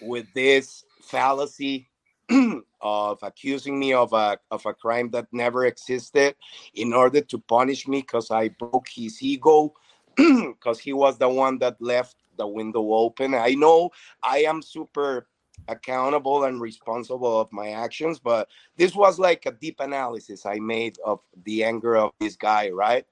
with 0.00 0.26
this 0.34 0.84
fallacy 1.02 1.88
of 2.80 3.18
accusing 3.22 3.78
me 3.78 3.92
of 3.92 4.12
a 4.12 4.38
of 4.50 4.64
a 4.66 4.74
crime 4.74 5.10
that 5.10 5.26
never 5.32 5.66
existed 5.66 6.34
in 6.74 6.92
order 6.92 7.20
to 7.20 7.38
punish 7.38 7.88
me 7.88 8.00
because 8.00 8.30
i 8.30 8.48
broke 8.48 8.86
his 8.88 9.22
ego 9.22 9.72
because 10.16 10.78
he 10.78 10.92
was 10.92 11.18
the 11.18 11.28
one 11.28 11.58
that 11.58 11.80
left 11.80 12.16
the 12.36 12.46
window 12.46 12.92
open. 12.92 13.34
I 13.34 13.54
know 13.54 13.90
i 14.22 14.38
am 14.38 14.62
super 14.62 15.26
accountable 15.68 16.44
and 16.44 16.60
responsible 16.60 17.40
of 17.40 17.52
my 17.52 17.70
actions 17.70 18.18
but 18.18 18.48
this 18.76 18.94
was 18.94 19.18
like 19.18 19.46
a 19.46 19.52
deep 19.52 19.78
analysis 19.78 20.44
i 20.44 20.58
made 20.58 20.98
of 21.04 21.20
the 21.44 21.62
anger 21.62 21.96
of 21.96 22.10
this 22.18 22.34
guy 22.34 22.68
right 22.70 23.06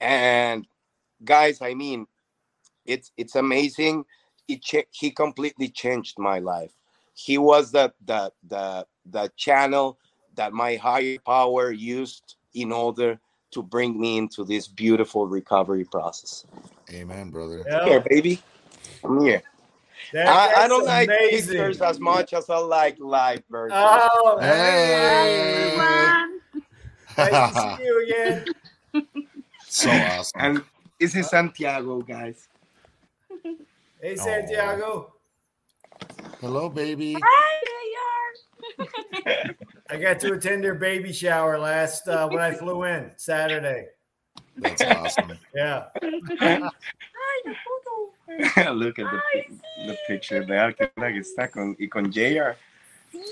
and 0.00 0.66
guys 1.24 1.60
i 1.62 1.72
mean 1.74 2.06
it's 2.84 3.12
it's 3.16 3.34
amazing 3.36 4.04
he 4.46 4.58
cha- 4.58 4.88
he 4.90 5.10
completely 5.10 5.68
changed 5.68 6.18
my 6.18 6.38
life 6.38 6.72
he 7.14 7.38
was 7.38 7.72
the 7.72 7.92
the 8.04 8.30
the 8.48 8.86
the 9.10 9.30
channel 9.36 9.98
that 10.34 10.52
my 10.52 10.76
higher 10.76 11.16
power 11.24 11.70
used 11.70 12.36
in 12.54 12.70
order 12.72 13.18
to 13.50 13.62
bring 13.62 13.98
me 13.98 14.18
into 14.18 14.44
this 14.44 14.68
beautiful 14.68 15.26
recovery 15.26 15.84
process 15.84 16.44
Amen, 16.92 17.30
brother. 17.30 17.64
Yeah. 17.66 17.84
here 17.84 18.00
baby 18.00 18.42
come 19.02 19.20
here 19.24 19.42
That- 20.12 20.28
I, 20.28 20.64
I 20.64 20.68
don't 20.68 20.84
like 20.84 21.08
amazing. 21.08 21.48
pictures 21.56 21.80
as 21.80 21.98
much 21.98 22.34
as 22.34 22.50
i 22.50 22.58
like 22.58 22.96
live 23.00 23.42
versions 23.50 23.78
Oh, 23.82 24.38
Hey. 24.40 25.70
everyone. 25.70 26.40
nice 27.16 27.52
to 27.54 27.76
see 27.78 27.84
you 27.84 28.04
again. 28.04 28.44
so 29.76 29.90
awesome. 29.90 30.40
and 30.40 30.62
this 30.98 31.14
is 31.14 31.28
santiago 31.28 32.00
guys 32.00 32.48
Hey, 34.00 34.14
Santiago. 34.14 35.14
Hello, 36.40 36.68
baby. 36.68 37.16
Hi, 37.20 37.62
I 39.90 39.96
got 39.96 40.20
to 40.20 40.34
attend 40.34 40.62
their 40.62 40.74
baby 40.74 41.12
shower 41.12 41.58
last 41.58 42.06
uh, 42.06 42.28
when 42.28 42.40
I 42.40 42.52
flew 42.52 42.84
in 42.84 43.10
Saturday. 43.16 43.86
That's 44.58 44.82
awesome. 44.82 45.38
Yeah. 45.54 45.86
Hi, 46.02 46.70
the 47.44 47.54
photo. 47.64 48.74
look 48.74 48.98
at 48.98 49.06
the, 49.10 49.20
Ay, 49.34 49.46
the 49.86 49.92
sí. 49.92 49.96
picture 50.06 50.44
de 50.44 50.74
que 50.74 50.88
que 50.94 51.20
está 51.20 51.50
con 51.50 51.74
y 51.80 51.88
con 51.88 52.12
JR 52.12 52.54
Sí, 53.10 53.22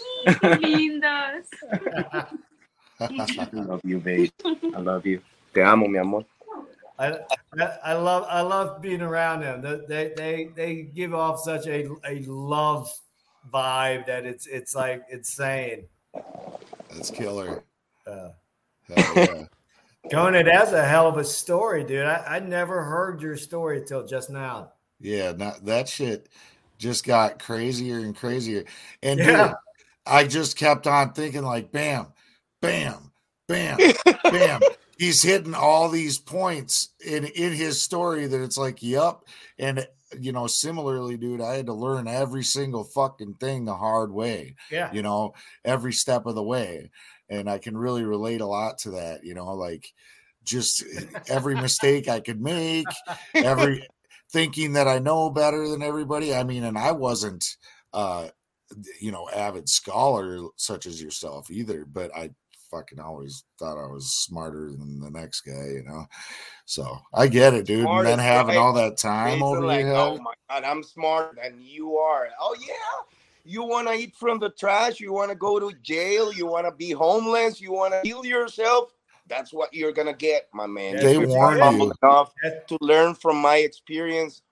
qué 0.41 0.57
lindos. 0.61 1.47
I 3.01 3.49
love 3.53 3.81
you, 3.85 4.01
babe. 4.01 4.33
I 4.45 4.81
love 4.81 5.05
you. 5.07 5.21
Te 5.53 5.63
amo, 5.63 5.87
mi 5.89 5.99
amor. 5.99 6.25
I, 6.99 7.19
I 7.59 7.79
I 7.85 7.93
love 7.95 8.27
I 8.29 8.41
love 8.43 8.81
being 8.81 9.01
around 9.03 9.41
them. 9.41 9.61
They 9.61 9.81
they 9.89 10.13
they, 10.17 10.51
they 10.55 10.83
give 10.83 11.15
off 11.15 11.41
such 11.41 11.67
a, 11.67 11.89
a 12.07 12.21
love 12.27 12.89
vibe 13.53 14.07
that 14.07 14.25
it's 14.25 14.47
it's 14.47 14.75
like 14.75 15.03
insane. 15.11 15.87
That's 16.91 17.11
killer. 17.11 17.65
Uh, 18.07 18.31
Hell 18.89 19.13
yeah. 19.17 19.45
Conan, 20.11 20.45
that's 20.45 20.73
a 20.73 20.85
hell 20.85 21.09
of 21.09 21.17
a 21.17 21.25
story, 21.25 21.83
dude. 21.83 22.05
I, 22.05 22.37
I 22.37 22.39
never 22.39 22.85
heard 22.85 23.23
your 23.23 23.39
story 23.39 23.79
until 23.79 24.07
just 24.07 24.29
now. 24.29 24.73
Yeah, 25.01 25.33
not, 25.33 25.65
that 25.65 25.89
shit 25.89 26.29
just 26.77 27.07
got 27.07 27.39
crazier 27.39 27.99
and 27.99 28.15
crazier. 28.15 28.65
And 29.03 29.19
Yeah. 29.19 29.25
dude, 29.47 29.55
I 30.07 30.25
just 30.25 30.57
kept 30.59 30.87
on 30.87 31.15
thinking 31.15 31.43
like 31.43 31.73
bam, 31.73 32.09
bam, 32.61 33.13
bam, 33.49 33.79
bam. 34.31 34.61
He's 34.99 35.23
hitting 35.23 35.55
all 35.55 35.89
these 35.89 36.19
points 36.19 36.91
in 37.05 37.25
in 37.25 37.53
his 37.53 37.81
story 37.83 38.27
that 38.27 38.43
it's 38.43 38.59
like, 38.59 38.83
yep. 38.83 39.21
And 39.59 39.87
you 40.19 40.33
know, 40.33 40.47
similarly, 40.47 41.17
dude, 41.17 41.41
I 41.41 41.55
had 41.57 41.67
to 41.67 41.73
learn 41.75 42.07
every 42.07 42.45
single 42.45 42.85
fucking 42.85 43.35
thing 43.35 43.65
the 43.65 43.75
hard 43.75 44.13
way, 44.13 44.55
Yeah. 44.71 44.93
you 44.93 45.03
know, 45.03 45.35
every 45.65 45.93
step 45.93 46.27
of 46.27 46.37
the 46.37 46.43
way. 46.43 46.91
And 47.29 47.51
I 47.51 47.59
can 47.59 47.77
really 47.77 48.05
relate 48.05 48.41
a 48.41 48.47
lot 48.47 48.79
to 48.79 48.93
that, 48.93 49.25
you 49.25 49.35
know, 49.35 49.55
like 49.55 49.93
just 50.45 50.85
every 51.29 51.55
mistake 51.61 52.07
I 52.09 52.21
could 52.21 52.41
make, 52.41 52.87
every 53.35 53.89
thinking 54.31 54.75
that 54.75 54.87
I 54.87 54.99
know 55.01 55.31
better 55.31 55.69
than 55.69 55.83
everybody. 55.83 56.35
I 56.35 56.45
mean, 56.45 56.63
and 56.65 56.79
I 56.79 56.93
wasn't 56.93 57.45
uh 57.93 58.29
you 59.01 59.13
know, 59.13 59.29
avid 59.31 59.69
scholar 59.69 60.49
such 60.57 60.87
as 60.87 61.01
yourself 61.03 61.51
either, 61.51 61.85
but 61.85 62.15
I 62.17 62.31
fucking 62.75 63.01
always 63.01 63.45
thought 63.59 63.83
I 63.83 63.87
was 63.87 64.15
smarter 64.15 64.71
than 64.71 65.01
the 65.01 65.11
next 65.11 65.43
guy, 65.43 65.53
you 65.75 65.85
know. 65.87 66.07
So 66.67 66.99
I 67.13 67.27
get 67.29 67.55
it, 67.55 67.67
dude. 67.67 67.87
and 67.87 68.07
then 68.07 68.19
having 68.19 68.55
guy. 68.55 68.61
all 68.61 68.73
that 68.75 68.99
time 68.99 69.35
It's 69.35 69.43
over 69.43 69.63
like, 69.63 69.85
your 69.87 69.97
oh 69.97 70.19
my 70.19 70.33
god, 70.51 70.65
I'm 70.65 70.83
smarter 70.83 71.37
than 71.43 71.61
you 71.61 71.97
are. 71.97 72.29
Oh 72.41 72.57
yeah. 72.67 72.75
You 73.47 73.63
want 73.63 73.89
to 73.89 73.95
eat 73.95 74.15
from 74.17 74.39
the 74.39 74.49
trash? 74.51 75.01
You 75.01 75.13
want 75.13 75.31
to 75.31 75.37
go 75.37 75.61
to 75.61 75.71
jail? 75.83 76.33
You 76.33 76.47
want 76.47 76.67
to 76.67 76.73
be 76.73 76.93
homeless? 76.93 77.61
You 77.61 77.73
want 77.73 77.93
to 77.93 78.01
heal 78.03 78.25
yourself? 78.25 78.93
That's 79.27 79.53
what 79.53 79.73
you're 79.73 79.93
gonna 79.93 80.13
get, 80.15 80.49
my 80.53 80.67
man. 80.67 80.97
They 80.97 81.19
warned 81.19 81.81
you. 81.81 81.93
enough 82.03 82.33
to 82.69 82.79
learn 82.81 83.15
from 83.15 83.39
my 83.39 83.57
experience. 83.57 84.43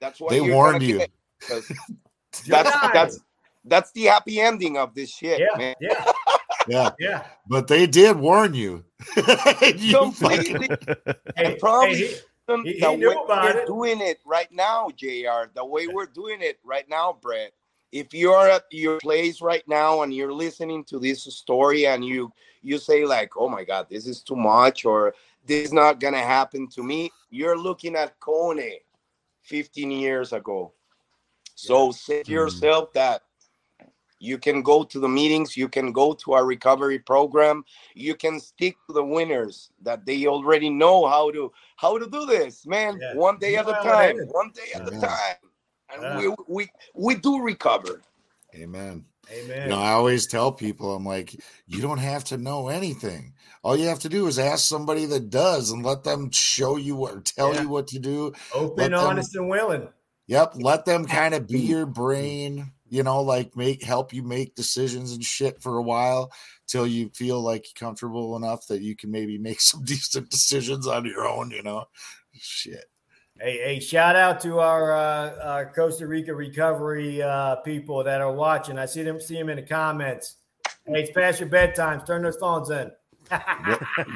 That's 0.00 0.20
what 0.20 0.32
They 0.32 0.40
you're 0.40 0.54
warned 0.54 0.82
you. 0.82 0.98
get, 0.98 1.10
'cause 1.48 1.70
That's 2.46 2.70
that's 2.92 3.20
that's 3.64 3.92
the 3.92 4.04
happy 4.04 4.40
ending 4.40 4.76
of 4.76 4.94
this 4.94 5.10
shit, 5.10 5.40
yeah, 5.40 5.58
man. 5.58 5.74
yeah, 5.80 6.12
Yeah, 6.68 6.90
yeah. 6.98 7.26
but 7.48 7.68
they 7.68 7.86
did 7.86 8.16
warn 8.18 8.54
you. 8.54 8.84
You 9.76 9.98
Completely. 9.98 10.68
fucking- 10.68 11.14
Hey, 11.36 11.56
Probably 11.58 11.96
hey, 11.96 12.14
He- 12.64 12.72
he 12.72 12.80
the 12.80 12.96
knew 12.96 13.08
way 13.10 13.16
about 13.24 13.44
we're 13.44 13.60
it. 13.60 13.66
doing 13.66 14.00
it 14.00 14.18
right 14.26 14.50
now, 14.50 14.90
JR, 14.96 15.50
the 15.54 15.64
way 15.64 15.86
we're 15.86 16.06
doing 16.06 16.42
it 16.42 16.58
right 16.64 16.88
now, 16.88 17.16
Brett. 17.20 17.52
If 17.92 18.12
you're 18.12 18.48
at 18.48 18.64
your 18.70 18.98
place 18.98 19.40
right 19.40 19.66
now 19.68 20.02
and 20.02 20.12
you're 20.14 20.32
listening 20.32 20.84
to 20.84 20.98
this 20.98 21.22
story 21.24 21.86
and 21.86 22.04
you 22.04 22.32
you 22.62 22.78
say 22.78 23.04
like, 23.04 23.36
"Oh 23.36 23.48
my 23.48 23.64
God, 23.64 23.86
this 23.88 24.06
is 24.06 24.22
too 24.22 24.36
much," 24.36 24.84
or 24.84 25.14
"This 25.46 25.66
is 25.66 25.72
not 25.72 25.98
gonna 26.00 26.22
happen 26.22 26.68
to 26.68 26.82
me," 26.84 27.10
you're 27.30 27.58
looking 27.58 27.96
at 27.96 28.18
Kone 28.20 28.80
15 29.42 29.90
years 29.90 30.32
ago. 30.32 30.72
So 31.54 31.90
say 31.90 32.18
to 32.18 32.24
mm-hmm. 32.24 32.32
yourself 32.32 32.92
that 32.94 33.22
You 34.20 34.36
can 34.38 34.62
go 34.62 34.84
to 34.84 35.00
the 35.00 35.08
meetings, 35.08 35.56
you 35.56 35.66
can 35.68 35.92
go 35.92 36.12
to 36.12 36.32
our 36.34 36.44
recovery 36.44 36.98
program, 36.98 37.64
you 37.94 38.14
can 38.14 38.38
stick 38.38 38.76
to 38.86 38.92
the 38.92 39.02
winners 39.04 39.70
that 39.82 40.04
they 40.06 40.26
already 40.26 40.68
know 40.70 41.06
how 41.06 41.30
to 41.32 41.50
how 41.76 41.98
to 41.98 42.06
do 42.08 42.26
this, 42.26 42.66
man. 42.66 42.98
Yeah. 43.00 43.14
One 43.14 43.38
day 43.38 43.56
at 43.56 43.66
a 43.68 43.72
time, 43.72 44.18
one 44.28 44.50
day 44.54 44.70
at 44.74 44.86
a 44.86 44.90
time. 45.00 45.36
And 45.92 46.02
Yeah. 46.02 46.18
we, 46.18 46.34
we 46.48 46.68
we 46.94 47.14
do 47.16 47.42
recover. 47.42 48.02
Amen. 48.54 49.04
Amen. 49.32 49.62
You 49.62 49.68
know, 49.70 49.80
I 49.80 49.92
always 49.92 50.26
tell 50.26 50.50
people, 50.52 50.94
I'm 50.94 51.04
like, 51.06 51.40
you 51.66 51.80
don't 51.80 51.98
have 51.98 52.24
to 52.24 52.36
know 52.36 52.68
anything. 52.68 53.32
All 53.62 53.76
you 53.76 53.86
have 53.88 54.00
to 54.00 54.08
do 54.08 54.26
is 54.26 54.38
ask 54.38 54.64
somebody 54.68 55.06
that 55.06 55.30
does 55.30 55.70
and 55.70 55.84
let 55.84 56.02
them 56.04 56.30
show 56.32 56.76
you 56.76 56.96
what 56.96 57.14
or 57.14 57.20
tell 57.20 57.54
Yeah. 57.54 57.62
you 57.62 57.68
what 57.68 57.86
to 57.88 57.98
do. 57.98 58.32
Open, 58.54 58.90
them- 58.90 59.00
honest, 59.00 59.34
and 59.36 59.48
willing. 59.48 59.88
Yep. 60.26 60.54
Let 60.56 60.84
them 60.84 61.04
kind 61.18 61.34
of 61.34 61.46
be 61.46 61.60
your 61.60 61.86
brain, 61.86 62.72
you 62.90 63.04
know, 63.04 63.22
like 63.22 63.56
make 63.56 63.82
help 63.82 64.12
you 64.12 64.22
make 64.22 64.56
decisions 64.56 65.12
and 65.12 65.24
shit 65.24 65.62
for 65.62 65.78
a 65.78 65.82
while 65.82 66.30
till 66.66 66.86
you 66.86 67.08
feel 67.14 67.40
like 67.40 67.66
comfortable 67.74 68.36
enough 68.36 68.66
that 68.66 68.82
you 68.82 68.96
can 68.96 69.10
maybe 69.10 69.38
make 69.38 69.60
some 69.60 69.84
decent 69.84 70.28
decisions 70.28 70.86
on 70.86 71.04
your 71.06 71.26
own, 71.26 71.50
you 71.50 71.62
know. 71.62 71.84
Shit. 72.34 72.84
Hey, 73.40 73.58
hey, 73.58 73.80
shout 73.80 74.16
out 74.16 74.40
to 74.42 74.58
our, 74.58 74.92
uh, 74.92 75.38
our 75.42 75.72
Costa 75.72 76.06
Rica 76.06 76.34
recovery 76.34 77.22
uh, 77.22 77.56
people 77.56 78.04
that 78.04 78.20
are 78.20 78.32
watching. 78.32 78.78
I 78.78 78.84
see 78.84 79.02
them 79.02 79.18
see 79.18 79.34
them 79.34 79.48
in 79.48 79.56
the 79.56 79.62
comments. 79.62 80.36
Hey, 80.84 81.02
it's 81.02 81.10
past 81.12 81.40
your 81.40 81.48
bedtime. 81.48 82.02
Turn 82.04 82.22
those 82.22 82.36
phones 82.36 82.68
in. 82.70 82.90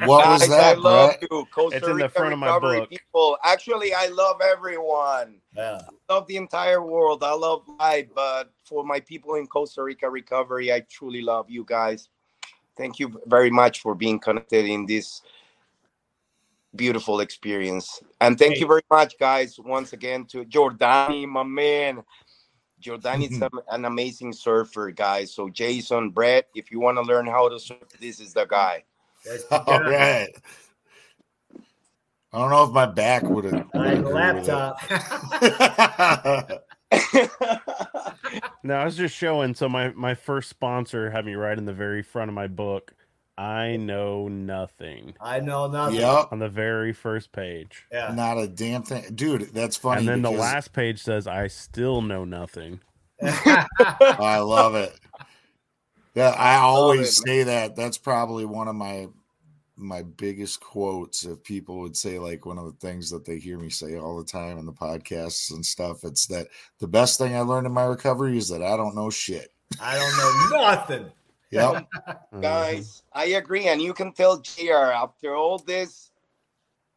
What 0.05 0.27
was 0.27 0.41
Guys, 0.41 0.49
that, 0.49 0.77
I 0.77 0.79
love 0.79 1.09
Brett? 1.09 1.27
you, 1.31 1.45
Costa 1.51 1.77
It's 1.77 1.87
in 1.87 1.97
the 1.97 2.03
Rica 2.03 2.09
front 2.09 2.33
of 2.33 2.39
my 2.39 2.59
book. 2.59 2.89
people. 2.89 3.37
Actually, 3.43 3.93
I 3.93 4.07
love 4.07 4.41
everyone. 4.41 5.39
Yeah. 5.55 5.81
love 6.09 6.27
the 6.27 6.37
entire 6.37 6.81
world. 6.81 7.23
I 7.23 7.33
love 7.33 7.63
life, 7.79 8.07
but 8.13 8.51
for 8.65 8.83
my 8.83 8.99
people 8.99 9.35
in 9.35 9.47
Costa 9.47 9.83
Rica 9.83 10.09
recovery, 10.09 10.71
I 10.73 10.81
truly 10.89 11.21
love 11.21 11.49
you 11.49 11.63
guys. 11.65 12.09
Thank 12.77 12.99
you 12.99 13.21
very 13.25 13.49
much 13.49 13.81
for 13.81 13.95
being 13.95 14.19
connected 14.19 14.65
in 14.65 14.85
this 14.85 15.21
beautiful 16.75 17.21
experience. 17.21 18.01
And 18.19 18.37
thank 18.37 18.59
you 18.59 18.67
very 18.67 18.83
much, 18.91 19.17
guys, 19.17 19.57
once 19.57 19.93
again 19.93 20.25
to 20.25 20.43
Jordani, 20.43 21.27
my 21.27 21.43
man. 21.43 22.03
Jordani 22.81 23.31
is 23.31 23.41
an 23.69 23.85
amazing 23.85 24.33
surfer, 24.33 24.91
guys. 24.91 25.33
So 25.33 25.49
Jason, 25.49 26.09
Brett, 26.09 26.47
if 26.53 26.69
you 26.69 26.81
want 26.81 26.97
to 26.97 27.01
learn 27.01 27.25
how 27.25 27.47
to 27.47 27.59
surf, 27.59 27.79
this 27.99 28.19
is 28.19 28.33
the 28.33 28.45
guy. 28.45 28.83
That's 29.25 29.43
the 29.49 29.61
All 29.63 29.79
guy. 29.79 29.89
right. 29.89 30.29
I 32.33 32.37
don't 32.39 32.49
know 32.49 32.63
if 32.65 32.71
my 32.71 32.85
back 32.85 33.23
would 33.23 33.45
have. 33.45 33.67
All 33.73 33.81
right, 33.81 34.03
laptop. 34.03 34.79
No, 38.63 38.73
I 38.75 38.85
was 38.85 38.97
just 38.97 39.15
showing. 39.15 39.53
So 39.53 39.69
my 39.69 39.89
my 39.91 40.15
first 40.15 40.49
sponsor 40.49 41.11
had 41.11 41.23
me 41.25 41.35
right 41.35 41.55
in 41.57 41.65
the 41.65 41.73
very 41.73 42.01
front 42.01 42.29
of 42.29 42.35
my 42.35 42.47
book. 42.47 42.93
I 43.37 43.75
know 43.75 44.27
nothing 44.29 45.13
I 45.19 45.39
know 45.41 45.67
nothing. 45.67 45.99
yep. 45.99 46.29
on 46.31 46.39
the 46.39 46.47
very 46.49 46.93
first 46.93 47.31
page, 47.33 47.85
Yeah. 47.91 48.13
Not 48.15 48.37
a 48.37 48.47
damn 48.47 48.81
thing. 48.83 49.13
Dude, 49.13 49.53
that's 49.53 49.75
funny. 49.77 49.99
and 49.99 50.07
then 50.07 50.21
the 50.21 50.31
last 50.31 50.71
page 50.73 51.03
says 51.03 51.27
I 51.27 51.47
still 51.47 52.01
know 52.01 52.23
nothing. 52.25 52.79
I 53.21 54.39
love 54.39 54.75
it. 54.75 54.97
Yeah, 56.15 56.29
I 56.29 56.55
always 56.57 57.09
it, 57.09 57.27
say 57.27 57.43
that. 57.43 57.75
That's 57.75 57.97
probably 57.97 58.45
one 58.45 58.67
of 58.67 58.75
my 58.75 59.07
my 59.77 60.03
biggest 60.03 60.61
quotes. 60.61 61.25
If 61.25 61.43
people 61.43 61.79
would 61.79 61.97
say 61.97 62.17
like 62.17 62.45
one 62.45 62.57
of 62.57 62.65
the 62.65 62.87
things 62.87 63.09
that 63.09 63.25
they 63.25 63.37
hear 63.37 63.57
me 63.57 63.69
say 63.69 63.97
all 63.97 64.17
the 64.17 64.25
time 64.25 64.57
in 64.57 64.65
the 64.65 64.71
podcasts 64.73 65.51
and 65.51 65.65
stuff, 65.65 66.03
it's 66.03 66.25
that 66.27 66.47
the 66.79 66.87
best 66.87 67.17
thing 67.17 67.35
I 67.35 67.41
learned 67.41 67.67
in 67.67 67.73
my 67.73 67.83
recovery 67.83 68.37
is 68.37 68.47
that 68.49 68.63
I 68.63 68.77
don't 68.77 68.95
know 68.95 69.09
shit. 69.09 69.51
I 69.81 69.95
don't 69.97 70.17
know 70.51 70.59
nothing. 70.61 71.11
Yep. 71.51 71.87
Guys 72.41 73.03
i 73.15 73.25
agree 73.25 73.67
and 73.67 73.81
you 73.81 73.93
can 73.93 74.11
tell 74.11 74.37
jr 74.39 74.91
after 74.93 75.35
all 75.35 75.57
this 75.57 76.11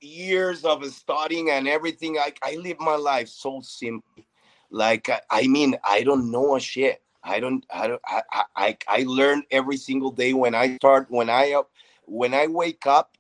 years 0.01 0.64
of 0.64 0.85
studying 0.87 1.51
and 1.51 1.69
everything 1.69 2.19
i, 2.19 2.33
I 2.43 2.57
live 2.57 2.79
my 2.81 2.97
life 2.97 3.29
so 3.29 3.61
simply 3.62 4.27
like 4.71 5.09
I, 5.09 5.21
I 5.31 5.47
mean 5.47 5.77
i 5.85 6.03
don't 6.03 6.31
know 6.31 6.57
a 6.57 6.61
shit 6.61 7.03
i 7.23 7.41
don't 7.41 7.64
i 7.73 7.89
don't 7.89 8.01
I, 8.07 8.23
I 8.33 8.45
i 8.57 8.79
I 8.89 9.05
learn 9.07 9.43
every 9.51 9.77
single 9.77 10.11
day 10.11 10.33
when 10.33 10.55
i 10.55 10.77
start 10.77 11.07
when 11.11 11.31
i 11.31 11.53
up 11.53 11.71
when 12.05 12.35
i 12.35 12.47
wake 12.47 12.87
up 12.87 13.16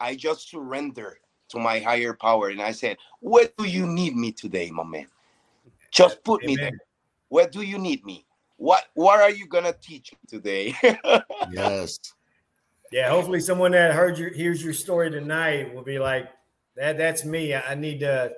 i 0.00 0.14
just 0.14 0.50
surrender 0.50 1.18
to 1.48 1.58
my 1.58 1.78
higher 1.80 2.14
power 2.14 2.48
and 2.48 2.60
i 2.60 2.72
said 2.72 2.96
what 3.20 3.56
do 3.56 3.64
you 3.64 3.86
need 3.86 4.16
me 4.16 4.32
today 4.32 4.70
my 4.70 4.84
man 4.84 5.06
just 5.90 6.22
put 6.24 6.44
me 6.44 6.56
there 6.56 6.70
where 7.28 7.48
do 7.48 7.62
you 7.62 7.78
need 7.78 8.04
me 8.04 8.24
what 8.56 8.84
what 8.94 9.20
are 9.20 9.30
you 9.30 9.46
gonna 9.46 9.72
teach 9.72 10.12
me 10.12 10.18
today 10.28 10.74
yes. 11.50 11.98
Yeah, 12.92 13.08
hopefully 13.08 13.40
someone 13.40 13.72
that 13.72 13.94
heard 13.94 14.18
your 14.18 14.30
hears 14.30 14.62
your 14.62 14.74
story 14.74 15.10
tonight 15.10 15.74
will 15.74 15.82
be 15.82 15.98
like, 15.98 16.28
that 16.76 16.98
that's 16.98 17.24
me. 17.24 17.54
I, 17.54 17.72
I 17.72 17.74
need 17.74 18.00
to 18.00 18.32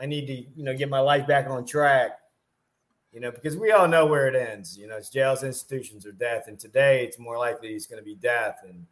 I 0.00 0.06
need 0.06 0.26
to, 0.26 0.32
you 0.32 0.64
know, 0.64 0.74
get 0.74 0.88
my 0.88 1.00
life 1.00 1.26
back 1.26 1.48
on 1.48 1.66
track. 1.66 2.18
You 3.12 3.20
know, 3.20 3.30
because 3.30 3.56
we 3.56 3.72
all 3.72 3.88
know 3.88 4.06
where 4.06 4.28
it 4.28 4.34
ends. 4.34 4.76
You 4.76 4.86
know, 4.86 4.96
it's 4.96 5.08
jails, 5.08 5.42
institutions, 5.42 6.04
or 6.06 6.12
death. 6.12 6.44
And 6.46 6.58
today 6.58 7.04
it's 7.04 7.18
more 7.18 7.38
likely 7.38 7.70
it's 7.70 7.86
gonna 7.86 8.02
be 8.02 8.14
death. 8.14 8.60
And 8.64 8.86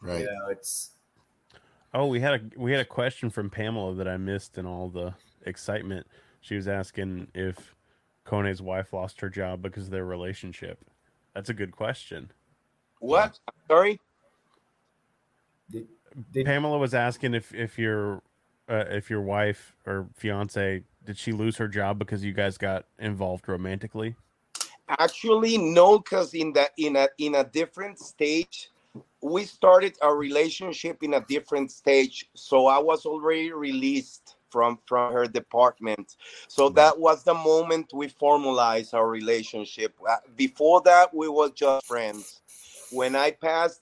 Right. 0.00 0.20
you 0.20 0.26
know, 0.26 0.48
it's 0.48 0.92
Oh, 1.94 2.06
we 2.06 2.20
had 2.20 2.34
a 2.34 2.58
we 2.58 2.72
had 2.72 2.80
a 2.80 2.86
question 2.86 3.28
from 3.28 3.50
Pamela 3.50 3.94
that 3.94 4.08
I 4.08 4.16
missed 4.16 4.56
in 4.56 4.64
all 4.64 4.88
the 4.88 5.14
excitement. 5.44 6.06
She 6.40 6.56
was 6.56 6.66
asking 6.66 7.28
if 7.34 7.74
Kone's 8.24 8.62
wife 8.62 8.92
lost 8.92 9.20
her 9.20 9.28
job 9.28 9.60
because 9.60 9.84
of 9.84 9.90
their 9.90 10.06
relationship. 10.06 10.78
That's 11.34 11.50
a 11.50 11.54
good 11.54 11.72
question. 11.72 12.30
What? 13.00 13.38
Sorry. 13.68 14.00
did, 15.70 15.88
did, 16.32 16.46
Pamela 16.46 16.78
was 16.78 16.94
asking 16.94 17.34
if 17.34 17.54
if 17.54 17.78
your 17.78 18.22
uh, 18.70 18.84
if 18.88 19.10
your 19.10 19.20
wife 19.20 19.76
or 19.84 20.08
fiance 20.14 20.82
did 21.04 21.18
she 21.18 21.32
lose 21.32 21.56
her 21.56 21.68
job 21.68 21.98
because 21.98 22.24
you 22.24 22.32
guys 22.32 22.58
got 22.58 22.84
involved 22.98 23.48
romantically? 23.48 24.16
Actually, 24.88 25.58
no, 25.58 25.98
because 25.98 26.34
in 26.34 26.52
the 26.52 26.70
in 26.76 26.96
a 26.96 27.08
in 27.18 27.36
a 27.36 27.44
different 27.44 27.98
stage, 27.98 28.70
we 29.20 29.44
started 29.44 29.96
a 30.02 30.12
relationship 30.12 31.02
in 31.02 31.14
a 31.14 31.20
different 31.28 31.70
stage. 31.70 32.28
So 32.34 32.66
I 32.66 32.78
was 32.78 33.06
already 33.06 33.52
released 33.52 34.36
from 34.50 34.78
from 34.86 35.12
her 35.12 35.26
department. 35.26 36.16
So 36.48 36.68
that 36.70 36.98
was 36.98 37.22
the 37.22 37.34
moment 37.34 37.92
we 37.94 38.08
formalized 38.08 38.92
our 38.94 39.08
relationship. 39.08 39.94
Uh, 40.08 40.16
Before 40.36 40.82
that, 40.82 41.14
we 41.14 41.28
were 41.28 41.50
just 41.50 41.86
friends. 41.86 42.40
When 42.90 43.16
I 43.16 43.30
passed 43.30 43.80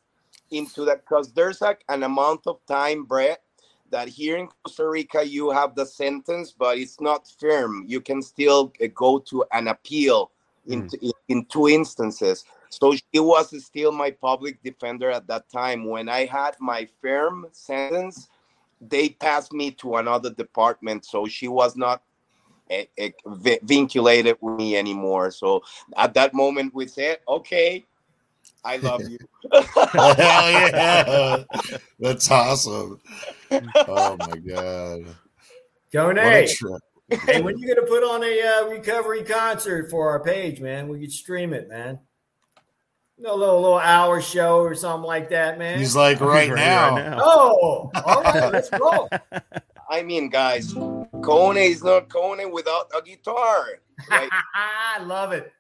into 0.53 0.85
that, 0.85 1.03
because 1.05 1.33
there's 1.33 1.61
like 1.61 1.83
an 1.89 2.05
amount 2.05 2.47
of 2.47 2.65
time, 2.67 3.05
Brett, 3.05 3.43
that 3.91 4.09
here 4.09 4.37
in 4.37 4.49
Costa 4.65 4.89
Rica 4.89 5.23
you 5.25 5.51
have 5.51 5.75
the 5.75 5.87
sentence, 5.87 6.53
but 6.57 6.79
it's 6.79 7.01
not 7.01 7.29
firm. 7.39 7.85
You 7.87 8.01
can 8.01 8.23
still 8.23 8.73
uh, 8.83 8.87
go 8.95 9.19
to 9.19 9.45
an 9.53 9.69
appeal 9.69 10.31
in, 10.67 10.89
in, 11.01 11.13
in 11.29 11.45
two 11.47 11.69
instances. 11.69 12.45
So 12.71 12.95
she 12.95 13.21
was 13.21 13.65
still 13.65 13.93
my 13.93 14.11
public 14.11 14.63
defender 14.63 15.11
at 15.11 15.27
that 15.27 15.51
time. 15.51 15.85
When 15.85 16.09
I 16.09 16.27
had 16.27 16.55
my 16.61 16.89
firm 17.03 17.47
sentence, 17.53 18.29
they 18.81 19.11
passed 19.11 19.53
me 19.53 19.73
to 19.73 19.97
another 19.97 20.31
department. 20.31 21.05
So 21.05 21.27
she 21.27 21.49
was 21.49 21.77
not 21.77 22.03
eh, 22.71 23.11
vinculated 23.63 24.37
with 24.41 24.57
me 24.57 24.77
anymore. 24.77 25.31
So 25.33 25.63
at 25.97 26.15
that 26.15 26.33
moment, 26.33 26.75
we 26.75 26.87
said, 26.87 27.19
okay, 27.29 27.85
I 28.65 28.77
love 28.77 29.03
you. 29.09 29.19
Hell 29.53 30.15
yeah. 30.19 31.45
That's 32.01 32.31
awesome. 32.31 33.01
Oh 33.51 34.17
my 34.19 34.37
god. 34.39 35.01
Kone, 35.93 36.15
What 36.15 36.17
a 36.17 37.17
hey, 37.27 37.41
when 37.43 37.59
you 37.59 37.67
gonna 37.67 37.87
put 37.87 38.05
on 38.05 38.23
a 38.23 38.43
uh, 38.43 38.69
recovery 38.69 39.25
concert 39.25 39.91
for 39.91 40.11
our 40.11 40.23
page, 40.23 40.61
man? 40.61 40.89
We 40.89 41.01
could 41.01 41.13
stream 41.13 41.53
it, 41.53 41.69
man. 41.69 41.99
You 43.17 43.25
know, 43.25 43.35
a 43.35 43.37
little 43.37 43.61
little 43.61 43.79
hour 43.79 44.21
show 44.21 44.61
or 44.61 44.75
something 44.75 45.07
like 45.07 45.31
that, 45.31 45.59
man. 45.59 45.79
He's 45.79 45.97
like 45.97 46.21
right 46.21 46.51
Ready 46.51 46.63
now. 46.63 47.19
oh, 47.21 47.91
all 47.95 48.23
right, 48.23 48.53
let's 48.53 48.71
go. 48.71 49.09
I 49.91 50.03
mean, 50.03 50.31
guys, 50.31 50.73
Kone 50.73 51.69
is 51.69 51.83
not 51.83 52.09
Kone 52.09 52.53
without 52.53 52.91
a 52.97 53.03
guitar. 53.03 53.67
Right? 54.11 54.29
I 54.55 55.03
love 55.03 55.33
it. 55.33 55.53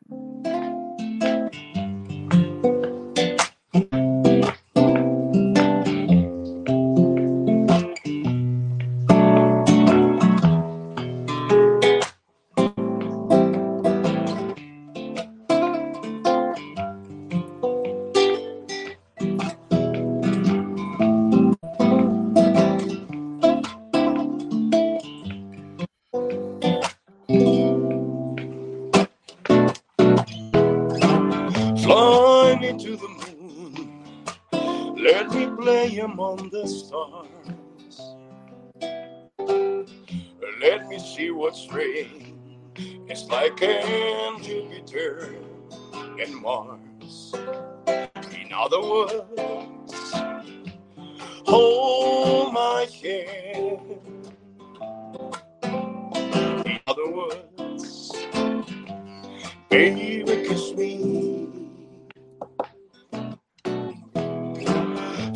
Among 36.21 36.51
the 36.51 36.68
stars. 36.68 37.29
Let 40.61 40.87
me 40.87 40.99
see 40.99 41.31
what's 41.31 41.73
rain. 41.73 42.39
It's 43.09 43.25
like 43.31 43.62
in 43.62 44.43
Jupiter 44.43 45.35
and 46.21 46.37
Mars. 46.37 47.35
In 48.39 48.53
other 48.55 48.83
words, 48.83 50.12
hold 51.47 52.53
my 52.53 52.87
hand. 53.03 53.81
In 56.66 56.81
other 56.87 57.11
words, 57.11 58.12
baby, 59.71 60.25
kiss 60.47 60.75
me. 60.75 61.30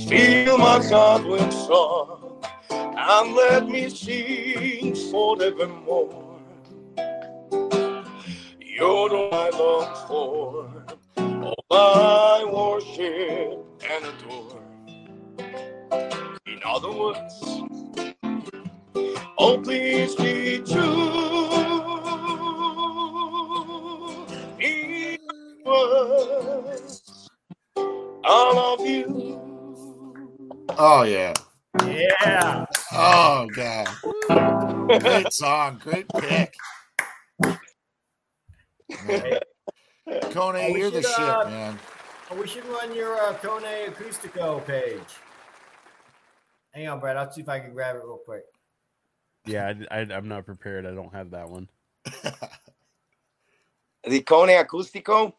Fill 0.09 0.59
my 0.59 0.85
heart 0.85 1.25
with 1.27 1.51
song 1.51 2.43
and 2.71 3.35
let 3.35 3.69
me 3.69 3.89
sing 3.89 4.95
forevermore. 5.11 6.41
You're 8.61 9.09
one 9.09 9.33
I 9.33 9.51
long 9.51 9.95
for, 10.07 10.85
all 11.17 11.67
I 11.71 12.45
worship 12.53 13.65
and 13.91 14.05
adore. 14.05 14.61
In 16.47 16.61
other 16.67 16.93
words, 16.93 17.63
oh 19.39 19.59
please 19.63 20.15
be 20.17 20.59
true. 20.59 21.13
In 24.61 25.19
words, 25.65 27.31
I 28.25 28.53
love 28.53 28.87
you. 28.87 29.44
Oh 30.71 31.03
yeah. 31.03 31.33
Yeah. 31.87 32.67
Oh 32.93 33.49
god. 33.55 33.89
Great 35.01 35.33
song. 35.33 35.81
Great 35.83 36.07
pick. 36.09 36.55
Man. 37.41 39.39
Kone, 40.07 40.71
Oh, 40.71 40.77
you're 40.77 40.91
the 40.91 41.03
should, 41.03 41.11
shit, 41.11 41.19
uh, 41.19 41.45
man. 41.49 41.79
Oh, 42.31 42.37
we 42.37 42.47
should 42.47 42.67
run 42.67 42.95
your 42.95 43.15
uh, 43.15 43.35
Kone 43.35 43.89
Acoustico 43.89 44.65
page. 44.67 45.01
Hang 46.73 46.89
on, 46.89 47.01
Brad. 47.01 47.17
I'll 47.17 47.31
see 47.31 47.41
if 47.41 47.49
I 47.49 47.61
can 47.61 47.73
grab 47.73 47.97
it 47.97 48.03
real 48.05 48.21
quick. 48.25 48.45
Yeah, 49.47 49.73
I, 49.91 50.01
am 50.01 50.29
not 50.29 50.45
prepared. 50.47 50.87
I 50.87 50.95
don't 50.95 51.13
have 51.13 51.31
that 51.31 51.49
one. 51.49 51.69
The 54.07 54.21
Kone 54.21 54.63
Acústico. 54.63 55.33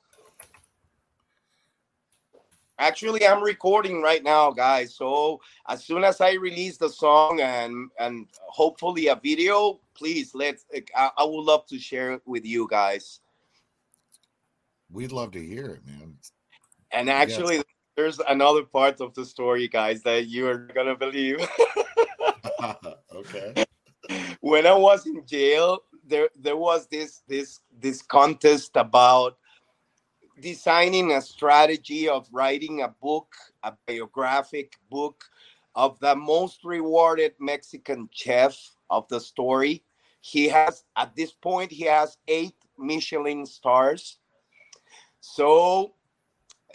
Actually, 2.78 3.26
I'm 3.26 3.42
recording 3.42 4.02
right 4.02 4.22
now, 4.22 4.52
guys. 4.52 4.94
So 4.96 5.40
as 5.68 5.84
soon 5.84 6.04
as 6.04 6.20
I 6.20 6.34
release 6.34 6.78
the 6.78 6.90
song 6.90 7.40
and 7.40 7.90
and 8.00 8.28
hopefully 8.48 9.08
a 9.08 9.16
video, 9.16 9.80
please 9.94 10.36
let's. 10.36 10.66
I, 10.96 11.10
I 11.18 11.24
would 11.24 11.46
love 11.46 11.66
to 11.68 11.80
share 11.80 12.14
it 12.14 12.22
with 12.26 12.46
you 12.46 12.68
guys. 12.70 13.22
We'd 14.92 15.14
love 15.14 15.32
to 15.32 15.44
hear 15.44 15.68
it, 15.68 15.86
man. 15.86 16.18
And 16.92 17.08
Yes. 17.08 17.30
actually, 17.30 17.64
there's 17.96 18.20
another 18.28 18.64
part 18.64 19.00
of 19.00 19.14
the 19.14 19.26
story, 19.26 19.68
guys, 19.70 20.04
that 20.04 20.28
you 20.28 20.48
are 20.48 20.58
gonna 20.58 20.96
believe. 20.96 21.48
okay. 23.16 23.66
when 24.42 24.68
I 24.68 24.74
was 24.74 25.06
in 25.06 25.26
jail, 25.26 25.80
there 26.06 26.30
there 26.36 26.58
was 26.58 26.88
this 26.88 27.22
this 27.28 27.62
this 27.80 28.02
contest 28.02 28.72
about 28.76 29.38
designing 30.40 31.14
a 31.14 31.22
strategy 31.22 32.08
of 32.10 32.28
writing 32.32 32.82
a 32.82 32.90
book, 32.90 33.34
a 33.64 33.74
biographic 33.88 34.78
book 34.90 35.26
of 35.76 36.00
the 36.00 36.16
most 36.16 36.64
rewarded 36.64 37.34
Mexican 37.40 38.10
chef 38.12 38.58
of 38.90 39.08
the 39.08 39.20
story. 39.20 39.84
He 40.22 40.48
has 40.50 40.84
at 40.96 41.16
this 41.16 41.32
point 41.32 41.72
he 41.72 41.86
has 41.86 42.18
eight 42.28 42.56
Michelin 42.78 43.46
stars. 43.46 44.18
So 45.22 45.94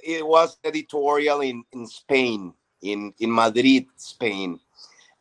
it 0.02 0.26
was 0.26 0.58
editorial 0.64 1.40
in, 1.40 1.64
in 1.72 1.86
Spain, 1.86 2.54
in, 2.82 3.12
in 3.18 3.32
Madrid, 3.32 3.86
Spain 3.96 4.60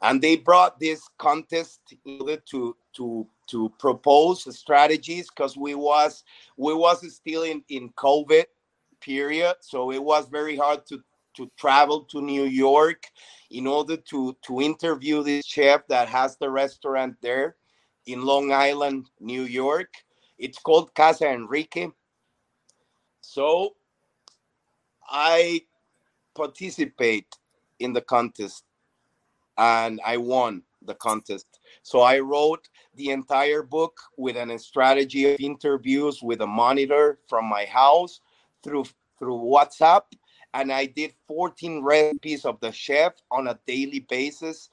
and 0.02 0.22
they 0.22 0.38
brought 0.38 0.80
this 0.80 1.08
contest 1.18 1.82
to 2.06 2.76
to 3.00 3.26
to 3.48 3.72
propose 3.80 4.44
strategies 4.58 5.30
because 5.30 5.58
we 5.58 5.74
was 5.74 6.24
we 6.58 6.74
was 6.74 7.00
still 7.16 7.44
in 7.44 7.64
in 7.70 7.90
covid 7.94 8.46
period 9.00 9.56
so 9.62 9.92
it 9.92 10.04
was 10.04 10.28
very 10.28 10.58
hard 10.58 10.86
to 10.86 11.02
to 11.36 11.50
travel 11.58 12.02
to 12.02 12.22
new 12.22 12.44
york 12.44 13.04
in 13.52 13.66
order 13.66 13.96
to 13.96 14.36
to 14.46 14.62
interview 14.62 15.24
this 15.24 15.46
chef 15.46 15.88
that 15.88 16.10
has 16.10 16.36
the 16.38 16.50
restaurant 16.50 17.16
there 17.22 17.56
in 18.06 18.22
long 18.22 18.52
island 18.52 19.10
new 19.22 19.44
york 19.44 19.90
it's 20.38 20.60
called 20.60 20.94
casa 20.94 21.28
enrique 21.28 21.88
so 23.22 23.76
i 25.10 25.62
participate 26.36 27.28
in 27.80 27.94
the 27.94 28.02
contest 28.02 28.66
and 29.60 30.00
I 30.06 30.18
won 30.18 30.64
the 30.82 30.96
contest. 30.96 31.59
So 31.84 32.02
I 32.02 32.20
wrote 32.20 32.68
the 32.96 33.12
entire 33.12 33.64
book 33.64 34.00
with 34.18 34.38
an 34.38 34.58
strategy 34.60 35.34
of 35.34 35.40
interviews 35.40 36.22
with 36.22 36.42
a 36.42 36.48
monitor 36.48 37.20
from 37.28 37.46
my 37.46 37.66
house 37.66 38.22
through 38.64 38.86
through 39.18 39.38
WhatsApp 39.38 40.04
and 40.54 40.72
I 40.72 40.86
did 40.86 41.14
14 41.28 41.84
recipes 41.84 42.46
of 42.46 42.60
the 42.62 42.72
chef 42.72 43.14
on 43.32 43.48
a 43.48 43.60
daily 43.68 44.00
basis 44.10 44.70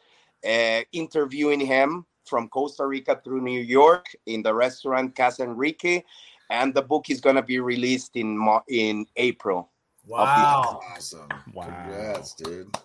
uh, 0.47 0.81
interviewing 0.93 1.61
him 1.61 2.07
from 2.25 2.49
Costa 2.49 2.87
Rica 2.87 3.21
through 3.25 3.43
New 3.43 3.61
York 3.61 4.07
in 4.27 4.43
the 4.43 4.55
restaurant 4.55 5.15
Casa 5.15 5.43
Enrique 5.45 6.03
and 6.51 6.75
the 6.75 6.83
book 6.83 7.11
is 7.11 7.21
going 7.21 7.37
to 7.37 7.43
be 7.43 7.61
released 7.61 8.17
in 8.17 8.39
in 8.69 9.07
April. 9.17 9.71
Wow. 10.07 10.81
Awesome. 10.95 11.29
Wow. 11.53 11.65
Congrats, 11.65 12.35
dude. 12.35 12.77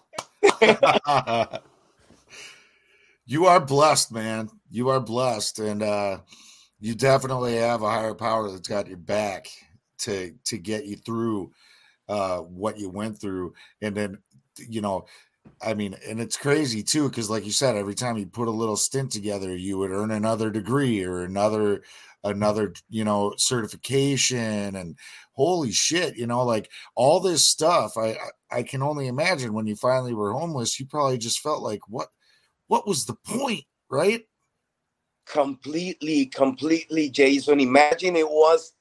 you 3.26 3.46
are 3.46 3.60
blessed, 3.60 4.12
man. 4.12 4.50
You 4.70 4.90
are 4.90 5.00
blessed, 5.00 5.60
and 5.60 5.84
uh, 5.84 6.20
you 6.80 6.96
definitely 6.96 7.56
have 7.56 7.82
a 7.82 7.90
higher 7.90 8.16
power 8.16 8.50
that's 8.50 8.68
got 8.68 8.88
your 8.88 8.98
back 8.98 9.48
to 10.00 10.34
to 10.46 10.58
get 10.58 10.86
you 10.86 10.98
through 10.98 11.52
uh, 12.10 12.40
what 12.40 12.80
you 12.80 12.90
went 12.90 13.20
through, 13.20 13.54
and 13.82 13.96
then 13.96 14.18
you 14.58 14.82
know. 14.82 15.06
I 15.60 15.74
mean, 15.74 15.96
and 16.08 16.22
it's 16.22 16.38
crazy 16.38 16.84
too, 16.84 17.10
because 17.10 17.28
like 17.28 17.46
you 17.46 17.52
said, 17.52 17.76
every 17.76 17.96
time 17.96 18.16
you 18.16 18.28
put 18.28 18.48
a 18.48 18.52
little 18.52 18.76
stint 18.76 19.12
together, 19.12 19.56
you 19.56 19.76
would 19.80 19.90
earn 19.90 20.12
another 20.12 20.52
degree 20.52 21.04
or 21.04 21.24
another 21.24 21.82
another 22.24 22.74
you 22.90 23.04
know 23.04 23.34
certification 23.38 24.76
and 24.76 24.96
holy 25.34 25.72
shit 25.72 26.16
you 26.16 26.28
know 26.28 26.44
like 26.44 26.70
all 26.96 27.20
this 27.20 27.48
stuff 27.48 27.98
i 27.98 28.10
i 28.10 28.18
I 28.54 28.64
can 28.64 28.84
only 28.84 29.08
imagine 29.08 29.54
when 29.54 29.66
you 29.66 29.78
finally 29.78 30.14
were 30.14 30.34
homeless 30.34 30.78
you 30.78 30.86
probably 30.86 31.18
just 31.18 31.40
felt 31.40 31.64
like 31.64 31.80
what 31.88 32.10
what 32.72 32.88
was 32.88 33.06
the 33.06 33.16
point 33.26 33.66
right? 33.90 34.24
Completely 35.26 36.28
completely 36.28 37.10
jason. 37.10 37.60
Imagine 37.60 38.16
it 38.16 38.30
was 38.30 38.74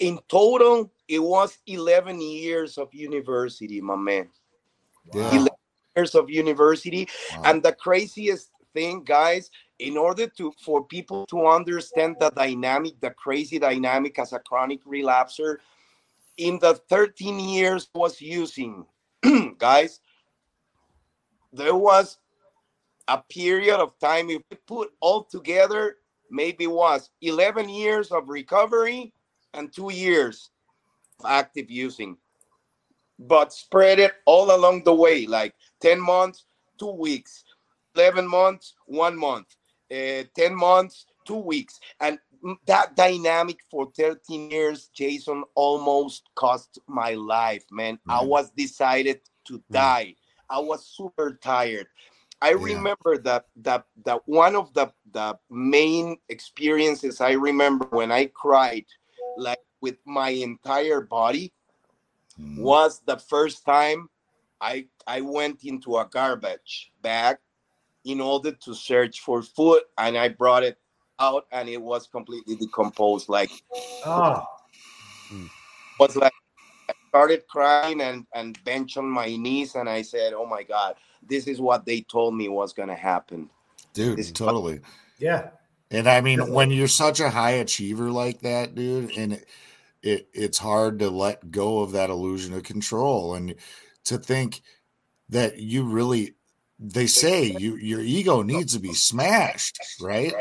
in 0.00 0.18
total 0.28 0.92
it 1.06 1.22
was 1.22 1.56
11 1.66 2.20
years 2.20 2.76
of 2.76 2.92
university 2.92 3.80
my 3.80 3.96
man. 3.96 4.28
Yeah 5.14 5.46
years 5.96 6.16
of 6.16 6.28
university. 6.28 7.06
Wow. 7.36 7.42
and 7.44 7.62
the 7.62 7.72
craziest 7.72 8.50
thing 8.72 9.04
guys 9.04 9.50
in 9.78 9.96
order 9.96 10.26
to 10.38 10.52
for 10.60 10.84
people 10.84 11.26
to 11.26 11.46
understand 11.46 12.16
the 12.18 12.30
dynamic 12.30 13.00
the 13.00 13.10
crazy 13.10 13.60
dynamic 13.60 14.18
as 14.18 14.32
a 14.32 14.40
chronic 14.40 14.84
relapser 14.84 15.58
in 16.38 16.58
the 16.58 16.74
13 16.88 17.38
years 17.38 17.88
was 17.94 18.20
using 18.20 18.84
guys 19.58 20.00
there 21.52 21.76
was 21.76 22.18
a 23.08 23.18
period 23.18 23.78
of 23.80 23.98
time 23.98 24.30
if 24.30 24.42
we 24.50 24.56
put 24.66 24.90
all 25.00 25.24
together 25.24 25.96
maybe 26.30 26.66
was 26.66 27.10
11 27.22 27.68
years 27.68 28.10
of 28.12 28.28
recovery 28.28 29.12
and 29.54 29.72
two 29.72 29.92
years 29.92 30.50
of 31.20 31.26
active 31.30 31.70
using. 31.70 32.16
But 33.18 33.52
spread 33.52 33.98
it 34.00 34.14
all 34.26 34.54
along 34.54 34.84
the 34.84 34.94
way 34.94 35.26
like 35.26 35.54
10 35.80 36.00
months 36.00 36.46
two 36.78 36.90
weeks 36.92 37.44
11 37.96 38.26
months 38.28 38.74
one 38.86 39.16
month 39.16 39.56
uh, 39.92 40.24
10 40.36 40.54
months 40.54 41.06
two 41.26 41.36
weeks. 41.38 41.80
And 42.00 42.18
that 42.66 42.96
dynamic 42.96 43.60
for 43.70 43.90
13 43.96 44.50
years 44.50 44.90
jason 44.94 45.44
almost 45.54 46.28
cost 46.34 46.78
my 46.88 47.14
life 47.14 47.64
man. 47.70 47.98
I 48.08 48.22
Mhm. 48.22 48.28
was 48.28 48.50
decided 48.50 49.20
to 49.46 49.62
die. 49.70 50.16
I 50.50 50.58
was 50.60 50.86
super 50.86 51.38
tired 51.42 51.86
i 52.44 52.50
Yeah. 52.50 52.70
remember 52.70 53.12
that 53.28 53.44
that 53.56 53.82
that 54.04 54.20
one 54.26 54.54
of 54.54 54.72
the 54.74 54.86
the 55.12 55.28
main 55.50 56.16
experiences 56.28 57.20
i 57.20 57.32
remember 57.32 57.86
when 57.90 58.10
i 58.12 58.26
cried 58.26 58.86
like 59.36 59.64
with 59.80 59.98
my 60.04 60.30
entire 60.30 61.00
body 61.00 61.52
Mm. 62.40 62.58
was 62.58 63.00
the 63.06 63.16
first 63.16 63.64
time 63.64 64.10
I 64.60 64.86
I 65.06 65.20
went 65.20 65.64
into 65.64 65.98
a 65.98 66.08
garbage 66.10 66.92
bag 67.02 67.36
in 68.04 68.20
order 68.20 68.52
to 68.64 68.74
search 68.74 69.20
for 69.20 69.42
food, 69.42 69.82
and 69.98 70.16
I 70.16 70.28
brought 70.28 70.64
it 70.64 70.78
out, 71.20 71.46
and 71.52 71.68
it 71.68 71.80
was 71.80 72.06
completely 72.06 72.56
decomposed. 72.56 73.28
Like 73.28 73.52
Oh, 74.04 74.42
was 75.98 76.16
like 76.16 76.32
I 76.88 76.94
started 77.08 77.46
crying 77.48 78.00
and 78.00 78.26
and 78.34 78.58
bench 78.64 78.96
on 78.96 79.08
my 79.08 79.36
knees, 79.36 79.74
and 79.76 79.88
I 79.88 80.02
said, 80.02 80.32
"Oh 80.32 80.46
my 80.46 80.62
God, 80.62 80.96
this 81.28 81.46
is 81.46 81.60
what 81.60 81.84
they 81.86 82.00
told 82.02 82.34
me 82.36 82.48
was 82.48 82.72
gonna 82.72 82.94
happen." 82.94 83.48
dude, 83.92 84.18
It's- 84.18 84.32
totally. 84.32 84.80
yeah. 85.18 85.50
And 85.90 86.08
I 86.08 86.20
mean, 86.20 86.52
when 86.52 86.70
you're 86.72 86.88
such 86.88 87.20
a 87.20 87.30
high 87.30 87.52
achiever 87.52 88.10
like 88.10 88.40
that, 88.40 88.74
dude, 88.74 89.12
and 89.16 89.34
it, 89.34 89.48
it 90.02 90.28
it's 90.32 90.58
hard 90.58 90.98
to 90.98 91.10
let 91.10 91.50
go 91.50 91.80
of 91.80 91.92
that 91.92 92.10
illusion 92.10 92.54
of 92.54 92.64
control 92.64 93.34
and 93.34 93.54
to 94.04 94.18
think 94.18 94.62
that 95.28 95.58
you 95.58 95.84
really 95.84 96.34
they 96.80 97.06
say 97.06 97.44
you 97.44 97.76
your 97.76 98.00
ego 98.00 98.42
needs 98.42 98.72
to 98.74 98.80
be 98.80 98.92
smashed, 98.94 99.78
right? 100.00 100.32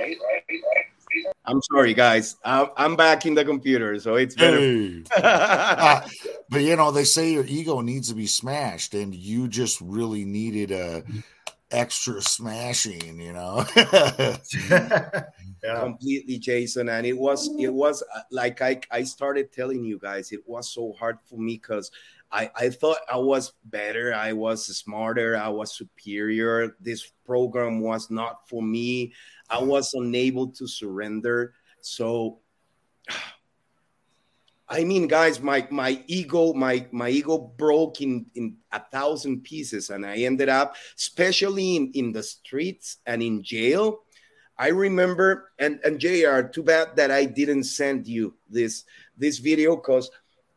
I'm 1.46 1.62
sorry, 1.62 1.94
guys. 1.94 2.38
I'm, 2.44 2.68
I'm 2.78 2.96
back 2.96 3.26
in 3.26 3.34
the 3.34 3.44
computer, 3.44 4.00
so 4.00 4.16
it's 4.16 4.36
better. 4.36 4.60
Hey. 4.60 5.04
Uh, 5.18 6.08
but 6.50 6.62
you 6.62 6.76
know, 6.76 6.92
they 6.92 7.04
say 7.04 7.34
your 7.34 7.46
ego 7.46 7.82
needs 7.82 8.10
to 8.10 8.16
be 8.16 8.28
smashed, 8.28 8.94
and 8.94 9.14
you 9.14 9.48
just 9.48 9.82
really 9.82 10.24
needed 10.24 10.72
a 10.72 11.04
extra 11.74 12.22
smashing, 12.22 13.20
you 13.20 13.34
know. 13.34 13.66
yeah. 15.64 15.80
completely 15.80 16.38
jason 16.38 16.90
and 16.90 17.06
it 17.06 17.18
was 17.18 17.50
it 17.58 17.74
was 17.74 18.04
uh, 18.14 18.20
like 18.32 18.62
i 18.62 18.80
i 18.92 19.02
started 19.02 19.52
telling 19.52 19.84
you 19.84 19.98
guys 19.98 20.34
it 20.34 20.42
was 20.46 20.70
so 20.70 20.92
hard 21.00 21.18
for 21.24 21.40
me 21.40 21.54
because 21.54 21.90
i 22.34 22.52
i 22.56 22.70
thought 22.70 22.98
i 23.10 23.16
was 23.16 23.54
better 23.66 24.14
i 24.14 24.34
was 24.34 24.66
smarter 24.78 25.38
i 25.38 25.48
was 25.48 25.74
superior 25.74 26.76
this 26.82 27.14
program 27.26 27.80
was 27.80 28.12
not 28.12 28.48
for 28.50 28.62
me 28.62 29.14
i 29.54 29.62
was 29.62 29.94
unable 29.94 30.48
to 30.48 30.68
surrender 30.68 31.54
so 31.82 32.40
I 34.74 34.84
mean, 34.86 35.08
guys, 35.08 35.40
my 35.40 35.68
my 35.70 36.02
ego, 36.08 36.54
my 36.54 36.88
my 36.92 37.10
ego 37.10 37.38
broke 37.38 38.02
in 38.02 38.26
in 38.34 38.58
a 38.72 38.80
thousand 38.80 39.44
pieces, 39.44 39.92
and 39.92 40.06
I 40.06 40.18
ended 40.26 40.50
up, 40.50 40.76
especially 40.98 41.76
in 41.76 41.92
in 41.94 42.12
the 42.12 42.24
streets 42.24 42.98
and 43.06 43.22
in 43.22 43.44
jail. 43.44 44.02
I 44.58 44.70
remember, 44.70 45.52
and 45.60 45.80
and 45.84 46.00
Jr. 46.00 46.50
Too 46.50 46.64
bad 46.64 46.96
that 46.96 47.12
I 47.12 47.26
didn't 47.26 47.66
send 47.66 48.08
you 48.08 48.34
this 48.50 48.86
this 49.16 49.38
video, 49.38 49.76
because 49.76 50.10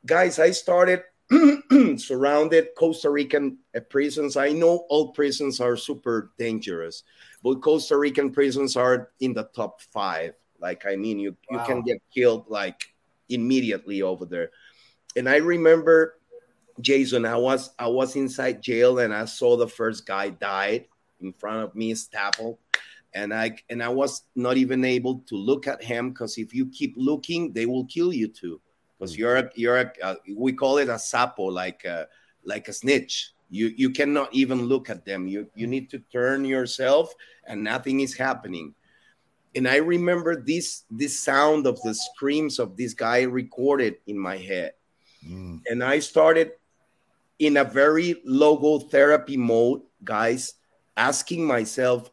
guys, 0.06 0.38
I 0.38 0.52
started 0.52 1.02
surrounded 1.96 2.68
Costa 2.76 3.10
Rican 3.10 3.58
uh, 3.76 3.80
prisons. 3.80 4.36
I 4.36 4.50
know 4.50 4.86
all 4.88 5.12
prisons 5.12 5.60
are 5.60 5.76
super 5.76 6.32
dangerous, 6.38 7.02
but 7.42 7.60
Costa 7.60 7.96
Rican 7.96 8.30
prisons 8.30 8.76
are 8.76 9.10
in 9.20 9.32
the 9.32 9.44
top 9.54 9.80
five. 9.80 10.34
Like, 10.60 10.86
I 10.86 10.96
mean, 10.96 11.18
you 11.18 11.36
you 11.50 11.58
can 11.66 11.82
get 11.82 12.00
killed 12.14 12.46
like 12.48 12.86
immediately 13.28 14.02
over 14.02 14.24
there. 14.24 14.50
And 15.16 15.28
I 15.28 15.36
remember, 15.36 16.18
Jason, 16.80 17.24
I 17.24 17.36
was 17.36 17.70
I 17.78 17.88
was 17.88 18.16
inside 18.16 18.62
jail 18.62 19.00
and 19.00 19.12
I 19.12 19.24
saw 19.24 19.56
the 19.56 19.68
first 19.68 20.06
guy 20.06 20.30
died 20.30 20.86
in 21.20 21.32
front 21.32 21.64
of 21.64 21.74
me, 21.74 21.94
stapled, 21.94 22.58
and 23.14 23.34
I 23.34 23.56
and 23.68 23.82
I 23.82 23.88
was 23.88 24.22
not 24.34 24.56
even 24.56 24.84
able 24.84 25.20
to 25.26 25.36
look 25.36 25.66
at 25.66 25.82
him 25.82 26.10
because 26.10 26.38
if 26.38 26.54
you 26.54 26.66
keep 26.66 26.94
looking, 26.96 27.52
they 27.52 27.66
will 27.66 27.86
kill 27.86 28.12
you 28.12 28.28
too. 28.28 28.60
Because 28.98 29.16
you're 29.16 29.36
a, 29.36 29.50
you're 29.54 29.78
a, 29.78 29.92
uh, 30.02 30.14
we 30.34 30.52
call 30.52 30.78
it 30.78 30.88
a 30.88 30.94
sapo, 30.94 31.52
like 31.52 31.84
a 31.84 32.06
like 32.44 32.68
a 32.68 32.72
snitch. 32.72 33.32
You 33.50 33.72
you 33.76 33.90
cannot 33.90 34.34
even 34.34 34.64
look 34.64 34.90
at 34.90 35.04
them. 35.04 35.26
You 35.26 35.50
you 35.54 35.66
need 35.66 35.90
to 35.90 35.98
turn 36.10 36.44
yourself, 36.44 37.14
and 37.46 37.62
nothing 37.62 38.00
is 38.00 38.16
happening 38.16 38.74
and 39.56 39.66
I 39.66 39.76
remember 39.76 40.36
this 40.36 40.84
this 40.90 41.18
sound 41.18 41.66
of 41.66 41.80
the 41.80 41.94
screams 41.94 42.58
of 42.60 42.76
this 42.76 42.92
guy 42.92 43.22
recorded 43.22 43.96
in 44.06 44.18
my 44.18 44.36
head. 44.36 44.76
Mm, 45.24 45.62
And 45.70 45.82
I 45.82 45.98
started 46.00 46.52
in 47.38 47.56
a 47.56 47.64
very 47.64 48.20
logotherapy 48.28 49.36
mode, 49.36 49.80
guys, 50.04 50.54
asking 50.96 51.46
myself 51.46 52.12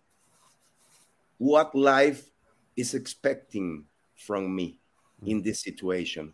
what 1.38 1.75
life 1.75 2.31
is 2.77 2.93
expecting 2.93 3.86
from 4.15 4.55
me 4.55 4.79
in 5.27 5.43
this 5.43 5.61
situation. 5.61 6.34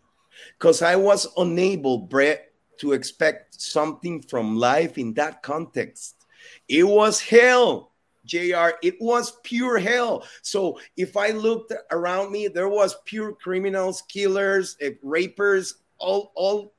Because 0.58 0.82
I 0.82 0.96
was 0.96 1.26
unable, 1.36 1.98
Brett, 1.98 2.52
to 2.78 2.92
expect 2.92 3.60
something 3.60 4.22
from 4.22 4.56
life 4.56 4.98
in 4.98 5.14
that 5.14 5.42
context. 5.42 6.24
It 6.68 6.84
was 6.84 7.20
hell. 7.20 7.92
JR, 8.24 8.70
it 8.82 8.96
was 9.00 9.38
pure 9.42 9.78
hell. 9.78 10.24
So 10.42 10.78
if 10.96 11.16
I 11.16 11.30
looked 11.30 11.72
around 11.90 12.30
me, 12.30 12.48
there 12.48 12.68
was 12.68 12.96
pure 13.04 13.32
criminals, 13.32 14.02
killers, 14.02 14.76
eh, 14.80 14.92
rapers, 15.02 15.74
all 15.98 16.32
all 16.34 16.74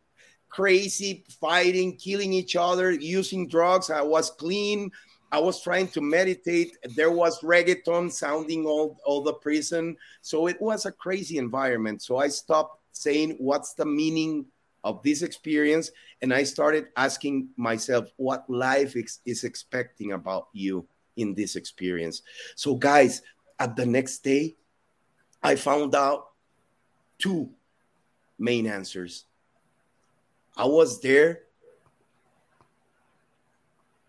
crazy, 0.50 1.26
fighting, 1.40 1.96
killing 1.96 2.34
each 2.34 2.56
other, 2.56 2.92
using 2.92 3.48
drugs. 3.48 3.90
I 3.90 4.02
was 4.02 4.30
clean. 4.30 4.92
I 5.32 5.40
was 5.40 5.62
trying 5.62 5.88
to 5.90 6.02
meditate. 6.02 6.78
There 6.96 7.12
was 7.12 7.40
reggaeton 7.40 8.12
sounding 8.12 8.66
all, 8.66 9.00
all 9.06 9.24
the 9.24 9.34
prison. 9.34 9.96
So 10.22 10.48
it 10.48 10.62
was 10.62 10.86
a 10.86 10.92
crazy 10.92 11.38
environment. 11.38 12.02
So 12.02 12.18
I 12.18 12.28
stopped 12.28 12.81
saying, 12.92 13.36
What's 13.40 13.74
the 13.74 13.86
meaning 13.86 14.46
of 14.84 15.02
this 15.04 15.22
experience? 15.22 15.92
And 16.22 16.34
I 16.34 16.44
started 16.44 16.88
asking 16.96 17.50
myself, 17.58 18.10
What 18.18 18.50
life 18.50 18.96
is, 18.96 19.20
is 19.26 19.44
expecting 19.44 20.14
about 20.14 20.48
you 20.54 20.86
in 21.18 21.34
this 21.34 21.56
experience? 21.56 22.22
So, 22.56 22.76
guys, 22.76 23.22
at 23.60 23.76
the 23.76 23.86
next 23.86 24.20
day, 24.20 24.56
I 25.44 25.56
found 25.56 25.96
out 25.96 26.30
two 27.18 27.50
main 28.38 28.68
answers. 28.68 29.26
I 30.58 30.66
was 30.66 31.00
there 31.02 31.44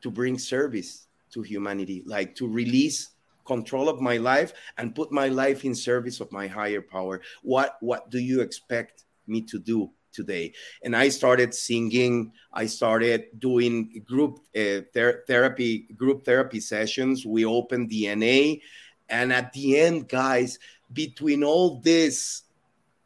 to 0.02 0.10
bring 0.10 0.38
service 0.38 1.06
to 1.32 1.42
humanity, 1.42 2.02
like 2.06 2.34
to 2.36 2.48
release 2.48 3.10
control 3.54 3.88
of 3.88 4.00
my 4.00 4.16
life 4.16 4.50
and 4.78 4.94
put 4.94 5.12
my 5.12 5.28
life 5.28 5.64
in 5.64 5.74
service 5.74 6.20
of 6.20 6.32
my 6.32 6.46
higher 6.46 6.82
power. 6.82 7.20
What 7.42 7.76
what 7.80 8.10
do 8.10 8.18
you 8.18 8.40
expect 8.40 9.04
me 9.26 9.42
to 9.52 9.58
do 9.58 9.90
today? 10.12 10.52
And 10.84 10.94
I 10.96 11.10
started 11.10 11.54
singing. 11.54 12.32
I 12.52 12.66
started 12.66 13.20
doing 13.38 14.02
group 14.04 14.40
uh, 14.56 14.88
ther- 14.94 15.24
therapy, 15.26 15.72
group 15.96 16.24
therapy 16.24 16.60
sessions. 16.60 17.26
We 17.26 17.44
opened 17.44 17.90
DNA, 17.90 18.60
and 19.08 19.32
at 19.32 19.52
the 19.52 19.78
end, 19.78 20.08
guys, 20.08 20.58
between 20.92 21.44
all 21.44 21.80
this 21.80 22.42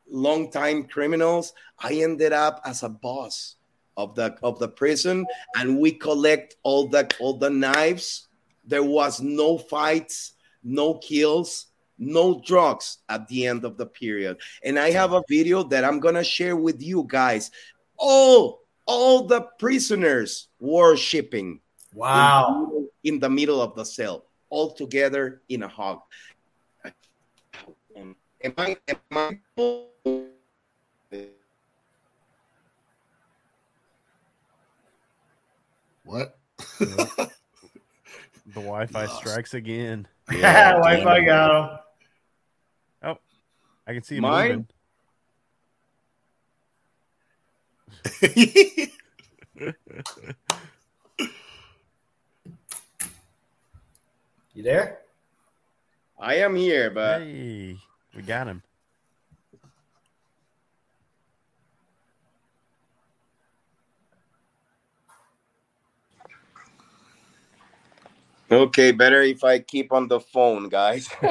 long 0.08 0.50
time 0.50 0.84
criminals 0.84 1.52
i 1.80 1.92
ended 1.94 2.32
up 2.32 2.60
as 2.64 2.82
a 2.82 2.88
boss 2.88 3.56
of 3.96 4.14
the 4.14 4.36
of 4.42 4.58
the 4.58 4.68
prison 4.68 5.26
and 5.56 5.78
we 5.78 5.90
collect 5.90 6.56
all 6.62 6.86
the 6.86 7.08
all 7.18 7.38
the 7.38 7.50
knives 7.50 8.28
there 8.64 8.84
was 8.84 9.20
no 9.20 9.58
fights 9.58 10.34
no 10.66 10.94
kills 10.94 11.66
no 11.98 12.42
drugs 12.44 12.98
at 13.08 13.26
the 13.28 13.46
end 13.46 13.64
of 13.64 13.78
the 13.78 13.86
period. 13.86 14.36
And 14.62 14.78
i 14.78 14.90
have 14.90 15.12
a 15.14 15.22
video 15.28 15.62
that 15.62 15.84
i'm 15.84 16.00
gonna 16.00 16.24
share 16.24 16.56
with 16.56 16.82
you 16.82 17.06
guys. 17.08 17.50
All 17.96 18.60
all 18.84 19.24
the 19.26 19.42
prisoners 19.58 20.48
worshiping 20.60 21.60
Wow. 21.94 22.84
in 23.04 23.18
the 23.18 23.30
middle 23.30 23.62
of 23.62 23.74
the 23.74 23.84
cell 23.84 24.26
all 24.50 24.72
together 24.72 25.40
in 25.48 25.62
a 25.62 25.68
hug 25.68 26.00
am 28.44 28.54
i 28.58 28.76
am 28.88 28.98
i? 29.12 29.38
What? 36.04 36.38
The 38.54 38.62
Wi-Fi 38.62 39.06
strikes 39.06 39.54
again. 39.54 40.06
Yeah, 40.32 40.72
Wi-Fi 40.72 41.24
got 41.24 41.50
him. 41.50 41.78
Oh, 43.02 43.18
I 43.86 43.92
can 43.94 44.02
see 44.02 44.16
it 44.16 44.20
Mine? 44.20 44.66
You 54.54 54.62
there? 54.62 55.00
I 56.18 56.36
am 56.36 56.56
here, 56.56 56.90
but 56.90 57.20
Hey, 57.20 57.76
we 58.14 58.22
got 58.22 58.46
him. 58.46 58.62
Okay, 68.50 68.92
better 68.92 69.22
if 69.22 69.44
I 69.44 69.58
keep 69.58 69.92
on 69.92 70.08
the 70.08 70.20
phone, 70.20 70.68
guys. 70.68 71.08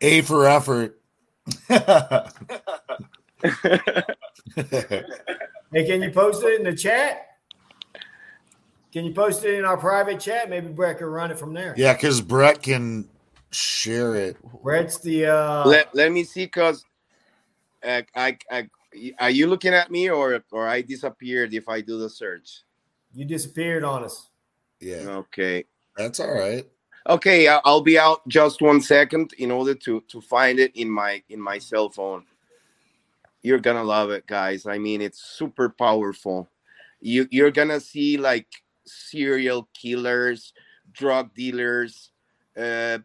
A 0.00 0.22
for 0.22 0.46
effort. 0.46 1.00
Hey, 5.70 5.84
can 5.86 6.00
you 6.00 6.10
post 6.10 6.42
it 6.44 6.58
in 6.58 6.64
the 6.64 6.74
chat? 6.74 7.26
Can 8.92 9.04
you 9.04 9.12
post 9.12 9.44
it 9.44 9.54
in 9.54 9.64
our 9.66 9.76
private 9.76 10.18
chat? 10.18 10.48
Maybe 10.48 10.68
Brett 10.68 10.98
can 10.98 11.08
run 11.08 11.30
it 11.30 11.38
from 11.38 11.52
there. 11.52 11.74
Yeah, 11.76 11.92
because 11.92 12.22
Brett 12.22 12.62
can 12.62 13.08
share 13.50 14.14
it. 14.14 14.36
Brett's 14.62 14.98
the 14.98 15.26
uh 15.26 15.68
let, 15.68 15.94
let 15.94 16.10
me 16.10 16.24
see, 16.24 16.46
cause 16.46 16.84
uh, 17.86 18.02
I, 18.16 18.38
I 18.50 18.68
are 19.18 19.30
you 19.30 19.46
looking 19.46 19.74
at 19.74 19.90
me 19.90 20.08
or 20.08 20.42
or 20.50 20.66
I 20.66 20.80
disappeared 20.80 21.52
if 21.52 21.68
I 21.68 21.82
do 21.82 21.98
the 21.98 22.08
search? 22.08 22.62
You 23.12 23.24
disappeared 23.24 23.84
on 23.84 24.04
us. 24.04 24.28
Yeah, 24.80 25.06
Okay. 25.08 25.64
that's 25.96 26.20
all 26.20 26.32
right. 26.32 26.66
Okay, 27.08 27.48
I- 27.48 27.60
I'll 27.64 27.80
be 27.80 27.98
out 27.98 28.26
just 28.28 28.60
one 28.60 28.80
second 28.80 29.32
in 29.38 29.50
order 29.50 29.74
to 29.74 30.00
to 30.08 30.20
find 30.20 30.58
it 30.58 30.76
in 30.76 30.90
my 30.90 31.22
in 31.28 31.40
my 31.40 31.58
cell 31.58 31.88
phone. 31.88 32.24
You're 33.42 33.60
gonna 33.60 33.84
love 33.84 34.10
it, 34.10 34.26
guys. 34.26 34.66
I 34.66 34.78
mean, 34.78 35.00
it's 35.00 35.22
super 35.22 35.68
powerful. 35.70 36.48
You 37.00 37.26
you're 37.30 37.50
gonna 37.50 37.80
see 37.80 38.18
like 38.18 38.46
serial 38.84 39.68
killers, 39.72 40.52
drug 40.92 41.34
dealers, 41.34 42.10
uh, 42.56 42.98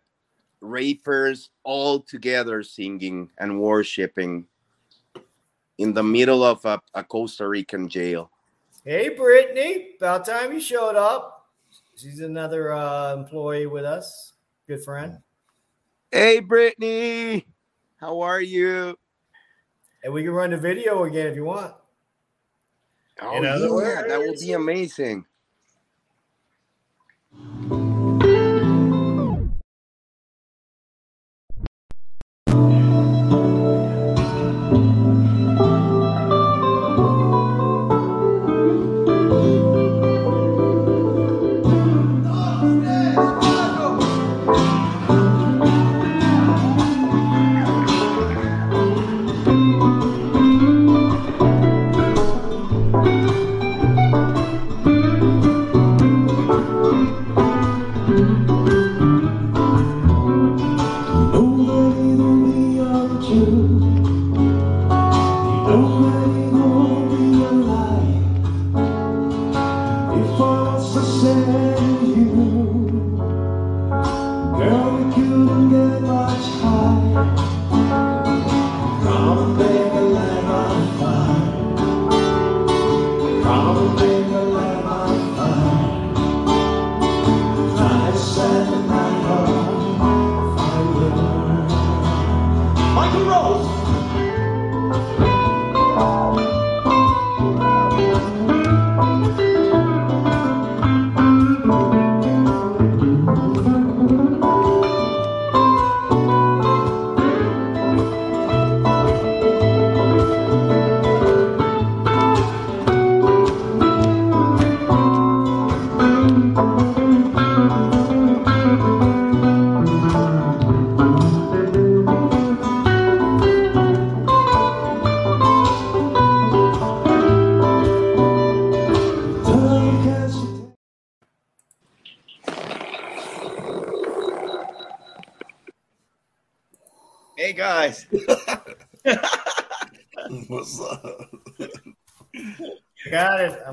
rapers 0.61 1.49
all 1.63 1.99
together 2.01 2.61
singing 2.63 3.29
and 3.37 3.59
worshiping 3.59 4.47
in 5.77 5.93
the 5.93 6.03
middle 6.03 6.43
of 6.43 6.63
a, 6.65 6.81
a 6.93 7.03
Costa 7.03 7.47
Rican 7.47 7.87
jail. 7.87 8.31
Hey 8.85 9.09
Brittany, 9.09 9.91
about 9.97 10.25
time 10.25 10.51
you 10.51 10.59
showed 10.59 10.97
up. 10.97 11.49
She's 11.95 12.19
another 12.19 12.73
uh 12.73 13.13
employee 13.13 13.65
with 13.65 13.85
us. 13.85 14.33
Good 14.67 14.83
friend. 14.83 15.19
Hey, 16.11 16.41
Brittany, 16.41 17.47
how 17.97 18.19
are 18.19 18.41
you? 18.41 18.97
And 20.03 20.13
we 20.13 20.21
can 20.23 20.31
run 20.31 20.51
the 20.51 20.57
video 20.57 21.05
again 21.05 21.27
if 21.27 21.35
you 21.35 21.45
want. 21.45 21.73
Oh, 23.21 23.37
In 23.37 23.45
other 23.45 23.67
yeah, 23.81 24.03
that 24.05 24.19
would 24.19 24.37
be 24.39 24.51
amazing. 24.51 25.25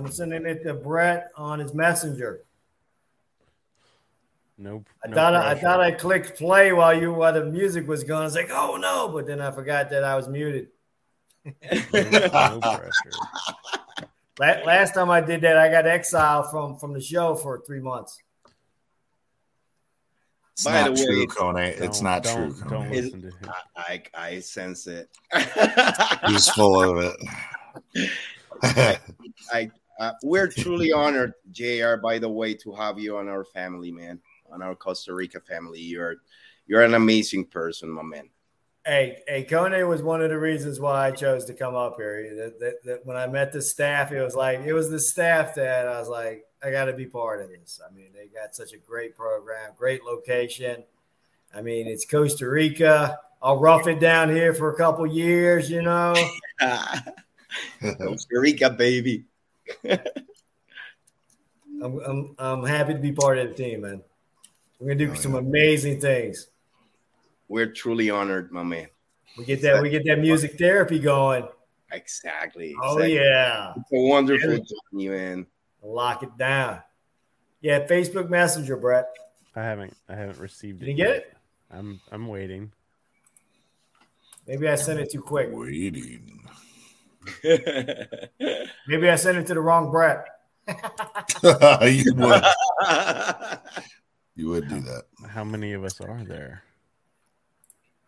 I'm 0.00 0.10
sending 0.10 0.46
it 0.46 0.62
to 0.64 0.74
Brett 0.74 1.30
on 1.36 1.58
his 1.58 1.74
messenger. 1.74 2.40
No, 4.56 4.84
I 5.04 5.08
no 5.08 5.14
thought 5.14 5.34
I, 5.34 5.38
I 5.38 5.42
pressure. 5.52 5.60
thought 5.66 5.80
I 5.80 5.90
clicked 5.92 6.38
play 6.38 6.72
while 6.72 6.98
you 6.98 7.12
while 7.12 7.32
the 7.32 7.44
music 7.46 7.86
was 7.88 8.04
going. 8.04 8.22
I 8.22 8.24
was 8.24 8.34
like, 8.34 8.50
oh 8.50 8.76
no, 8.76 9.08
but 9.08 9.26
then 9.26 9.40
I 9.40 9.50
forgot 9.50 9.90
that 9.90 10.04
I 10.04 10.16
was 10.16 10.28
muted. 10.28 10.68
no 11.44 11.52
pressure. 11.90 12.90
Last 14.38 14.94
time 14.94 15.10
I 15.10 15.20
did 15.20 15.40
that, 15.42 15.56
I 15.56 15.70
got 15.70 15.86
exiled 15.86 16.50
from 16.50 16.76
from 16.78 16.92
the 16.92 17.00
show 17.00 17.34
for 17.34 17.62
three 17.66 17.80
months. 17.80 18.18
It's 20.52 20.64
By 20.64 20.72
not 20.82 20.94
the 20.96 21.04
true, 21.06 21.26
Kone. 21.26 21.80
It's 21.80 22.00
Don't- 22.00 22.22
don't, 22.22 22.54
true, 22.54 22.68
Don't 22.68 22.90
listen 22.90 23.22
to 23.22 23.28
him. 23.28 23.50
I, 23.76 24.02
I 24.14 24.40
sense 24.40 24.86
it. 24.86 25.08
He's 26.26 26.48
full 26.50 26.82
of 26.98 27.16
it. 28.62 29.00
Uh, 30.00 30.12
we're 30.22 30.48
truly 30.48 30.92
honored, 30.92 31.34
JR, 31.52 31.96
by 31.96 32.18
the 32.18 32.28
way, 32.28 32.54
to 32.54 32.72
have 32.72 32.98
you 32.98 33.18
on 33.18 33.28
our 33.28 33.44
family, 33.44 33.92
man, 33.92 34.18
on 34.50 34.62
our 34.62 34.74
Costa 34.74 35.12
Rica 35.12 35.40
family. 35.40 35.78
You're 35.78 36.16
you're 36.66 36.82
an 36.82 36.94
amazing 36.94 37.44
person, 37.44 37.90
my 37.90 38.02
man. 38.02 38.30
Hey, 38.86 39.18
hey, 39.28 39.44
Kone 39.44 39.86
was 39.86 40.02
one 40.02 40.22
of 40.22 40.30
the 40.30 40.38
reasons 40.38 40.80
why 40.80 41.08
I 41.08 41.10
chose 41.10 41.44
to 41.44 41.52
come 41.52 41.74
up 41.74 41.96
here. 41.96 42.34
That, 42.34 42.60
that, 42.60 42.74
that 42.84 43.06
when 43.06 43.18
I 43.18 43.26
met 43.26 43.52
the 43.52 43.60
staff, 43.60 44.10
it 44.10 44.22
was 44.22 44.34
like 44.34 44.60
it 44.60 44.72
was 44.72 44.88
the 44.88 44.98
staff 44.98 45.54
that 45.56 45.86
I 45.86 46.00
was 46.00 46.08
like, 46.08 46.46
I 46.62 46.70
got 46.70 46.86
to 46.86 46.94
be 46.94 47.04
part 47.04 47.42
of 47.42 47.50
this. 47.50 47.78
I 47.86 47.94
mean, 47.94 48.08
they 48.14 48.28
got 48.28 48.56
such 48.56 48.72
a 48.72 48.78
great 48.78 49.14
program, 49.14 49.72
great 49.76 50.02
location. 50.02 50.82
I 51.54 51.60
mean, 51.60 51.86
it's 51.86 52.06
Costa 52.06 52.48
Rica. 52.48 53.18
I'll 53.42 53.60
rough 53.60 53.86
it 53.86 54.00
down 54.00 54.30
here 54.30 54.54
for 54.54 54.72
a 54.72 54.76
couple 54.78 55.06
years, 55.06 55.70
you 55.70 55.82
know. 55.82 56.14
Costa 57.80 58.38
Rica, 58.40 58.70
baby. 58.70 59.26
I'm, 61.82 61.98
I'm, 62.00 62.34
I'm 62.38 62.64
happy 62.64 62.92
to 62.92 62.98
be 62.98 63.12
part 63.12 63.38
of 63.38 63.48
the 63.48 63.54
team, 63.54 63.82
man. 63.82 64.02
We're 64.78 64.88
gonna 64.88 64.98
do 65.06 65.10
Oh, 65.12 65.14
some 65.14 65.32
yeah. 65.34 65.38
amazing 65.40 66.00
things. 66.00 66.48
We're 67.48 67.66
truly 67.66 68.10
honored, 68.10 68.52
my 68.52 68.62
man. 68.62 68.88
We 69.38 69.44
get 69.44 69.62
that, 69.62 69.82
we 69.82 69.90
get 69.90 70.04
that 70.06 70.18
music 70.18 70.58
therapy 70.58 70.98
going. 70.98 71.46
Exactly. 71.92 72.74
Oh 72.82 72.98
exactly. 72.98 73.14
yeah, 73.16 73.72
It's 73.76 73.92
a 73.92 73.98
wonderful 74.08 74.58
journey, 74.92 75.08
man. 75.08 75.46
lock 75.82 76.22
it 76.22 76.36
down. 76.36 76.80
Yeah, 77.60 77.86
Facebook 77.86 78.28
Messenger, 78.30 78.76
Brett. 78.76 79.06
I 79.56 79.62
haven't. 79.62 79.96
I 80.08 80.14
haven't 80.14 80.38
received 80.38 80.78
Did 80.80 80.88
it. 80.88 80.90
you 80.92 80.96
get 80.96 81.08
yet. 81.08 81.16
it? 81.16 81.36
I'm. 81.72 82.00
I'm 82.12 82.28
waiting. 82.28 82.72
Maybe 84.46 84.68
I 84.68 84.74
sent 84.76 85.00
it 85.00 85.10
too 85.10 85.20
quick. 85.20 85.48
Waiting. 85.52 86.39
Maybe 87.44 89.10
I 89.10 89.16
sent 89.16 89.38
it 89.38 89.46
to 89.48 89.54
the 89.54 89.60
wrong 89.60 89.90
Brett. 89.90 90.24
you 91.82 92.14
would. 92.14 92.44
You 94.36 94.48
would 94.48 94.68
do 94.68 94.80
that. 94.80 95.02
How 95.28 95.44
many 95.44 95.74
of 95.74 95.84
us 95.84 96.00
are 96.00 96.24
there? 96.24 96.62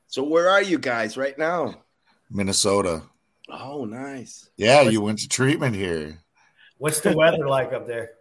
so 0.07 0.23
where 0.23 0.49
are 0.49 0.63
you 0.63 0.79
guys 0.79 1.19
right 1.19 1.37
now? 1.37 1.83
Minnesota. 2.31 3.03
Oh, 3.51 3.85
nice. 3.85 4.49
Yeah, 4.57 4.81
you 4.83 5.03
went 5.03 5.19
to 5.19 5.29
treatment 5.29 5.77
here. 5.77 6.23
What's 6.79 7.01
the 7.01 7.15
weather 7.15 7.47
like 7.47 7.75
up 7.75 7.87
there? 7.87 8.13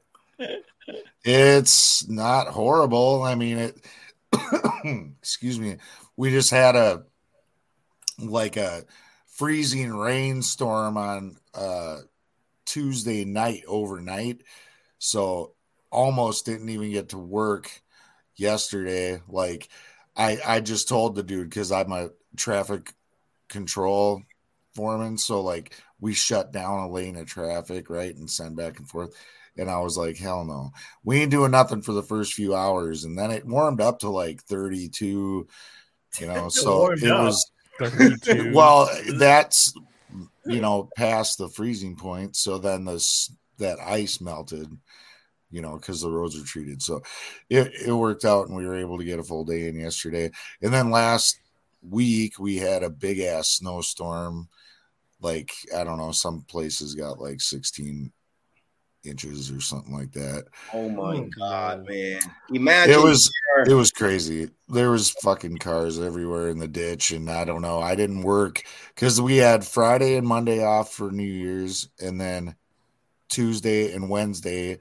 It's 1.24 2.08
not 2.10 2.48
horrible. 2.48 3.24
I 3.24 3.36
mean, 3.36 3.58
it. 3.58 3.78
excuse 5.22 5.58
me. 5.58 5.78
We 6.18 6.32
just 6.32 6.52
had 6.52 6.76
a 6.76 7.04
like 8.20 8.58
a 8.58 8.84
freezing 9.42 9.92
rainstorm 9.92 10.98
on 10.98 11.36
uh 11.56 11.98
Tuesday 12.64 13.26
night 13.26 13.64
overnight. 13.68 14.44
So 15.00 15.56
almost 15.90 16.46
didn't 16.46 16.70
even 16.70 16.92
get 16.92 17.10
to 17.10 17.18
work 17.18 17.72
yesterday. 18.36 19.20
Like 19.28 19.70
I 20.16 20.38
I 20.46 20.60
just 20.60 20.88
told 20.88 21.16
the 21.16 21.24
dude 21.24 21.50
because 21.50 21.72
I'm 21.72 21.92
a 21.92 22.10
traffic 22.38 22.94
control 23.50 24.22
foreman. 24.76 25.18
So 25.18 25.42
like 25.42 25.74
we 26.00 26.14
shut 26.14 26.54
down 26.54 26.78
a 26.78 26.90
lane 26.92 27.16
of 27.16 27.26
traffic, 27.26 27.90
right? 27.90 28.16
And 28.16 28.30
send 28.30 28.56
back 28.56 28.78
and 28.78 28.88
forth. 28.88 29.16
And 29.58 29.72
I 29.72 29.80
was 29.80 29.98
like, 29.98 30.18
hell 30.18 30.46
no. 30.46 30.70
We 31.04 31.20
ain't 31.20 31.32
doing 31.32 31.50
nothing 31.50 31.82
for 31.82 31.94
the 31.94 32.04
first 32.04 32.36
few 32.36 32.54
hours. 32.54 33.06
And 33.06 33.18
then 33.18 33.32
it 33.32 33.48
warmed 33.48 33.82
up 33.82 34.02
to 34.02 34.10
like 34.10 34.44
32, 34.44 35.48
you 36.20 36.28
know. 36.28 36.48
So 36.50 36.92
it 36.92 37.08
up. 37.08 37.24
was 37.24 37.52
32. 37.80 38.52
well, 38.54 38.90
that's 39.18 39.74
you 40.46 40.62
know 40.62 40.90
past 40.96 41.38
the 41.38 41.50
freezing 41.50 41.96
point. 41.96 42.36
So 42.36 42.58
then 42.58 42.86
this 42.86 43.32
that 43.58 43.80
ice 43.80 44.22
melted, 44.22 44.68
you 45.52 45.62
know, 45.62 45.76
because 45.76 46.02
the 46.02 46.10
roads 46.10 46.40
are 46.40 46.46
treated. 46.46 46.82
So 46.82 47.02
it, 47.50 47.72
it 47.86 47.94
worked 47.94 48.26
out, 48.26 48.48
and 48.48 48.56
we 48.56 48.66
were 48.66 48.78
able 48.78 48.98
to 48.98 49.06
get 49.06 49.20
a 49.20 49.24
full 49.24 49.46
day 49.46 49.68
in 49.68 49.80
yesterday. 49.80 50.32
And 50.62 50.74
then 50.74 50.90
last 50.90 51.40
week 51.88 52.40
we 52.40 52.58
had 52.58 52.84
a 52.84 52.90
big 52.90 53.20
ass 53.20 53.50
snowstorm. 53.50 54.50
Like 55.22 55.52
I 55.76 55.84
don't 55.84 55.98
know, 55.98 56.12
some 56.12 56.42
places 56.42 56.96
got 56.96 57.20
like 57.20 57.42
16 57.42 58.12
inches 59.04 59.52
or 59.52 59.60
something 59.62 59.94
like 59.94 60.12
that. 60.14 60.46
Oh 60.74 60.90
my 60.90 61.16
Oh, 61.18 61.22
god, 61.38 61.80
God. 61.80 61.90
man! 61.90 62.20
Imagine 62.54 62.94
It 62.94 63.02
was 63.04 63.32
there- 63.56 63.72
it 63.74 63.76
was 63.76 63.92
crazy. 63.92 64.50
There 64.70 64.92
was 64.92 65.12
fucking 65.22 65.58
cars 65.58 66.00
everywhere 66.00 66.50
in 66.50 66.58
the 66.60 66.68
ditch, 66.68 67.12
and 67.12 67.30
I 67.30 67.44
don't 67.46 67.62
know. 67.62 67.80
I 67.82 67.96
didn't 67.96 68.24
work 68.24 68.64
because 68.96 69.20
we 69.22 69.38
had 69.38 69.66
Friday 69.66 70.16
and 70.16 70.26
Monday 70.28 70.64
off 70.64 70.94
for 70.94 71.12
New 71.12 71.24
Year's, 71.24 71.90
and 72.00 72.20
then 72.20 72.56
Tuesday 73.30 73.94
and 73.94 74.10
Wednesday 74.10 74.78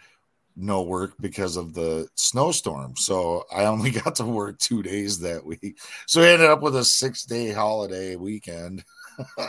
no 0.57 0.83
work 0.83 1.15
because 1.21 1.57
of 1.57 1.73
the 1.75 2.07
snowstorm. 2.17 2.95
So 2.97 3.45
I 3.55 3.65
only 3.65 3.91
got 4.03 4.17
to 4.17 4.25
work 4.25 4.59
two 4.59 4.83
days 4.83 5.19
that 5.21 5.45
week. 5.47 5.79
So 6.07 6.21
I 6.23 6.29
ended 6.29 6.51
up 6.51 6.61
with 6.61 6.77
a 6.77 6.85
six 6.85 7.25
day 7.25 7.51
holiday 7.53 8.17
weekend. 8.17 8.85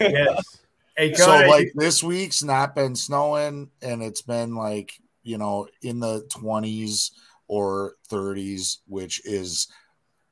Yes. 0.00 0.58
Hey, 0.96 1.14
So 1.14 1.26
Cody, 1.26 1.48
like 1.48 1.72
this 1.74 2.02
week's 2.02 2.42
not 2.42 2.74
been 2.74 2.94
snowing, 2.94 3.70
and 3.82 4.02
it's 4.02 4.22
been 4.22 4.54
like 4.54 4.92
you 5.22 5.38
know 5.38 5.68
in 5.82 6.00
the 6.00 6.26
twenties 6.30 7.12
or 7.48 7.94
thirties, 8.08 8.78
which 8.86 9.24
is 9.24 9.68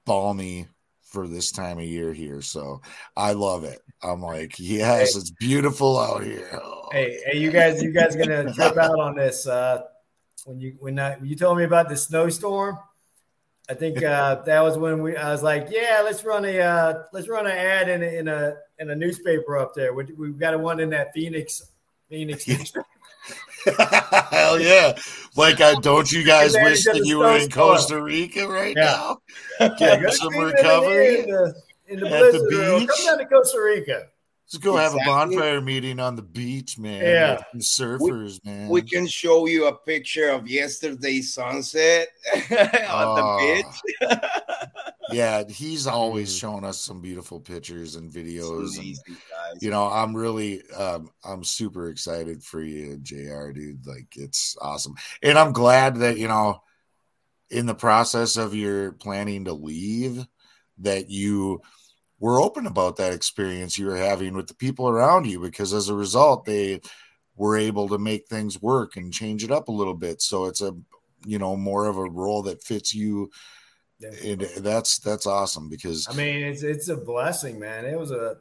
balmy 0.05 0.69
for 1.13 1.29
this 1.29 1.53
time 1.53 1.79
of 1.79 1.85
year 1.85 2.13
here. 2.13 2.41
So 2.41 2.81
I 3.17 3.33
love 3.33 3.65
it. 3.65 3.81
I'm 4.03 4.23
like, 4.23 4.59
yes, 4.59 5.15
it's 5.15 5.31
beautiful 5.31 5.99
out 5.99 6.25
here. 6.25 6.49
Oh, 6.53 6.89
hey, 6.91 7.21
hey, 7.27 7.39
you 7.39 7.51
guys, 7.51 7.83
you 7.83 7.93
guys 7.93 8.17
gonna 8.17 8.53
trip 8.55 8.77
out 8.77 8.99
on 8.99 9.17
this? 9.17 9.47
Uh, 9.47 9.83
when 10.45 10.61
you 10.61 10.77
when, 10.81 10.99
I, 10.99 11.17
when 11.17 11.29
you 11.29 11.37
told 11.37 11.59
me 11.59 11.65
about 11.65 11.89
the 11.89 11.97
snowstorm, 11.97 12.79
I 13.69 13.75
think 13.75 14.03
uh, 14.03 14.43
that 14.43 14.61
was 14.63 14.79
when 14.79 15.03
we. 15.03 15.17
I 15.17 15.31
was 15.31 15.43
like, 15.43 15.69
yeah, 15.71 16.03
let's 16.05 16.25
run 16.25 16.45
a 16.45 16.61
uh, 16.61 17.03
let's 17.13 17.29
run 17.29 17.47
an 17.47 17.53
ad 17.53 17.89
in 17.89 18.03
a, 18.03 18.07
in 18.07 18.29
a 18.29 18.57
in 18.83 18.91
a 18.91 18.97
newspaper 18.97 19.57
up 19.57 19.73
there. 19.75 19.95
We, 19.95 20.05
we've 20.19 20.39
got 20.39 20.53
a 20.55 20.59
one 20.59 20.81
in 20.81 20.91
that 20.91 21.15
Phoenix 21.15 21.63
Phoenix. 22.11 22.45
Hell 23.65 24.61
yeah! 24.61 24.93
Like, 25.37 25.61
I, 25.61 25.73
uh, 25.75 25.81
don't 25.81 26.11
you 26.11 26.25
guys 26.25 26.55
And 26.57 26.65
wish 26.65 26.85
that 26.85 26.97
you 27.05 27.19
were 27.19 27.33
in 27.37 27.43
snowstorm. 27.51 27.69
Costa 27.77 28.03
Rica 28.03 28.49
right 28.49 28.75
Yeah. 28.77 28.85
now, 28.85 29.19
Yeah, 29.61 29.69
getting 29.79 30.03
go 30.05 30.11
some 30.11 30.33
see 30.33 30.39
them 30.41 30.49
in 30.49 30.53
recovery? 30.55 31.17
the, 31.23 31.55
in 31.87 32.01
the 32.01 32.07
At 32.09 32.33
the 32.33 32.47
beach? 32.81 32.89
Come 32.89 33.07
down 33.07 33.19
to 33.19 33.27
Costa 33.27 33.61
Rica. 33.63 34.07
Let's 34.53 34.63
go 34.65 34.77
have 34.77 34.95
a 34.95 34.99
bonfire 35.07 35.61
meeting 35.63 35.99
on 36.01 36.17
the 36.17 36.23
beach, 36.23 36.77
man. 36.79 37.01
Yeah. 37.03 37.43
with 37.55 37.65
some 37.65 37.89
surfers, 37.89 38.45
man. 38.45 38.69
we 38.69 38.83
can 38.83 39.07
show 39.07 39.47
you 39.47 39.67
a 39.67 39.75
picture 39.75 40.29
of 40.31 40.47
yesterday's 40.49 41.33
sunset 41.33 42.09
on 42.35 42.39
Oh. 42.91 43.39
the 43.39 43.63
beach. 43.63 44.19
Yeah, 45.13 45.45
he's 45.49 45.87
always 45.87 46.35
Mm. 46.35 46.41
showing 46.41 46.65
us 46.65 46.81
some 46.81 47.01
beautiful 47.01 47.41
pictures 47.41 47.97
and 47.97 48.11
videos. 48.11 48.79
And, 48.79 48.97
you 49.61 49.71
know, 49.71 49.87
I'm 49.87 50.17
really, 50.17 50.63
um, 50.73 51.11
I'm 51.25 51.45
super 51.45 51.89
excited 51.89 52.43
for 52.43 52.63
you, 52.63 52.99
Jr. 52.99 53.51
Dude, 53.53 53.87
like 53.87 54.17
it's 54.17 54.57
awesome, 54.61 54.95
and 55.23 55.39
I'm 55.39 55.53
glad 55.53 55.97
that 55.97 56.19
you 56.19 56.29
know, 56.29 56.63
in 57.51 57.67
the 57.67 57.75
process 57.75 58.37
of 58.37 58.55
your 58.55 58.93
planning 58.93 59.45
to 59.45 59.53
leave, 59.53 60.27
that 60.79 61.11
you 61.11 61.61
were 62.19 62.41
open 62.41 62.67
about 62.67 62.97
that 62.97 63.13
experience 63.13 63.77
you 63.77 63.87
were 63.87 63.97
having 63.97 64.35
with 64.35 64.47
the 64.47 64.55
people 64.55 64.89
around 64.89 65.27
you, 65.27 65.41
because 65.41 65.75
as 65.75 65.89
a 65.89 65.95
result, 65.95 66.45
they 66.45 66.81
were 67.37 67.57
able 67.57 67.89
to 67.89 67.99
make 67.99 68.27
things 68.29 68.63
work 68.63 68.97
and 68.97 69.13
change 69.13 69.43
it 69.43 69.51
up 69.51 69.69
a 69.69 69.73
little 69.73 69.95
bit. 69.95 70.23
So 70.23 70.47
it's 70.47 70.61
a, 70.63 70.73
you 71.27 71.39
know, 71.39 71.57
more 71.57 71.87
of 71.87 71.97
a 71.97 72.09
role 72.09 72.43
that 72.43 72.63
fits 72.63 72.95
you. 72.95 73.31
And 74.05 74.41
that's 74.65 74.99
that's 74.99 75.27
awesome 75.27 75.69
because 75.69 76.07
I 76.11 76.15
mean, 76.15 76.43
it's 76.45 76.63
it's 76.63 76.89
a 76.89 76.97
blessing, 76.97 77.59
man. 77.59 77.85
It 77.85 77.99
was 77.99 78.11
a 78.11 78.37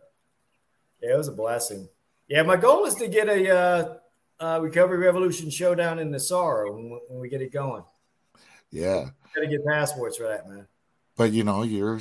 it 1.02 1.16
was 1.18 1.28
a 1.28 1.32
blessing. 1.34 1.88
Yeah, 2.28 2.44
my 2.44 2.56
goal 2.58 2.86
is 2.86 2.96
to 2.96 3.08
get 3.08 3.28
a 3.28 3.56
uh, 3.56 3.94
uh, 4.40 4.60
recovery 4.62 4.98
revolution 4.98 5.50
showdown 5.50 6.00
in 6.00 6.12
the 6.12 6.20
Sorrow 6.20 6.74
when, 6.74 7.00
when 7.10 7.20
we 7.20 7.30
get 7.30 7.42
it 7.42 7.52
going. 7.52 7.84
yeah. 8.72 9.06
Got 9.36 9.42
to 9.42 9.48
get 9.48 9.66
passports 9.66 10.18
for 10.18 10.28
that, 10.28 10.48
man. 10.50 10.68
but 11.18 11.32
you 11.32 11.44
know 11.44 11.64
you're 11.64 12.00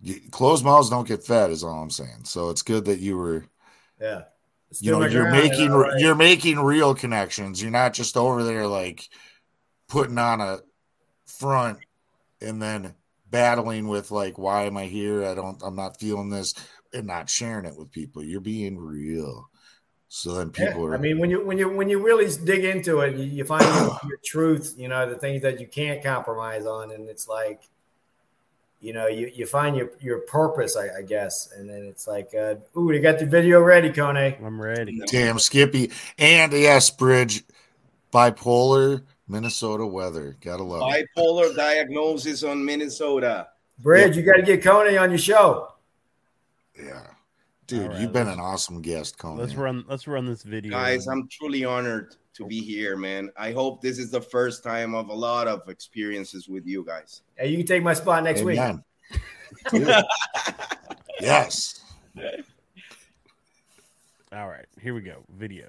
you, 0.00 0.20
closed 0.30 0.64
mouths 0.64 0.90
don't 0.90 1.06
get 1.08 1.24
fed 1.24 1.50
is 1.50 1.62
all 1.64 1.80
i'm 1.82 1.90
saying 1.90 2.24
so 2.24 2.50
it's 2.50 2.62
good 2.62 2.84
that 2.86 2.98
you 2.98 3.16
were 3.16 3.44
Yeah, 4.00 4.22
you 4.80 4.90
know 4.92 5.06
you're 5.06 5.30
making 5.30 5.70
right. 5.70 5.98
you're 5.98 6.14
making 6.16 6.58
real 6.58 6.94
connections 6.94 7.62
you're 7.62 7.70
not 7.70 7.94
just 7.94 8.16
over 8.16 8.42
there 8.44 8.66
like 8.66 9.08
putting 9.88 10.18
on 10.18 10.40
a 10.40 10.58
front 11.26 11.78
and 12.40 12.60
then 12.60 12.94
battling 13.30 13.88
with 13.88 14.10
like 14.10 14.38
why 14.38 14.62
am 14.64 14.76
i 14.76 14.84
here 14.84 15.24
i 15.24 15.34
don't 15.34 15.60
i'm 15.64 15.74
not 15.76 15.98
feeling 15.98 16.30
this 16.30 16.54
and 16.92 17.06
not 17.06 17.28
sharing 17.28 17.64
it 17.64 17.76
with 17.76 17.90
people 17.90 18.22
you're 18.22 18.40
being 18.40 18.78
real 18.78 19.48
so 20.08 20.34
then 20.34 20.52
Yeah, 20.56 20.68
people 20.68 20.86
are 20.86 20.94
I 20.94 20.98
mean, 20.98 21.18
when 21.18 21.30
you 21.30 21.44
when 21.44 21.58
you 21.58 21.68
when 21.68 21.88
you 21.88 21.98
really 21.98 22.30
dig 22.44 22.64
into 22.64 23.00
it, 23.00 23.16
you, 23.16 23.24
you 23.24 23.44
find 23.44 23.64
your, 23.64 23.98
your 24.08 24.18
truth. 24.24 24.74
You 24.78 24.88
know, 24.88 25.08
the 25.08 25.16
things 25.16 25.42
that 25.42 25.60
you 25.60 25.66
can't 25.66 26.02
compromise 26.02 26.64
on, 26.64 26.92
and 26.92 27.08
it's 27.08 27.28
like, 27.28 27.62
you 28.80 28.92
know, 28.92 29.08
you, 29.08 29.30
you 29.34 29.46
find 29.46 29.76
your 29.76 29.90
your 30.00 30.20
purpose, 30.20 30.76
I, 30.76 30.98
I 30.98 31.02
guess, 31.02 31.52
and 31.56 31.68
then 31.68 31.82
it's 31.82 32.06
like, 32.06 32.34
uh, 32.34 32.54
ooh, 32.78 32.92
you 32.92 33.00
got 33.00 33.18
the 33.18 33.26
video 33.26 33.60
ready, 33.60 33.90
Kone. 33.90 34.42
I'm 34.42 34.60
ready. 34.60 35.00
damn 35.06 35.38
skippy 35.38 35.90
and 36.18 36.52
yes 36.52 36.88
bridge 36.90 37.42
bipolar 38.12 39.02
minnesota 39.28 39.86
weather 39.86 40.36
gotta 40.40 40.62
love 40.62 40.92
it 40.94 41.08
Bipolar 41.16 41.54
diagnosis 41.54 42.42
on 42.42 42.64
Minnesota. 42.64 43.48
Bridge, 43.78 44.16
you 44.16 44.22
got 44.22 44.36
to 44.36 44.42
get 44.42 44.62
Kone 44.62 45.00
on 45.00 45.10
your 45.10 45.18
show. 45.18 45.72
Yeah. 46.78 47.02
Dude, 47.66 47.82
All 47.82 47.88
right, 47.88 48.00
you've 48.00 48.12
been 48.12 48.28
an 48.28 48.38
awesome 48.38 48.80
guest, 48.80 49.18
Conan. 49.18 49.38
Let's 49.38 49.54
run. 49.54 49.84
Let's 49.88 50.06
run 50.06 50.24
this 50.24 50.44
video. 50.44 50.70
Guys, 50.70 51.08
I'm 51.08 51.28
truly 51.28 51.64
honored 51.64 52.14
to 52.34 52.46
be 52.46 52.60
here, 52.60 52.96
man. 52.96 53.30
I 53.36 53.50
hope 53.50 53.82
this 53.82 53.98
is 53.98 54.10
the 54.10 54.20
first 54.20 54.62
time 54.62 54.94
of 54.94 55.08
a 55.08 55.14
lot 55.14 55.48
of 55.48 55.68
experiences 55.68 56.48
with 56.48 56.64
you 56.64 56.84
guys. 56.84 57.22
Hey, 57.34 57.48
you 57.48 57.56
can 57.56 57.66
take 57.66 57.82
my 57.82 57.94
spot 57.94 58.22
next 58.22 58.42
week. 58.42 58.58
Amen. 58.58 58.84
Dude. 59.70 59.88
yes. 61.20 61.82
All 64.32 64.48
right, 64.48 64.66
here 64.80 64.94
we 64.94 65.00
go. 65.00 65.24
Video. 65.36 65.68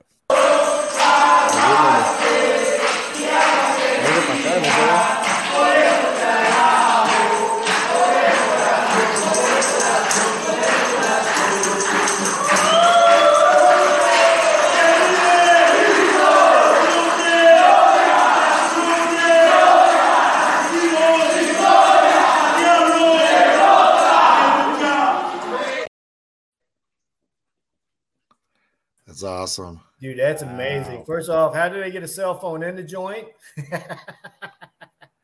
That's 29.08 29.24
awesome. 29.24 29.87
Dude, 30.00 30.20
that's 30.20 30.44
amazing. 30.44 31.00
Wow. 31.00 31.04
First 31.06 31.30
off, 31.30 31.56
how 31.56 31.70
did 31.70 31.84
they 31.84 31.90
get 31.92 32.04
a 32.04 32.08
cell 32.08 32.38
phone 32.38 32.62
in 32.64 32.76
the 32.76 32.84
joint? 32.84 33.28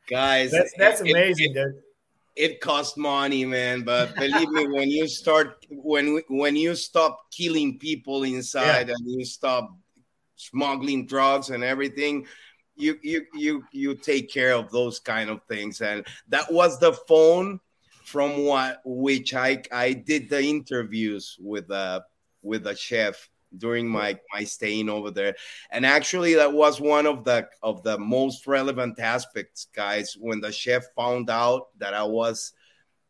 Guys, 0.08 0.50
that's 0.50 0.72
that's 0.76 1.00
it- 1.00 1.10
amazing, 1.10 1.50
It, 1.52 1.54
dude. 1.54 1.82
it 2.36 2.60
costs 2.60 2.96
money, 2.96 3.44
man. 3.44 3.82
But 3.82 4.14
believe 4.16 4.50
me, 4.50 4.66
when 4.68 4.90
you 4.90 5.08
start, 5.08 5.64
when 5.70 6.20
when 6.28 6.56
you 6.56 6.74
stop 6.74 7.30
killing 7.30 7.78
people 7.78 8.24
inside 8.24 8.90
and 8.90 8.98
you 9.06 9.24
stop 9.24 9.70
smuggling 10.36 11.06
drugs 11.06 11.50
and 11.50 11.64
everything, 11.64 12.26
you 12.76 12.98
you 13.02 13.24
you 13.34 13.64
you 13.72 13.94
take 13.94 14.30
care 14.30 14.52
of 14.52 14.70
those 14.70 14.98
kind 14.98 15.30
of 15.30 15.40
things. 15.48 15.80
And 15.80 16.04
that 16.28 16.52
was 16.52 16.78
the 16.80 16.92
phone 17.08 17.60
from 18.04 18.44
what 18.44 18.82
which 18.84 19.32
I 19.34 19.62
I 19.72 19.94
did 19.94 20.28
the 20.28 20.42
interviews 20.42 21.36
with 21.40 21.70
uh 21.70 22.00
with 22.42 22.64
the 22.64 22.74
chef 22.76 23.30
during 23.58 23.88
my 23.88 24.18
my 24.32 24.44
staying 24.44 24.88
over 24.88 25.10
there. 25.10 25.34
And 25.70 25.84
actually 25.84 26.34
that 26.34 26.52
was 26.52 26.80
one 26.80 27.06
of 27.06 27.24
the 27.24 27.48
of 27.62 27.82
the 27.82 27.98
most 27.98 28.46
relevant 28.46 28.98
aspects 28.98 29.68
guys 29.74 30.16
when 30.18 30.40
the 30.40 30.52
chef 30.52 30.84
found 30.94 31.30
out 31.30 31.68
that 31.78 31.94
i 31.94 32.02
was 32.02 32.52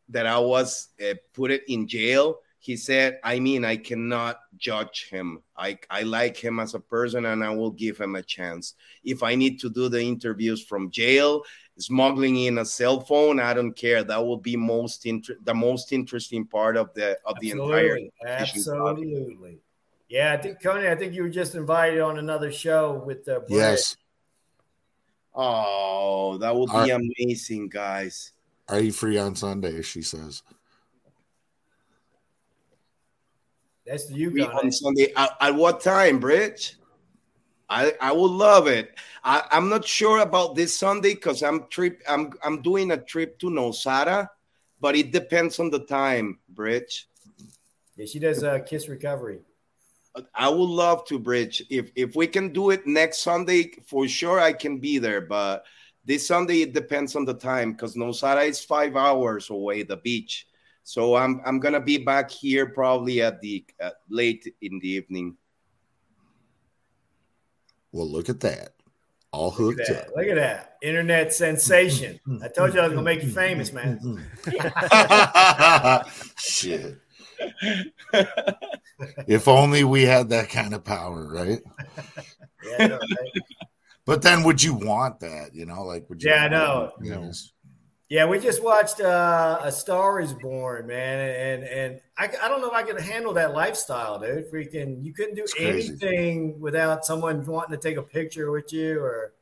that 0.09 0.25
i 0.25 0.37
was 0.37 0.89
uh, 1.01 1.13
put 1.33 1.51
it 1.51 1.63
in 1.67 1.87
jail 1.87 2.39
he 2.59 2.75
said 2.75 3.19
i 3.23 3.39
mean 3.39 3.63
i 3.63 3.77
cannot 3.77 4.39
judge 4.57 5.09
him. 5.09 5.41
I 5.55 5.77
i 5.89 6.01
like 6.01 6.37
him 6.37 6.59
as 6.59 6.73
a 6.73 6.79
person 6.79 7.25
and 7.25 7.43
i 7.43 7.49
will 7.49 7.71
give 7.71 7.97
him 7.97 8.15
a 8.15 8.23
chance. 8.23 8.73
If 9.03 9.21
i 9.23 9.35
need 9.35 9.59
to 9.59 9.69
do 9.69 9.89
the 9.89 10.01
interviews 10.01 10.63
from 10.63 10.91
jail 10.91 11.43
smuggling 11.77 12.37
in 12.37 12.57
a 12.57 12.65
cell 12.65 13.01
phone 13.01 13.39
i 13.39 13.53
don't 13.53 13.73
care. 13.73 14.03
That 14.03 14.25
will 14.25 14.37
be 14.37 14.55
most 14.55 15.05
inter- 15.05 15.37
the 15.43 15.53
most 15.53 15.93
interesting 15.93 16.45
part 16.45 16.77
of 16.77 16.93
the 16.93 17.17
of 17.25 17.35
the 17.39 17.51
entire 17.51 17.99
Absolutely. 18.25 19.59
Absolutely. 20.07 20.17
Yeah, 20.17 20.33
I 20.33 20.37
think 20.41 20.61
Coney, 20.61 20.87
I 20.87 20.95
think 20.95 21.13
you 21.13 21.23
were 21.23 21.29
just 21.29 21.55
invited 21.55 21.99
on 21.99 22.19
another 22.19 22.51
show 22.51 23.03
with 23.05 23.27
uh, 23.27 23.39
Brett. 23.39 23.49
Yes. 23.49 23.97
Oh, 25.33 26.37
that 26.37 26.55
would 26.55 26.69
be 26.69 26.91
Are- 26.91 26.99
amazing, 26.99 27.69
guys. 27.69 28.31
Are 28.67 28.79
you 28.79 28.91
free 28.91 29.17
on 29.17 29.35
Sunday? 29.35 29.81
She 29.81 30.01
says. 30.01 30.41
That's 33.85 34.07
the 34.07 34.15
you 34.15 34.31
Be 34.31 34.43
Coney. 34.43 34.53
on 34.55 34.71
Sunday. 34.71 35.13
At, 35.15 35.31
at 35.39 35.53
what 35.55 35.81
time, 35.81 36.19
Bridge? 36.19 36.77
I 37.69 37.93
I 38.01 38.11
would 38.11 38.31
love 38.31 38.67
it. 38.67 38.95
I, 39.23 39.43
I'm 39.51 39.69
not 39.69 39.85
sure 39.85 40.19
about 40.21 40.55
this 40.55 40.75
Sunday 40.77 41.13
because 41.13 41.43
I'm 41.43 41.67
trip. 41.67 42.01
I'm 42.07 42.31
I'm 42.43 42.61
doing 42.61 42.91
a 42.91 42.97
trip 42.97 43.37
to 43.39 43.47
Nosara, 43.47 44.29
but 44.79 44.95
it 44.95 45.11
depends 45.11 45.59
on 45.59 45.69
the 45.69 45.79
time, 45.79 46.39
Bridge. 46.49 47.07
Yeah, 47.95 48.05
she 48.05 48.19
does 48.19 48.43
uh, 48.43 48.59
Kiss 48.59 48.87
Recovery. 48.87 49.41
I 50.33 50.49
would 50.49 50.69
love 50.69 51.05
to, 51.05 51.19
Bridge. 51.19 51.63
If 51.69 51.91
if 51.95 52.15
we 52.15 52.27
can 52.27 52.53
do 52.53 52.69
it 52.69 52.87
next 52.87 53.19
Sunday, 53.19 53.71
for 53.85 54.07
sure 54.07 54.39
I 54.39 54.53
can 54.53 54.79
be 54.79 54.97
there. 54.97 55.21
But 55.21 55.65
this 56.05 56.27
Sunday 56.27 56.61
it 56.61 56.73
depends 56.73 57.15
on 57.15 57.25
the 57.25 57.33
time 57.33 57.73
because 57.73 57.95
Nosara 57.95 58.47
is 58.47 58.63
five 58.63 58.95
hours 58.95 59.49
away, 59.49 59.83
the 59.83 59.97
beach. 59.97 60.47
So 60.83 61.15
I'm 61.15 61.41
I'm 61.45 61.59
gonna 61.59 61.81
be 61.81 61.97
back 61.97 62.29
here 62.31 62.67
probably 62.67 63.21
at 63.21 63.41
the 63.41 63.65
uh, 63.81 63.91
late 64.09 64.53
in 64.61 64.79
the 64.79 64.89
evening. 64.89 65.35
Well, 67.91 68.09
look 68.09 68.29
at 68.29 68.41
that. 68.41 68.75
All 69.31 69.51
hooked 69.51 69.81
at 69.81 69.87
that. 69.87 70.15
Look 70.15 70.27
at 70.27 70.35
that. 70.35 70.77
Internet 70.81 71.33
sensation. 71.33 72.19
I 72.43 72.47
told 72.47 72.73
you 72.73 72.79
I 72.79 72.87
was 72.87 72.93
going 72.93 72.97
to 72.97 73.01
make 73.01 73.21
you 73.21 73.31
famous, 73.31 73.73
man. 73.73 73.99
Shit. 76.37 76.99
if 79.27 79.47
only 79.47 79.83
we 79.83 80.03
had 80.03 80.29
that 80.29 80.49
kind 80.49 80.73
of 80.73 80.83
power, 80.83 81.27
right? 81.31 81.59
Yeah, 82.63 82.77
I 82.81 82.87
know, 82.87 82.95
right? 82.97 83.43
But 84.05 84.21
then 84.21 84.43
would 84.43 84.61
you 84.61 84.73
want 84.73 85.19
that? 85.19 85.53
You 85.53 85.65
know, 85.65 85.83
like 85.83 86.09
would 86.09 86.21
you 86.23 86.29
Yeah, 86.29 86.45
I 86.45 86.47
know. 86.47 86.91
know. 86.99 87.31
Yeah, 88.07 88.27
we 88.27 88.39
just 88.39 88.63
watched 88.63 89.01
uh, 89.01 89.59
A 89.63 89.71
Star 89.71 90.19
Is 90.19 90.31
Born, 90.33 90.85
man, 90.87 91.29
and 91.29 91.63
and 91.63 92.01
I, 92.17 92.25
I 92.43 92.47
don't 92.47 92.61
know 92.61 92.67
if 92.67 92.73
I 92.73 92.83
could 92.83 92.99
handle 93.01 93.33
that 93.33 93.53
lifestyle, 93.53 94.19
dude. 94.19 94.51
Freaking, 94.51 95.03
you 95.03 95.11
couldn't 95.11 95.35
do 95.35 95.41
It's 95.41 95.53
crazy. 95.53 95.89
anything 95.89 96.59
without 96.59 97.03
someone 97.03 97.43
wanting 97.45 97.71
to 97.71 97.81
take 97.81 97.97
a 97.97 98.03
picture 98.03 98.51
with 98.51 98.71
you, 98.71 98.99
or 98.99 99.33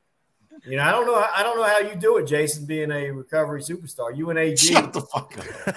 you 0.65 0.77
know, 0.77 0.83
I 0.83 0.91
don't 0.91 1.05
know, 1.05 1.15
I 1.35 1.43
don't 1.43 1.57
know 1.57 1.63
how 1.63 1.79
you 1.79 1.95
do 1.95 2.17
it, 2.17 2.25
Jason, 2.27 2.65
being 2.65 2.91
a 2.91 3.11
recovery 3.11 3.61
superstar. 3.61 4.15
You 4.15 4.29
and 4.29 4.39
AG. 4.39 4.57
Shut 4.57 4.93
the 4.93 5.01
fuck 5.01 5.37
up. 5.37 5.75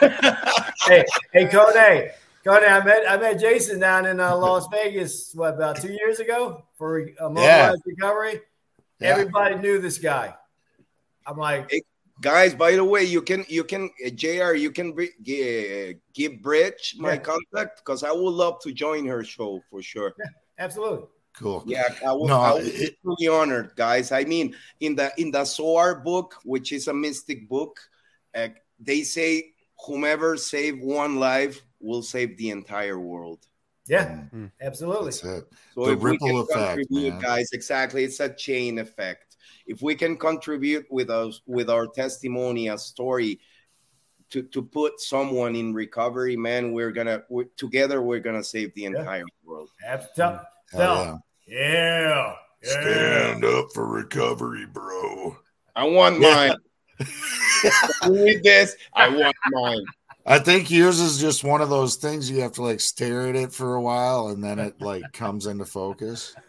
hey, 0.86 1.04
hey, 1.32 1.46
Kone, 1.46 2.10
Kone, 2.44 2.68
I 2.68 2.84
met 2.84 3.02
I 3.08 3.16
met 3.16 3.40
Jason 3.40 3.80
down 3.80 4.06
in 4.06 4.20
uh, 4.20 4.36
Las 4.36 4.66
Vegas. 4.70 5.32
What 5.34 5.54
about 5.54 5.80
two 5.80 5.92
years 5.92 6.20
ago 6.20 6.64
for 6.76 6.98
a 7.20 7.28
mobilized 7.28 7.82
recovery? 7.86 8.40
Yeah. 9.00 9.08
Everybody 9.08 9.56
knew 9.56 9.78
this 9.78 9.98
guy. 9.98 10.34
I'm 11.26 11.36
like, 11.36 11.70
Guys, 12.22 12.54
by 12.54 12.72
the 12.72 12.84
way, 12.84 13.04
you 13.04 13.20
can 13.20 13.44
you 13.46 13.62
can 13.62 13.90
uh, 14.04 14.08
Jr. 14.08 14.54
You 14.54 14.70
can 14.70 14.92
bri- 14.92 15.12
gi- 15.22 15.96
give 16.14 16.40
Bridge 16.40 16.96
my 16.98 17.12
Yeah. 17.12 17.18
contact 17.18 17.84
because 17.84 18.02
I 18.02 18.10
would 18.10 18.30
love 18.30 18.58
to 18.62 18.72
join 18.72 19.04
her 19.06 19.22
show 19.22 19.60
for 19.70 19.82
sure. 19.82 20.14
Yeah, 20.18 20.24
absolutely. 20.58 21.08
Cool. 21.36 21.62
Yeah, 21.66 21.88
I 22.06 22.12
would, 22.12 22.28
No, 22.28 22.40
I 22.40 22.54
would 22.54 22.64
be 22.64 22.70
it- 22.70 22.96
truly 23.02 23.28
honored, 23.28 23.72
guys. 23.76 24.10
I 24.10 24.24
mean, 24.24 24.54
in 24.80 24.96
the 24.96 25.12
in 25.18 25.30
the 25.30 25.44
Zohar 25.44 25.94
book, 26.00 26.36
which 26.44 26.72
is 26.72 26.88
a 26.88 26.94
mystic 26.94 27.48
book, 27.48 27.78
uh, 28.34 28.48
they 28.80 29.02
say 29.02 29.52
whomever 29.86 30.36
save 30.38 30.80
one 30.80 31.16
life 31.16 31.62
will 31.78 32.02
save 32.02 32.38
the 32.38 32.50
entire 32.50 32.98
world. 32.98 33.46
Yeah, 33.86 34.24
Mm, 34.34 34.50
absolutely. 34.60 35.12
That's 35.12 35.24
it. 35.24 35.44
So 35.74 35.84
The 35.86 35.92
if 35.92 35.98
we 36.00 36.10
ripple 36.12 36.28
can 36.28 36.36
effect, 36.38 36.76
contribute, 36.78 37.10
man. 37.12 37.20
guys, 37.22 37.48
exactly, 37.52 38.02
it's 38.04 38.18
a 38.20 38.32
chain 38.34 38.78
effect. 38.78 39.36
If 39.66 39.82
we 39.82 39.94
can 39.94 40.16
contribute 40.16 40.86
with 40.90 41.10
us 41.10 41.40
with 41.46 41.68
our 41.70 41.86
testimony, 41.86 42.68
a 42.68 42.78
story, 42.78 43.38
to, 44.30 44.42
to 44.42 44.62
put 44.62 44.98
someone 45.00 45.54
in 45.54 45.72
recovery, 45.74 46.36
man, 46.36 46.72
we're 46.72 46.90
gonna 46.90 47.22
we're, 47.28 47.44
together 47.56 48.02
we're 48.02 48.18
gonna 48.20 48.42
save 48.42 48.74
the 48.74 48.86
entire 48.86 49.24
world. 49.44 49.70
Absolutely. 49.86 50.38
Hell 50.72 50.96
yeah. 51.04 51.16
Yeah. 51.46 52.34
Yeah. 52.62 52.70
Stand 52.82 53.44
up 53.44 53.66
for 53.74 53.86
recovery, 53.86 54.66
bro. 54.66 55.36
I 55.74 55.84
want 55.84 56.20
Yeah. 56.20 56.54
mine. 56.98 57.08
Read 58.10 58.42
this. 58.42 58.74
I 58.94 59.08
want 59.08 59.36
mine. 59.50 59.84
I 60.28 60.40
think 60.40 60.70
yours 60.72 60.98
is 60.98 61.20
just 61.20 61.44
one 61.44 61.60
of 61.60 61.68
those 61.68 61.94
things 61.96 62.28
you 62.28 62.40
have 62.40 62.50
to 62.52 62.62
like 62.62 62.80
stare 62.80 63.28
at 63.28 63.36
it 63.36 63.52
for 63.52 63.74
a 63.76 63.80
while 63.80 64.28
and 64.28 64.42
then 64.42 64.58
it 64.58 64.80
like 64.80 65.04
comes 65.12 65.46
into 65.46 65.64
focus. 65.64 66.34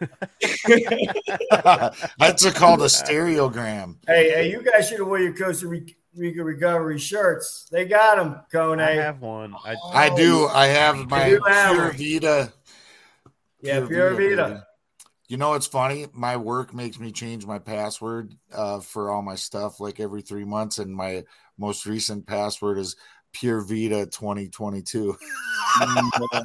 That's 1.50 2.44
a, 2.44 2.50
called 2.52 2.80
a 2.82 2.86
stereogram. 2.86 3.96
Hey, 4.06 4.30
hey, 4.30 4.50
you 4.50 4.62
guys 4.62 4.88
should 4.88 4.98
have 4.98 5.06
worn 5.06 5.22
your 5.22 5.34
Costa 5.36 5.68
Rica 5.68 6.42
recovery 6.42 6.98
shirts. 6.98 7.68
They 7.70 7.84
got 7.84 8.16
them, 8.16 8.40
Kone. 8.52 8.80
I 8.82 8.94
have 8.94 9.20
one. 9.20 9.54
I, 9.64 9.76
I 9.92 10.14
do. 10.16 10.46
Oh. 10.46 10.52
I 10.52 10.66
have 10.66 11.08
my 11.08 11.18
have 11.20 11.40
Pure. 11.76 11.92
Vita. 11.92 12.52
yeah, 13.60 13.86
Pura 13.86 14.16
Vida. 14.16 14.48
baby. 14.48 14.60
You 15.28 15.36
know 15.36 15.52
it's 15.54 15.66
funny? 15.66 16.06
My 16.14 16.38
work 16.38 16.72
makes 16.72 16.98
me 16.98 17.12
change 17.12 17.44
my 17.44 17.58
password 17.58 18.34
uh, 18.52 18.80
for 18.80 19.10
all 19.10 19.20
my 19.20 19.34
stuff 19.34 19.78
like 19.78 20.00
every 20.00 20.22
three 20.22 20.46
months, 20.46 20.78
and 20.78 20.94
my 20.94 21.24
most 21.58 21.84
recent 21.84 22.26
password 22.26 22.78
is 22.78 22.96
Pura 23.34 23.62
Vida 23.62 24.06
2022. 24.06 25.16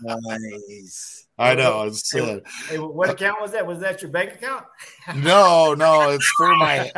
nice. 0.03 1.27
I 1.39 1.55
know 1.55 1.83
it's 1.83 2.09
sad. 2.09 2.43
Hey, 2.67 2.77
what 2.77 3.09
account 3.09 3.41
was 3.41 3.51
that? 3.53 3.65
Was 3.65 3.79
that 3.79 4.01
your 4.01 4.11
bank 4.11 4.33
account? 4.33 4.65
No, 5.15 5.73
no, 5.73 6.09
it's 6.11 6.29
for 6.37 6.55
my 6.55 6.91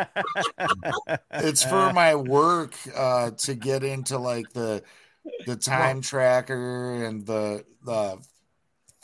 it's 1.32 1.64
for 1.64 1.94
my 1.94 2.16
work 2.16 2.74
uh 2.96 3.32
to 3.32 3.56
get 3.56 3.84
into 3.84 4.18
like 4.18 4.52
the 4.54 4.84
the 5.46 5.56
time 5.56 6.02
tracker 6.02 7.06
and 7.06 7.26
the 7.26 7.64
the 7.86 8.18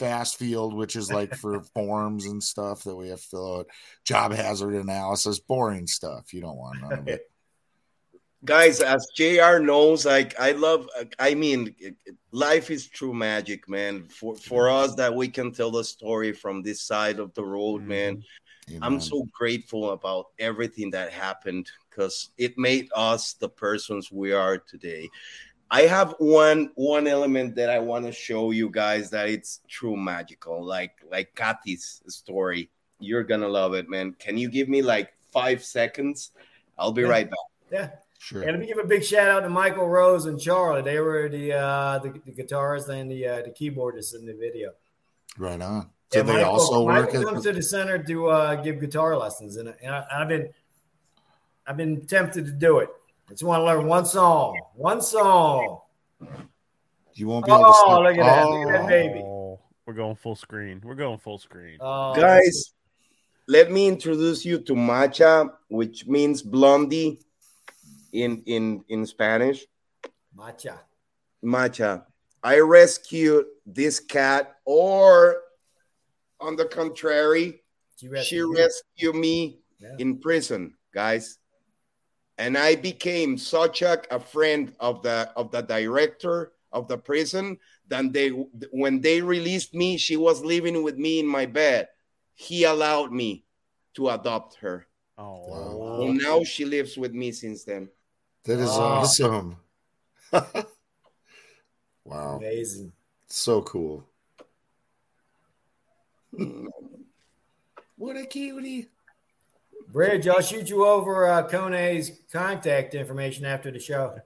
FastField 0.01 0.75
which 0.75 0.95
is 0.95 1.11
like 1.11 1.35
for 1.35 1.61
forms 1.75 2.25
and 2.25 2.43
stuff 2.43 2.83
that 2.83 2.95
we 2.95 3.09
have 3.09 3.21
to 3.21 3.27
fill 3.27 3.57
out. 3.59 3.67
Job 4.03 4.33
hazard 4.33 4.73
analysis 4.73 5.39
boring 5.39 5.87
stuff. 5.87 6.33
You 6.33 6.41
don't 6.41 6.57
want 6.57 6.81
none 6.81 6.93
of 6.93 7.07
it. 7.07 7.29
Guys 8.43 8.81
as 8.81 9.07
jr 9.15 9.59
knows 9.59 10.03
like 10.03 10.33
i 10.39 10.51
love 10.53 10.89
i 11.19 11.35
mean 11.35 11.75
life 12.31 12.71
is 12.71 12.87
true 12.87 13.13
magic 13.13 13.69
man. 13.69 14.07
For 14.07 14.35
for 14.35 14.67
us 14.67 14.95
that 14.95 15.13
we 15.13 15.27
can 15.27 15.51
tell 15.51 15.69
the 15.69 15.83
story 15.83 16.33
from 16.33 16.63
this 16.63 16.81
side 16.81 17.19
of 17.19 17.33
the 17.35 17.45
road 17.45 17.83
man 17.83 18.23
mm-hmm. 18.67 18.83
i'm 18.83 18.99
so 18.99 19.27
grateful 19.31 19.91
about 19.91 20.27
everything 20.39 20.89
that 20.89 21.11
happened 21.11 21.69
because 21.91 22.31
it 22.37 22.57
made 22.57 22.89
us 22.95 23.33
the 23.33 23.49
persons 23.49 24.11
we 24.11 24.31
are 24.31 24.57
today 24.57 25.07
i 25.71 25.81
have 25.83 26.13
one 26.19 26.69
one 26.75 27.07
element 27.07 27.55
that 27.55 27.69
i 27.69 27.79
want 27.79 28.05
to 28.05 28.11
show 28.11 28.51
you 28.51 28.69
guys 28.69 29.09
that 29.09 29.27
it's 29.29 29.61
true 29.67 29.95
magical 29.95 30.63
like 30.63 30.95
like 31.09 31.33
Kati's 31.35 32.01
story 32.07 32.69
you're 32.99 33.23
gonna 33.23 33.47
love 33.47 33.73
it 33.73 33.89
man 33.89 34.13
can 34.19 34.37
you 34.37 34.49
give 34.49 34.67
me 34.69 34.81
like 34.81 35.13
five 35.31 35.63
seconds 35.63 36.31
i'll 36.77 36.91
be 36.91 37.01
Yeah. 37.03 37.07
right 37.15 37.29
back 37.29 37.47
Yeah. 37.71 37.89
sure 38.19 38.41
And 38.43 38.51
let 38.51 38.59
me 38.59 38.67
give 38.67 38.77
a 38.77 38.83
big 38.87 39.03
shout 39.03 39.29
out 39.29 39.39
to 39.41 39.49
Michael 39.49 39.87
Rose 39.87 40.25
and 40.27 40.37
Charlie. 40.39 40.83
They 40.83 40.99
were 40.99 41.27
the 41.29 41.53
uh, 41.53 41.99
the, 42.03 42.09
the 42.25 42.33
guitarist 42.39 42.89
and 42.89 43.09
the 43.09 43.21
uh, 43.27 43.41
the 43.47 43.49
keyboardist 43.59 44.13
in 44.13 44.25
the 44.29 44.33
video. 44.45 44.73
right 45.39 45.61
on 45.61 45.89
so 46.11 46.17
Yeah, 46.19 46.23
they 46.23 46.33
Michael, 46.33 46.51
also 46.51 46.83
work 46.85 47.13
Michael 47.13 47.37
at 47.37 47.43
to 47.43 47.53
the 47.53 47.63
center 47.63 47.97
to 48.03 48.15
uh, 48.27 48.55
give 48.65 48.79
guitar 48.81 49.17
lessons, 49.17 49.55
and, 49.55 49.73
and 49.81 49.91
I, 49.95 50.03
I've 50.11 50.27
been 50.27 50.49
I've 51.65 51.77
been 51.77 52.05
tempted 52.05 52.45
to 52.45 52.51
do 52.51 52.79
it. 52.83 52.89
I 53.31 53.33
just 53.33 53.43
want 53.43 53.61
to 53.61 53.63
learn 53.65 53.87
one 53.87 54.05
song, 54.05 54.59
one 54.75 55.01
song. 55.01 55.79
you 57.13 57.27
won't 57.27 57.45
be 57.45 57.51
able 57.51 57.61
to 57.61 57.67
Oh, 57.69 57.71
stop- 57.71 58.03
look 58.03 58.17
at 58.17 58.25
that, 58.25 58.49
look 58.49 58.67
at 58.67 58.71
that 58.73 58.83
Oh. 58.83 58.87
baby. 58.87 59.19
Oh, 59.23 59.59
we're 59.85 59.93
going 59.93 60.15
full 60.17 60.35
screen. 60.35 60.81
We're 60.83 60.95
going 60.95 61.17
full 61.17 61.37
screen. 61.37 61.77
Oh, 61.79 62.13
guys 62.13 62.73
let 63.47 63.71
me 63.71 63.87
introduce 63.87 64.43
you 64.43 64.59
to 64.59 64.75
Macha, 64.75 65.49
which 65.69 66.05
means 66.07 66.41
blondie 66.41 67.21
in 68.11 68.43
in 68.47 68.83
in 68.89 69.05
spanish 69.05 69.65
Macha. 70.35 70.81
Macha. 71.41 72.05
I 72.43 72.59
rescued 72.59 73.45
this 73.65 74.01
cat, 74.01 74.57
or 74.65 75.41
on 76.41 76.57
the 76.57 76.65
contrary, 76.65 77.63
She 77.95 78.07
she 78.07 78.09
rescued 78.09 78.39
you. 78.39 78.55
rescued 78.57 79.15
me 79.15 79.59
Yeah. 79.79 79.95
in 79.99 80.19
prison, 80.19 80.75
guys. 80.93 81.37
And 82.41 82.57
I 82.57 82.73
became 82.73 83.37
such 83.37 83.83
a, 83.83 84.01
a 84.09 84.19
friend 84.19 84.73
of 84.79 85.03
the 85.03 85.29
of 85.35 85.51
the 85.51 85.61
director 85.61 86.53
of 86.71 86.87
the 86.87 86.97
prison. 86.97 87.59
Then 87.87 88.11
they 88.11 88.29
when 88.73 88.99
they 88.99 89.21
released 89.21 89.75
me, 89.75 89.95
she 89.97 90.17
was 90.17 90.41
living 90.41 90.81
with 90.81 90.97
me 90.97 91.19
in 91.19 91.27
my 91.27 91.45
bed. 91.45 91.89
He 92.33 92.63
allowed 92.63 93.11
me 93.13 93.45
to 93.93 94.09
adopt 94.09 94.55
her. 94.55 94.87
Oh, 95.19 95.45
Well, 95.45 96.13
now 96.17 96.43
she 96.43 96.65
lives 96.65 96.97
with 96.97 97.13
me 97.13 97.31
since 97.31 97.63
then. 97.63 97.89
That 98.45 98.57
is 98.57 98.71
Oh. 98.71 98.81
awesome. 98.81 99.57
wow. 102.05 102.37
Amazing. 102.37 102.91
So 103.27 103.61
cool. 103.61 104.03
Mm. 106.33 106.65
what 107.97 108.17
a 108.17 108.25
cutie. 108.25 108.89
Bridge, 109.91 110.27
I'll 110.27 110.41
shoot 110.41 110.69
you 110.69 110.85
over 110.85 111.27
uh, 111.27 111.47
Kone's 111.47 112.11
contact 112.31 112.93
information 112.95 113.45
after 113.45 113.71
the 113.71 113.79
show. 113.79 114.19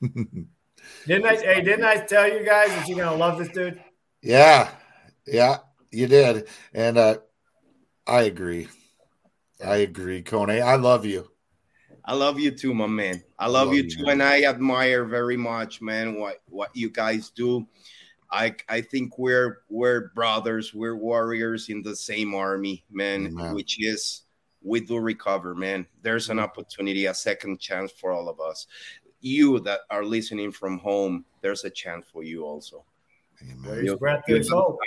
Didn't 1.06 1.26
I? 1.26 1.36
Hey, 1.36 1.60
didn't 1.62 1.84
I 1.84 1.96
tell 1.98 2.28
you 2.28 2.44
guys 2.44 2.68
that 2.68 2.88
you're 2.88 2.98
gonna 2.98 3.16
love 3.16 3.38
this 3.38 3.48
dude? 3.48 3.82
Yeah. 4.22 4.70
Yeah, 5.26 5.58
you 5.90 6.06
did. 6.06 6.48
And 6.72 6.98
uh 6.98 7.18
I 8.06 8.22
agree. 8.22 8.68
I 9.64 9.76
agree, 9.76 10.22
Kone. 10.22 10.60
I 10.62 10.76
love 10.76 11.06
you. 11.06 11.30
I 12.04 12.14
love 12.14 12.38
you 12.38 12.50
too, 12.50 12.74
my 12.74 12.86
man. 12.86 13.22
I 13.38 13.46
love, 13.46 13.68
Love 13.68 13.76
you 13.76 13.82
you, 13.84 13.90
too, 13.90 14.02
man. 14.02 14.12
and 14.12 14.22
I 14.22 14.42
admire 14.44 15.04
very 15.04 15.38
much, 15.38 15.80
man, 15.80 16.18
what 16.18 16.42
what 16.48 16.70
you 16.74 16.90
guys 16.90 17.30
do. 17.30 17.66
I 18.34 18.56
I 18.68 18.80
think 18.80 19.16
we're 19.16 19.60
we're 19.70 20.10
brothers, 20.14 20.74
we're 20.74 20.96
warriors 20.96 21.68
in 21.68 21.82
the 21.82 21.94
same 21.94 22.34
army, 22.34 22.84
man, 22.90 23.26
Amen. 23.26 23.54
which 23.54 23.80
is 23.80 24.22
we 24.60 24.80
do 24.80 24.98
recover, 24.98 25.54
man. 25.54 25.86
There's 26.02 26.28
an 26.30 26.38
mm-hmm. 26.38 26.44
opportunity, 26.44 27.06
a 27.06 27.14
second 27.14 27.60
chance 27.60 27.92
for 27.92 28.10
all 28.10 28.28
of 28.28 28.40
us. 28.40 28.66
You 29.20 29.60
that 29.60 29.80
are 29.88 30.04
listening 30.04 30.50
from 30.50 30.78
home, 30.78 31.24
there's 31.42 31.64
a 31.64 31.70
chance 31.70 32.06
for 32.12 32.24
you 32.24 32.44
also. 32.44 32.84
Amen. 33.40 33.62
There's 33.62 33.94
breath, 33.94 34.24
there's 34.26 34.50
hope. 34.50 34.78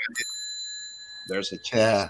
There's 1.29 1.51
a 1.53 1.57
chance. 1.57 1.71
Yeah. 1.73 2.09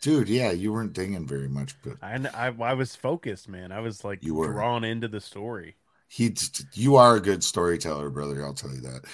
Dude, 0.00 0.30
yeah, 0.30 0.50
you 0.50 0.72
weren't 0.72 0.94
dinging 0.94 1.26
very 1.26 1.48
much, 1.48 1.74
but 1.82 1.98
I, 2.00 2.14
I 2.32 2.70
I 2.70 2.72
was 2.72 2.96
focused, 2.96 3.50
man. 3.50 3.70
I 3.70 3.80
was 3.80 4.02
like 4.02 4.24
You 4.24 4.34
were. 4.34 4.50
drawn 4.50 4.82
into 4.82 5.08
the 5.08 5.20
story. 5.20 5.76
he 6.08 6.34
you 6.72 6.96
are 6.96 7.16
a 7.16 7.20
good 7.20 7.44
storyteller, 7.44 8.08
brother. 8.08 8.42
I'll 8.42 8.54
tell 8.54 8.72
you 8.72 8.80
that. 8.80 9.04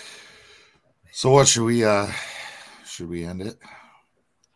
So 1.16 1.30
what 1.30 1.48
should 1.48 1.64
we 1.64 1.82
uh 1.82 2.08
should 2.84 3.08
we 3.08 3.24
end 3.24 3.40
it? 3.40 3.56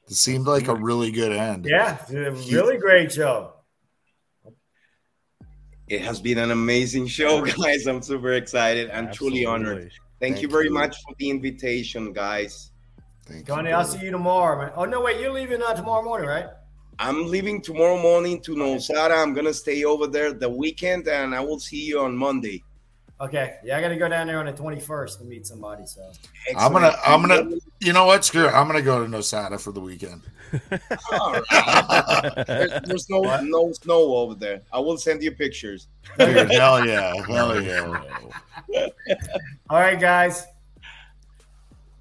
It 0.08 0.12
seemed 0.12 0.46
like 0.46 0.68
a 0.68 0.74
really 0.74 1.10
good 1.10 1.32
end. 1.32 1.64
Yeah, 1.66 1.96
it's 2.02 2.10
a 2.10 2.32
really 2.54 2.76
great 2.76 3.10
show. 3.10 3.54
It 5.88 6.02
has 6.02 6.20
been 6.20 6.36
an 6.36 6.50
amazing 6.50 7.06
show, 7.06 7.42
guys. 7.62 7.86
I'm 7.86 8.02
super 8.02 8.34
excited 8.34 8.90
and 8.90 9.10
truly 9.10 9.46
honored. 9.46 9.90
Thank, 10.20 10.34
Thank 10.34 10.42
you 10.42 10.48
very 10.48 10.66
you. 10.66 10.74
much 10.74 10.98
for 11.02 11.14
the 11.18 11.30
invitation, 11.30 12.12
guys. 12.12 12.72
Thank 13.24 13.48
you, 13.48 13.54
Kone, 13.54 13.72
I'll 13.72 13.82
see 13.82 14.04
you 14.04 14.10
tomorrow, 14.10 14.60
man. 14.60 14.72
Oh 14.76 14.84
no, 14.84 15.00
wait, 15.00 15.18
you're 15.18 15.32
leaving 15.32 15.62
uh, 15.62 15.72
tomorrow 15.72 16.04
morning, 16.04 16.28
right? 16.28 16.48
I'm 16.98 17.26
leaving 17.26 17.62
tomorrow 17.62 17.96
morning 17.96 18.38
to 18.42 18.54
Nosara. 18.54 19.22
I'm 19.22 19.32
gonna 19.32 19.54
stay 19.54 19.84
over 19.84 20.06
there 20.06 20.34
the 20.34 20.50
weekend, 20.50 21.08
and 21.08 21.34
I 21.34 21.40
will 21.40 21.58
see 21.58 21.86
you 21.86 22.00
on 22.00 22.14
Monday. 22.14 22.62
Okay, 23.20 23.56
yeah, 23.62 23.76
I 23.76 23.82
got 23.82 23.88
to 23.88 23.96
go 23.96 24.08
down 24.08 24.26
there 24.28 24.38
on 24.38 24.46
the 24.46 24.52
21st 24.52 25.18
to 25.18 25.24
meet 25.24 25.46
somebody. 25.46 25.84
So 25.84 26.10
I'm 26.56 26.72
gonna- 26.72 26.96
I'm 27.04 27.20
gonna- 27.20 27.56
You 27.78 27.92
know 27.92 28.06
what? 28.06 28.24
Screw 28.24 28.46
it. 28.46 28.52
I'm 28.54 28.66
gonna 28.66 28.80
go 28.80 29.04
to 29.04 29.10
Nosara 29.10 29.60
for 29.60 29.72
the 29.72 29.80
weekend. 29.80 30.22
All 31.12 31.32
right. 31.32 32.44
There's, 32.46 32.70
there's 32.86 33.10
no 33.10 33.20
no 33.42 33.72
snow 33.72 34.16
over 34.16 34.34
there. 34.34 34.62
I 34.72 34.78
will 34.80 34.96
send 34.96 35.22
you 35.22 35.32
pictures. 35.32 35.88
Dude, 36.18 36.50
hell 36.50 36.86
yeah. 36.86 37.12
Hell 37.26 37.60
yeah. 37.62 38.06
all 39.68 39.78
right, 39.80 40.00
guys. 40.00 40.46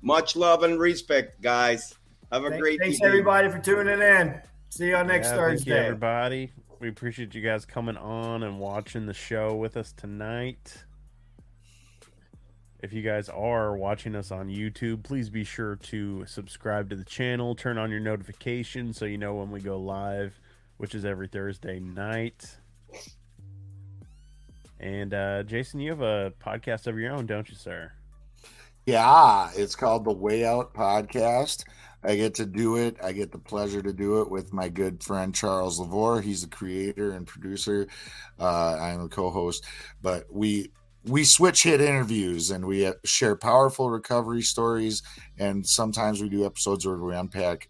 Much 0.01 0.35
love 0.37 0.63
and 0.63 0.79
respect, 0.79 1.41
guys. 1.41 1.95
Have 2.31 2.45
a 2.45 2.49
Thank- 2.49 2.61
great 2.61 2.79
thanks 2.79 2.95
evening. 2.95 3.07
everybody 3.09 3.49
for 3.49 3.59
tuning 3.59 4.01
in. 4.01 4.39
See 4.69 4.87
you 4.87 4.95
on 4.95 5.07
next 5.07 5.27
Yeah, 5.27 5.31
Thank 5.35 5.41
you, 5.51 5.57
Thursday. 5.73 5.85
everybody. 5.85 6.51
We 6.79 6.87
appreciate 6.87 7.35
you 7.35 7.41
guys 7.41 7.65
coming 7.65 7.97
on 7.97 8.43
and 8.43 8.57
watching 8.59 9.05
the 9.05 9.13
show 9.13 9.55
with 9.55 9.75
us 9.75 9.91
tonight. 9.91 10.85
If 12.81 12.93
you 12.93 13.01
guys 13.01 13.27
are 13.27 13.75
watching 13.75 14.15
us 14.15 14.31
on 14.31 14.47
YouTube, 14.47 15.03
please 15.03 15.29
be 15.29 15.43
sure 15.43 15.75
to 15.75 16.25
subscribe 16.25 16.89
to 16.91 16.95
the 16.95 17.03
channel, 17.03 17.53
turn 17.53 17.77
on 17.77 17.91
your 17.91 17.99
notifications 17.99 18.97
so 18.97 19.03
you 19.03 19.17
know 19.17 19.35
when 19.35 19.51
we 19.51 19.59
go 19.59 19.77
live, 19.77 20.39
which 20.77 20.95
is 20.95 21.03
every 21.03 21.27
Thursday 21.27 21.81
night. 21.81 22.55
And 24.79 25.13
uh, 25.13 25.43
Jason, 25.43 25.81
you 25.81 25.89
have 25.89 26.01
a 26.01 26.31
podcast 26.41 26.87
of 26.87 26.97
your 26.97 27.11
own, 27.11 27.25
don't 27.25 27.49
you, 27.49 27.55
sir? 27.55 27.91
Yeah, 28.85 29.49
it's 29.55 29.75
called 29.75 30.05
the 30.05 30.13
Way 30.13 30.45
Out 30.45 30.73
Podcast. 30.73 31.65
I 32.01 32.15
get 32.15 32.35
to 32.35 32.45
do 32.45 32.77
it. 32.77 32.95
I 33.03 33.11
get 33.11 33.33
the 33.33 33.39
pleasure 33.39 33.81
to 33.81 33.91
do 33.91 34.21
it 34.21 34.31
with 34.31 34.53
my 34.53 34.69
good 34.69 35.03
friend 35.03 35.35
Charles 35.35 35.81
Lavore. 35.81 36.23
He's 36.23 36.43
the 36.43 36.47
creator 36.47 37.11
and 37.11 37.27
producer. 37.27 37.87
Uh, 38.39 38.77
I'm 38.79 39.01
a 39.01 39.09
co-host, 39.09 39.65
but 40.01 40.23
we 40.31 40.71
we 41.07 41.23
switch 41.23 41.63
hit 41.63 41.81
interviews 41.81 42.51
and 42.51 42.65
we 42.65 42.85
uh, 42.85 42.93
share 43.05 43.35
powerful 43.35 43.89
recovery 43.89 44.41
stories. 44.41 45.01
And 45.37 45.65
sometimes 45.65 46.21
we 46.21 46.29
do 46.29 46.45
episodes 46.45 46.85
where 46.85 46.97
we 46.97 47.15
unpack 47.15 47.67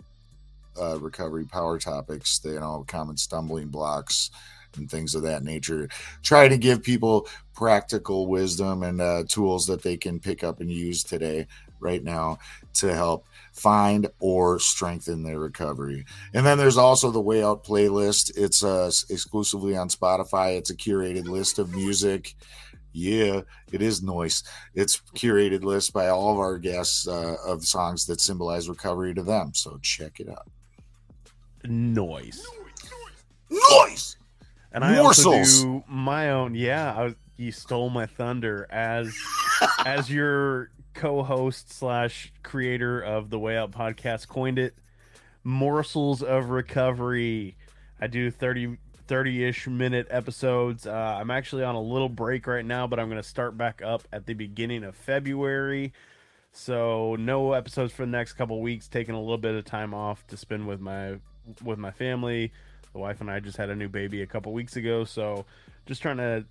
uh, 0.79 0.99
recovery 0.99 1.45
power 1.45 1.77
topics, 1.77 2.39
you 2.43 2.59
know, 2.59 2.85
common 2.87 3.17
stumbling 3.17 3.67
blocks 3.67 4.31
and 4.77 4.89
things 4.89 5.15
of 5.15 5.23
that 5.23 5.43
nature. 5.43 5.89
Try 6.23 6.47
to 6.47 6.57
give 6.57 6.83
people 6.83 7.27
practical 7.53 8.27
wisdom 8.27 8.83
and 8.83 9.01
uh, 9.01 9.23
tools 9.27 9.65
that 9.67 9.81
they 9.81 9.97
can 9.97 10.19
pick 10.19 10.43
up 10.43 10.61
and 10.61 10.71
use 10.71 11.03
today, 11.03 11.47
right 11.79 12.03
now, 12.03 12.37
to 12.73 12.93
help 12.93 13.25
find 13.53 14.07
or 14.19 14.59
strengthen 14.59 15.23
their 15.23 15.39
recovery. 15.39 16.05
And 16.33 16.45
then 16.45 16.57
there's 16.57 16.77
also 16.77 17.11
the 17.11 17.19
Way 17.19 17.43
Out 17.43 17.63
playlist. 17.63 18.31
It's 18.37 18.63
uh, 18.63 18.91
exclusively 19.09 19.75
on 19.75 19.89
Spotify. 19.89 20.57
It's 20.57 20.69
a 20.69 20.75
curated 20.75 21.27
list 21.27 21.59
of 21.59 21.73
music. 21.75 22.35
Yeah, 22.91 23.41
it 23.71 23.81
is 23.81 24.01
noise. 24.01 24.43
It's 24.73 25.01
curated 25.15 25.63
list 25.63 25.93
by 25.93 26.07
all 26.07 26.33
of 26.33 26.39
our 26.39 26.57
guests 26.57 27.07
uh, 27.07 27.35
of 27.45 27.63
songs 27.63 28.05
that 28.07 28.19
symbolize 28.19 28.67
recovery 28.67 29.13
to 29.13 29.23
them. 29.23 29.53
So 29.53 29.79
check 29.81 30.19
it 30.19 30.29
out. 30.29 30.47
Noise. 31.63 32.45
Noise. 33.49 34.17
And 34.71 34.83
I 34.83 34.97
also 34.97 35.43
do 35.43 35.83
my 35.87 36.31
own. 36.31 36.55
Yeah, 36.55 36.93
I 36.95 37.03
was, 37.05 37.15
you 37.37 37.51
stole 37.51 37.89
my 37.89 38.05
thunder 38.05 38.67
as 38.69 39.15
as 39.85 40.09
your 40.09 40.71
co-host 40.93 41.71
slash 41.73 42.31
creator 42.43 42.99
of 43.01 43.29
the 43.29 43.39
Way 43.39 43.57
Out 43.57 43.71
podcast 43.71 44.27
coined 44.27 44.59
it. 44.59 44.75
Morsels 45.43 46.21
of 46.21 46.49
recovery. 46.49 47.55
I 48.01 48.07
do 48.07 48.29
30 48.29 48.77
30-ish 49.09 49.67
minute 49.67 50.07
episodes. 50.11 50.85
Uh, 50.85 51.17
I'm 51.19 51.31
actually 51.31 51.63
on 51.63 51.73
a 51.73 51.81
little 51.81 52.09
break 52.09 52.45
right 52.45 52.63
now, 52.63 52.85
but 52.85 52.99
I'm 52.99 53.09
going 53.09 53.21
to 53.21 53.27
start 53.27 53.57
back 53.57 53.81
up 53.83 54.07
at 54.13 54.27
the 54.27 54.35
beginning 54.35 54.83
of 54.83 54.95
February. 54.95 55.93
So 56.51 57.15
no 57.17 57.53
episodes 57.53 57.91
for 57.91 58.05
the 58.05 58.11
next 58.11 58.33
couple 58.33 58.61
weeks. 58.61 58.87
Taking 58.87 59.15
a 59.15 59.19
little 59.19 59.37
bit 59.39 59.55
of 59.55 59.65
time 59.65 59.93
off 59.93 60.25
to 60.27 60.37
spend 60.37 60.67
with 60.67 60.79
my 60.79 61.15
with 61.63 61.79
my 61.79 61.91
family. 61.91 62.51
The 62.93 62.99
wife 62.99 63.19
and 63.21 63.29
I 63.29 63.39
just 63.39 63.57
had 63.57 63.69
a 63.69 63.75
new 63.75 63.89
baby 63.89 64.21
a 64.21 64.27
couple 64.27 64.53
weeks 64.53 64.75
ago, 64.75 65.03
so 65.03 65.45
just 65.85 66.01
trying 66.01 66.17
to 66.17 66.45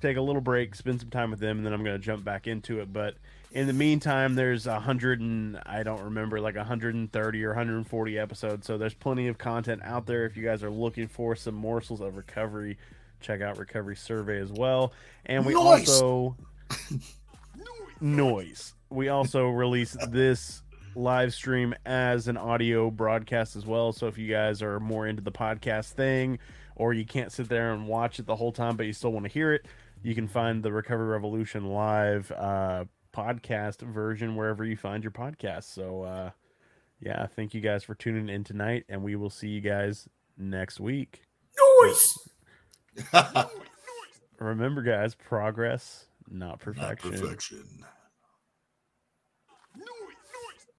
take 0.00 0.16
a 0.16 0.22
little 0.22 0.40
break, 0.40 0.74
spend 0.74 1.00
some 1.00 1.10
time 1.10 1.30
with 1.30 1.40
them, 1.40 1.58
and 1.58 1.66
then 1.66 1.72
I'm 1.72 1.84
going 1.84 1.98
to 1.98 2.04
jump 2.04 2.24
back 2.24 2.46
into 2.46 2.80
it. 2.80 2.92
But 2.92 3.14
in 3.52 3.66
the 3.66 3.72
meantime, 3.72 4.34
there's 4.34 4.66
a 4.66 4.80
hundred 4.80 5.20
and 5.20 5.60
I 5.66 5.82
don't 5.82 6.02
remember 6.02 6.40
like 6.40 6.56
130 6.56 7.44
or 7.44 7.48
140 7.48 8.18
episodes, 8.18 8.66
so 8.66 8.78
there's 8.78 8.94
plenty 8.94 9.28
of 9.28 9.38
content 9.38 9.82
out 9.84 10.06
there. 10.06 10.24
If 10.24 10.36
you 10.36 10.42
guys 10.44 10.62
are 10.62 10.70
looking 10.70 11.08
for 11.08 11.36
some 11.36 11.54
morsels 11.54 12.00
of 12.00 12.16
recovery, 12.16 12.78
check 13.20 13.40
out 13.40 13.58
Recovery 13.58 13.96
Survey 13.96 14.38
as 14.40 14.50
well. 14.50 14.92
And 15.26 15.44
we 15.46 15.54
Noise. 15.54 15.88
also 15.88 16.36
noise. 18.00 18.74
We 18.90 19.08
also 19.08 19.48
release 19.48 19.96
this 20.08 20.62
live 20.94 21.32
stream 21.32 21.74
as 21.86 22.28
an 22.28 22.36
audio 22.36 22.90
broadcast 22.90 23.56
as 23.56 23.64
well. 23.64 23.92
So 23.92 24.06
if 24.06 24.18
you 24.18 24.28
guys 24.30 24.62
are 24.62 24.80
more 24.80 25.06
into 25.06 25.22
the 25.22 25.32
podcast 25.32 25.90
thing, 25.92 26.38
or 26.76 26.92
you 26.92 27.04
can't 27.04 27.30
sit 27.30 27.48
there 27.48 27.72
and 27.72 27.86
watch 27.86 28.18
it 28.18 28.26
the 28.26 28.36
whole 28.36 28.52
time, 28.52 28.76
but 28.76 28.86
you 28.86 28.92
still 28.92 29.12
want 29.12 29.24
to 29.26 29.32
hear 29.32 29.52
it, 29.52 29.66
you 30.02 30.14
can 30.14 30.26
find 30.26 30.62
the 30.62 30.72
Recovery 30.72 31.08
Revolution 31.08 31.66
live 31.66 32.30
uh, 32.32 32.84
podcast 33.12 33.80
version 33.82 34.36
wherever 34.36 34.64
you 34.64 34.76
find 34.76 35.02
your 35.04 35.10
podcast. 35.12 35.64
So 35.64 36.02
uh, 36.02 36.30
yeah, 37.00 37.26
thank 37.26 37.54
you 37.54 37.60
guys 37.60 37.84
for 37.84 37.94
tuning 37.94 38.28
in 38.28 38.44
tonight, 38.44 38.84
and 38.88 39.02
we 39.02 39.16
will 39.16 39.30
see 39.30 39.48
you 39.48 39.60
guys 39.60 40.08
next 40.36 40.80
week. 40.80 41.22
Noise. 41.82 42.14
Remember, 44.38 44.82
guys, 44.82 45.14
progress, 45.14 46.06
not 46.28 46.48
Not 46.50 46.60
perfection. 46.60 47.12
perfection. 47.12 47.84